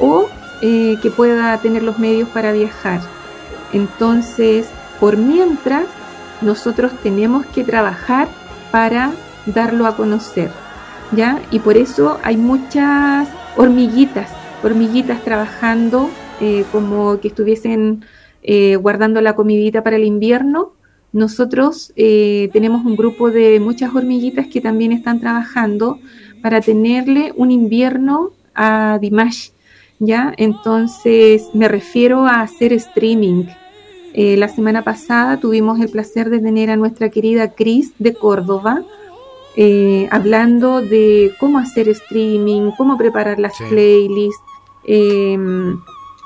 [0.00, 0.28] o
[0.60, 3.00] eh, que pueda tener los medios para viajar.
[3.72, 4.66] Entonces,
[5.00, 5.86] por mientras,
[6.40, 8.28] nosotros tenemos que trabajar
[8.72, 9.12] para
[9.46, 10.50] darlo a conocer,
[11.12, 11.40] ¿ya?
[11.52, 14.28] Y por eso hay muchas hormiguitas,
[14.64, 18.04] hormiguitas trabajando eh, como que estuviesen
[18.42, 20.72] eh, guardando la comidita para el invierno
[21.12, 26.00] nosotros eh, tenemos un grupo de muchas hormiguitas que también están trabajando
[26.40, 29.50] para tenerle un invierno a Dimash,
[29.98, 30.32] ¿ya?
[30.38, 33.44] Entonces me refiero a hacer streaming.
[34.14, 38.82] Eh, la semana pasada tuvimos el placer de tener a nuestra querida Cris de Córdoba,
[39.56, 44.42] eh, hablando de cómo hacer streaming, cómo preparar las playlists,
[44.84, 45.80] em,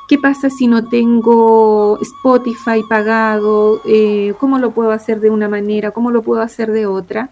[0.09, 3.81] ¿Qué pasa si no tengo Spotify pagado?
[3.85, 5.91] Eh, ¿Cómo lo puedo hacer de una manera?
[5.91, 7.31] ¿Cómo lo puedo hacer de otra?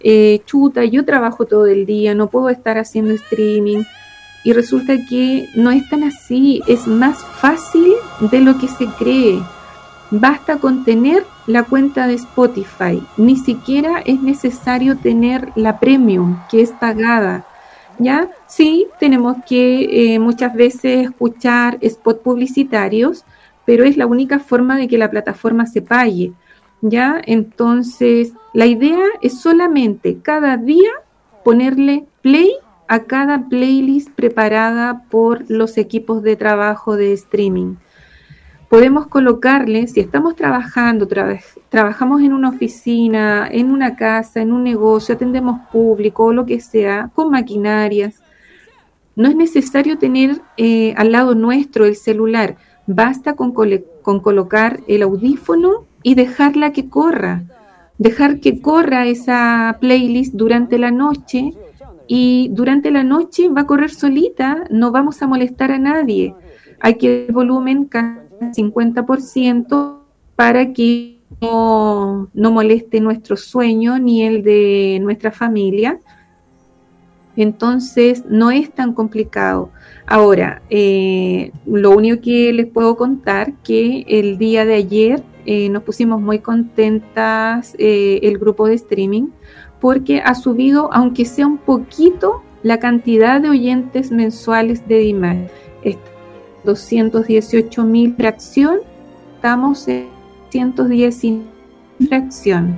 [0.00, 3.82] eh, chuta, yo trabajo todo el día, no puedo estar haciendo streaming.
[4.44, 7.92] Y resulta que no es tan así, es más fácil
[8.30, 9.40] de lo que se cree.
[10.10, 16.62] Basta con tener la cuenta de Spotify, ni siquiera es necesario tener la premium, que
[16.62, 17.44] es pagada.
[17.98, 18.30] ¿Ya?
[18.46, 23.24] Sí, tenemos que eh, muchas veces escuchar spots publicitarios,
[23.66, 26.32] pero es la única forma de que la plataforma se pague.
[26.80, 27.20] ¿Ya?
[27.26, 30.90] Entonces, la idea es solamente cada día
[31.44, 32.52] ponerle play
[32.86, 37.74] a cada playlist preparada por los equipos de trabajo de streaming.
[38.68, 41.08] Podemos colocarle, si estamos trabajando,
[41.70, 46.60] trabajamos en una oficina, en una casa, en un negocio, atendemos público o lo que
[46.60, 48.22] sea, con maquinarias,
[49.16, 53.52] no es necesario tener eh, al lado nuestro el celular, basta con,
[54.02, 57.42] con colocar el audífono y dejarla que corra,
[57.98, 61.52] dejar que corra esa playlist durante la noche
[62.06, 66.34] y durante la noche va a correr solita, no vamos a molestar a nadie.
[66.80, 67.86] Hay que el volumen
[68.40, 69.98] 50%
[70.36, 75.98] para que no, moleste nuestro sueño ni el de nuestra familia.
[77.36, 79.70] Entonces no es tan complicado.
[80.06, 85.82] Ahora, eh, lo único que les puedo contar que el día de ayer eh, nos
[85.84, 89.28] pusimos muy contentas eh, el grupo de streaming
[89.80, 95.48] porque ha subido, aunque sea un poquito, la cantidad de oyentes mensuales de Dimash.
[96.68, 98.80] 218 mil fracción,
[99.36, 100.08] estamos en
[100.50, 101.26] 110
[102.06, 102.76] fracción.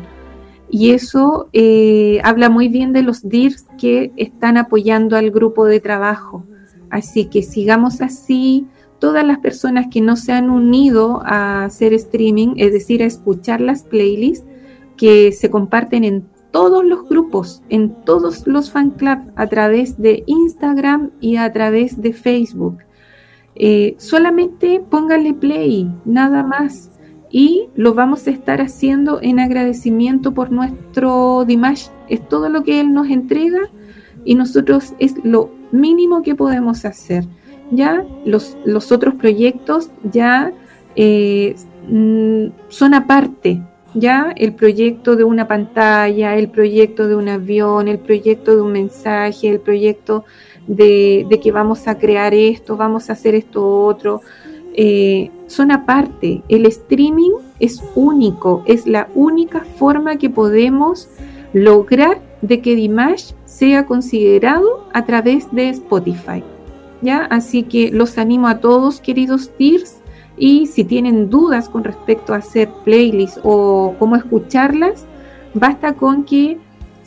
[0.70, 5.80] Y eso eh, habla muy bien de los DIRs que están apoyando al grupo de
[5.80, 6.44] trabajo.
[6.88, 8.68] Así que sigamos así.
[9.00, 13.60] Todas las personas que no se han unido a hacer streaming, es decir, a escuchar
[13.60, 14.46] las playlists
[14.96, 20.22] que se comparten en todos los grupos, en todos los fan clubs, a través de
[20.26, 22.78] Instagram y a través de Facebook.
[23.62, 26.90] Eh, solamente póngale play, nada más.
[27.30, 31.88] Y lo vamos a estar haciendo en agradecimiento por nuestro Dimash.
[32.08, 33.60] Es todo lo que él nos entrega
[34.24, 37.26] y nosotros es lo mínimo que podemos hacer.
[37.70, 40.54] Ya los, los otros proyectos ya
[40.96, 41.54] eh,
[41.86, 43.62] mm, son aparte,
[43.92, 48.72] ya el proyecto de una pantalla, el proyecto de un avión, el proyecto de un
[48.72, 50.24] mensaje, el proyecto
[50.70, 54.20] de, que vamos a crear esto, vamos a hacer esto otro,
[54.74, 56.42] eh, son aparte.
[56.48, 61.08] El streaming es único, es la única forma que podemos
[61.52, 66.44] lograr de que Dimash sea considerado a través de Spotify.
[67.02, 67.24] ¿Ya?
[67.24, 69.96] Así que los animo a todos, queridos Tears,
[70.36, 75.06] y si tienen dudas con respecto a hacer playlists o cómo escucharlas,
[75.52, 76.58] basta con que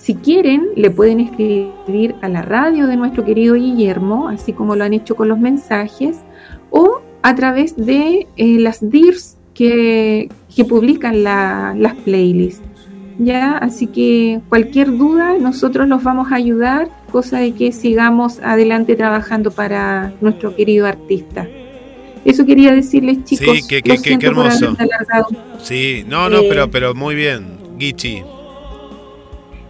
[0.03, 4.83] si quieren, le pueden escribir a la radio de nuestro querido Guillermo, así como lo
[4.83, 6.17] han hecho con los mensajes,
[6.71, 10.29] o a través de eh, las DIRs que,
[10.67, 12.61] publican las playlists.
[13.17, 13.57] ¿ya?
[13.57, 19.51] Así que cualquier duda, nosotros los vamos a ayudar, cosa de que sigamos adelante trabajando
[19.51, 21.47] para nuestro querido artista.
[22.25, 23.57] Eso quería decirles, chicos.
[23.57, 24.75] Sí, qué, hermoso.
[25.61, 27.45] Sí, no, no, pero, eh, pero muy bien,
[27.79, 28.21] Gichi.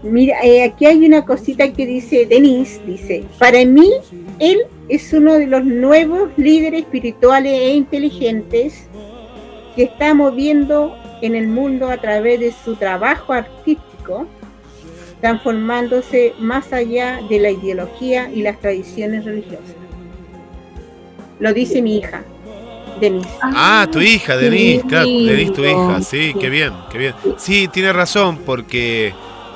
[0.04, 3.90] Mira, eh, aquí hay una cosita que dice Denise, dice, para mí,
[4.40, 8.88] él es uno de los nuevos líderes espirituales e inteligentes
[9.78, 14.28] que está moviendo en el mundo a través de su trabajo artístico,
[15.22, 19.76] transformándose más allá de la ideología y las tradiciones religiosas.
[21.40, 22.24] Lo dice mi hija.
[23.00, 23.30] Denise.
[23.42, 27.14] Ah, tu hija, Denise, claro, Denise, tu hija, sí, qué bien, qué bien.
[27.38, 29.14] Sí, tiene razón, porque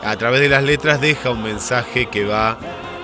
[0.08, 2.58] a través de las letras deja un mensaje que va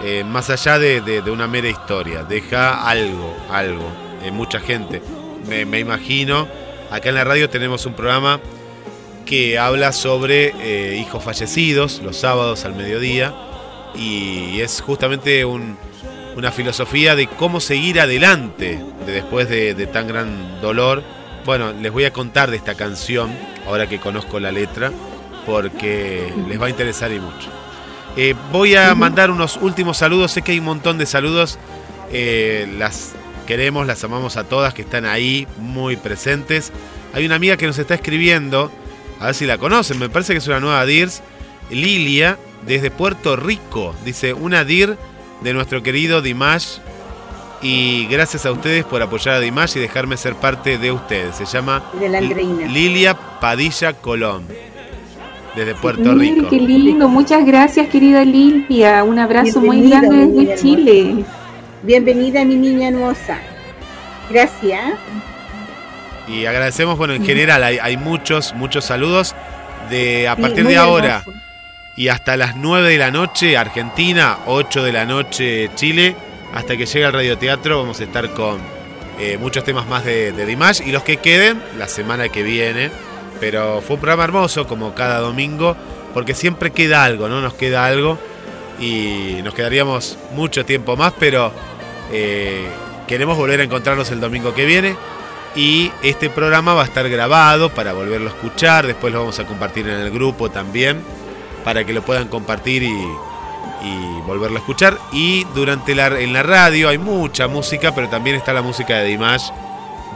[0.05, 3.85] eh, más allá de, una mera historia, deja algo, algo,
[4.23, 5.01] en mucha gente.
[5.47, 6.47] Me, imagino,
[6.91, 8.39] acá en la radio tenemos un programa
[9.25, 13.33] que habla sobre eh, hijos fallecidos los sábados al mediodía
[13.95, 15.77] y es justamente un,
[16.37, 21.03] una filosofía de cómo seguir adelante de después de, tan gran dolor.
[21.45, 23.29] Bueno, les voy a contar de esta canción,
[23.67, 24.93] ahora que conozco la letra,
[25.45, 27.49] porque les va a interesar y mucho.
[28.15, 31.57] Eh, voy a mandar unos últimos saludos, sé que hay un montón de saludos,
[32.11, 33.13] eh, las
[33.47, 36.71] queremos, las amamos a todas que están ahí, muy presentes.
[37.13, 38.71] Hay una amiga que nos está escribiendo,
[39.19, 41.23] a ver si la conocen, me parece que es una nueva DIRS,
[41.71, 42.37] Lilia,
[42.67, 44.97] desde Puerto Rico, dice, una DIR
[45.41, 46.77] de nuestro querido Dimash.
[47.61, 51.37] Y gracias a ustedes por apoyar a Dimash y dejarme ser parte de ustedes.
[51.37, 54.45] Se llama Lilia Padilla Colón.
[55.55, 56.49] Desde Puerto Rico.
[56.49, 57.07] qué lindo.
[57.07, 59.03] Muchas gracias, querida Lilia.
[59.03, 60.61] Un abrazo muy grande desde hermosa.
[60.61, 61.25] Chile.
[61.83, 63.37] Bienvenida, mi niña hermosa.
[64.29, 64.81] Gracias.
[66.27, 69.35] Y agradecemos, bueno, en general hay, hay muchos, muchos saludos.
[69.89, 71.39] De a Sí, partir muy de ahora hermoso.
[71.97, 76.15] y hasta las 9 de la noche, Argentina, 8 de la noche, Chile,
[76.53, 78.59] hasta que llegue al radioteatro, vamos a estar con
[79.19, 82.91] eh, muchos temas más de, de Dimash y los que queden la semana que viene.
[83.43, 85.75] Pero fue un programa hermoso, como cada domingo,
[86.13, 87.41] porque siempre queda algo, ¿no?
[87.41, 88.17] Nos queda algo
[88.79, 91.51] y nos quedaríamos mucho tiempo más, pero
[92.13, 92.65] eh,
[93.05, 94.95] queremos volver a encontrarnos el domingo que viene.
[95.57, 98.87] Y este programa va a estar grabado para volverlo a escuchar.
[98.87, 101.01] Después lo vamos a compartir en el grupo también.
[101.65, 102.95] Para que lo puedan compartir y,
[104.25, 104.97] volverlo a escuchar.
[105.11, 109.03] Y durante la, en la radio hay mucha música, pero también está la música de
[109.03, 109.49] Dimash.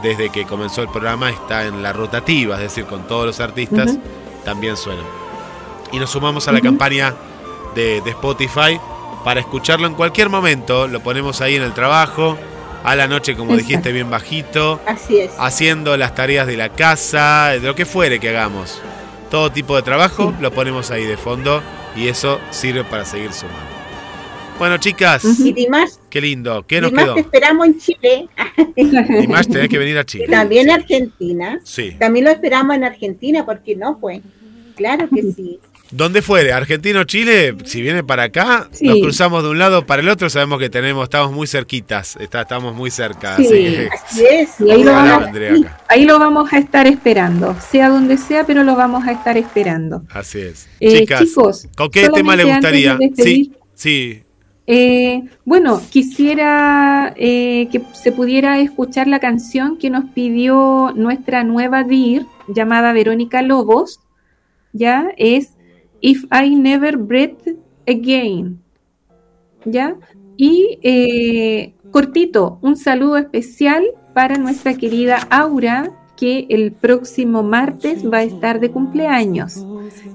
[0.02, 3.96] Desde que comenzó el programa está en la rotativa, es decir, con todos los artistas
[4.44, 5.02] también suena.
[5.92, 7.14] Y nos sumamos a la campaña
[7.74, 8.78] de, de Spotify
[9.24, 10.86] para escucharlo en cualquier momento.
[10.86, 12.38] Lo ponemos ahí en el trabajo,
[12.84, 13.68] a la noche, como Exacto.
[13.68, 15.32] dijiste, bien bajito Así es.
[15.38, 18.80] haciendo las tareas de la casa, de lo que fuere que hagamos.
[19.30, 21.60] Todo tipo de trabajo lo ponemos ahí de fondo
[21.96, 23.77] y eso sirve para seguir sumando.
[24.58, 25.24] Bueno, chicas.
[25.38, 26.64] Y Dimas, qué lindo.
[26.66, 27.14] ¿Qué nos Dimas quedó?
[27.14, 28.28] te esperamos en Chile
[29.28, 30.26] más tenés que venir a y Chile.
[30.28, 31.60] también en Argentina.
[31.64, 31.94] Sí.
[31.98, 33.98] También lo esperamos en Argentina, ¿por qué no?
[34.00, 34.20] Pues
[34.76, 35.60] claro que sí.
[35.90, 38.86] Donde fuere, Argentina o Chile, si viene para acá, Sí.
[38.86, 42.42] nos cruzamos de un lado para el otro, sabemos que tenemos, estamos muy cerquitas, está,
[42.42, 43.36] estamos muy cerca.
[43.38, 43.44] Sí.
[43.46, 44.60] así que Así es.
[44.60, 45.30] Y ahí lo vamos-.
[45.88, 50.02] Ahí lo vamos a estar esperando, sea donde sea, pero lo vamos a estar esperando.
[50.10, 50.68] Así es.
[50.80, 52.96] Eh, Chicas, chicos, ¿con qué tema le gustaría?
[52.96, 54.22] despedir, Sí, sí.
[54.70, 61.84] Eh, bueno, quisiera eh, que se pudiera escuchar la canción que nos pidió nuestra nueva
[61.84, 63.98] DIR, llamada Verónica Lobos,
[64.74, 65.56] ya es
[66.02, 68.60] If I Never Breathe Again,
[69.64, 69.96] ya.
[70.36, 78.18] Y eh, cortito, un saludo especial para nuestra querida Aura, que el próximo martes va
[78.18, 79.64] a estar de cumpleaños.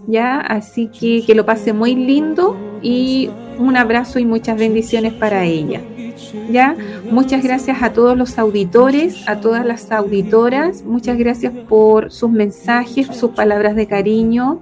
[0.07, 5.45] Ya, así que que lo pase muy lindo y un abrazo y muchas bendiciones para
[5.45, 5.81] ella.
[6.51, 6.75] Ya,
[7.09, 13.07] muchas gracias a todos los auditores, a todas las auditoras, muchas gracias por sus mensajes,
[13.07, 14.59] sus palabras de cariño.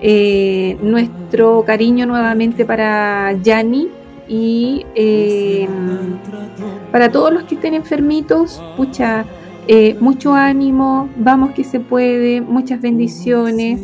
[0.00, 3.88] Eh, nuestro cariño nuevamente para Yani
[4.28, 5.68] y eh,
[6.90, 9.24] para todos los que estén enfermitos, pucha,
[9.68, 13.80] eh, mucho ánimo, vamos que se puede, muchas bendiciones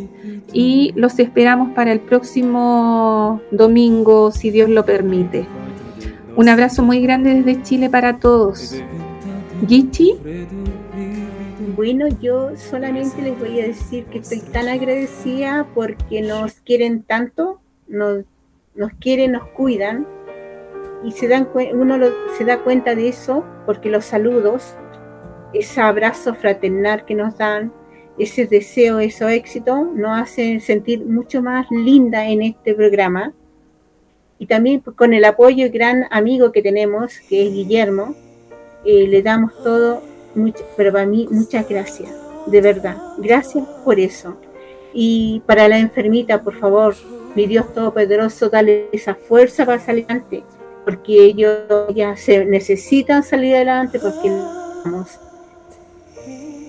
[0.53, 5.47] y los esperamos para el próximo domingo, si Dios lo permite.
[6.37, 8.77] Un abrazo muy grande desde Chile para todos.
[9.67, 10.15] Gichi,
[11.77, 17.61] Bueno, yo solamente les voy a decir que estoy tan agradecida porque nos quieren tanto,
[17.89, 18.25] nos,
[18.75, 20.07] nos quieren, nos cuidan
[21.05, 24.75] y se dan uno lo- se da cuenta de eso porque los saludos,
[25.53, 27.73] ese abrazo fraternal que nos dan,
[28.19, 33.33] ese deseo, ese éxito, nos hacen sentir mucho más linda en este programa.
[34.39, 38.15] Y también pues, con el apoyo y gran amigo que tenemos, que es Guillermo,
[38.85, 40.03] eh, le damos todo,
[40.35, 42.11] mucho, pero para mí muchas gracias,
[42.47, 44.37] de verdad, gracias por eso.
[44.93, 46.95] Y para la enfermita, por favor,
[47.35, 50.43] mi Dios Todopoderoso, dale esa fuerza para salir adelante,
[50.85, 51.59] porque ellos
[51.95, 54.31] ya se necesitan salir adelante porque
[54.85, 55.19] vamos.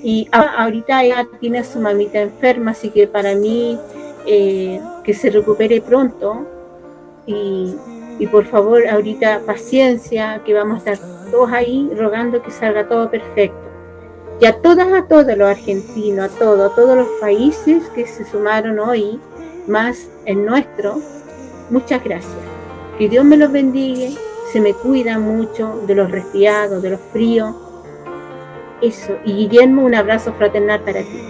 [0.04, 3.78] Y ahorita ella tiene su mamita enferma, así que para mí
[4.26, 6.48] eh, que se recupere pronto
[7.26, 7.76] y,
[8.18, 13.10] y por favor ahorita paciencia, que vamos a estar todos ahí rogando que salga todo
[13.10, 13.58] perfecto.
[14.40, 18.26] Y a todas, a todos los argentinos, a todos, a todos los países que se
[18.26, 19.20] sumaron hoy,
[19.68, 21.00] más el nuestro,
[21.70, 22.34] muchas gracias.
[22.98, 24.10] Que Dios me los bendiga,
[24.52, 27.56] se me cuida mucho de los resfriados, de los fríos.
[28.82, 29.18] Eso.
[29.26, 31.22] Y Guillermo, un abrazo fraternal para ti.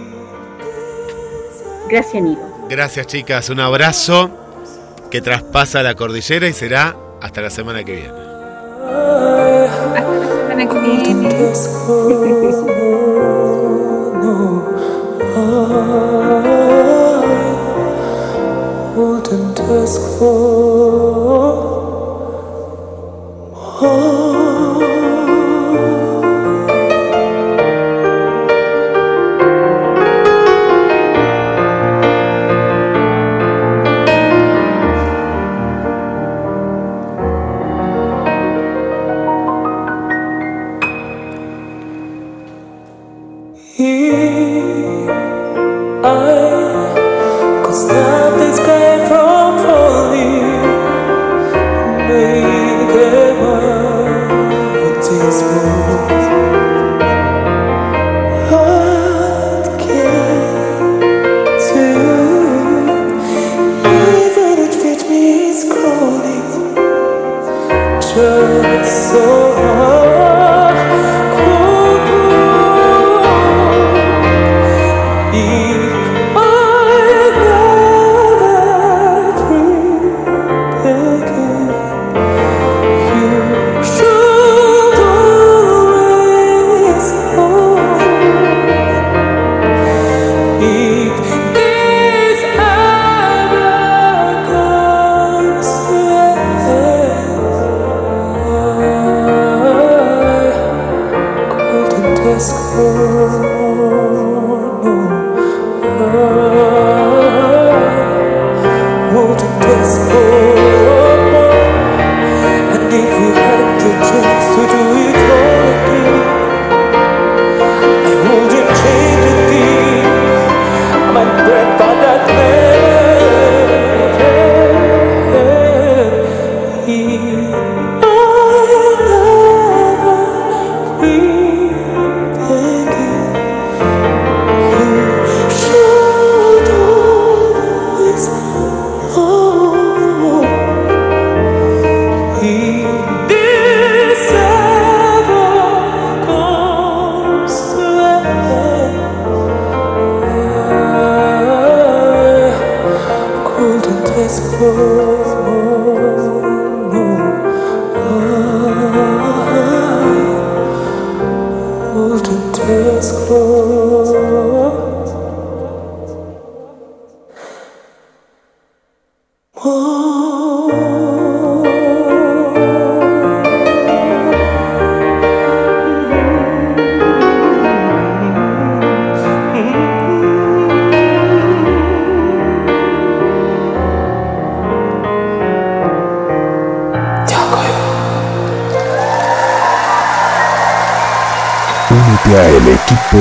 [1.88, 2.40] Gracias, Nilo.
[2.68, 3.50] Gracias, chicas.
[3.50, 4.30] Un abrazo
[5.10, 8.08] que traspasa la cordillera y será hasta la semana que viene.
[9.78, 11.28] hasta la semana que viene.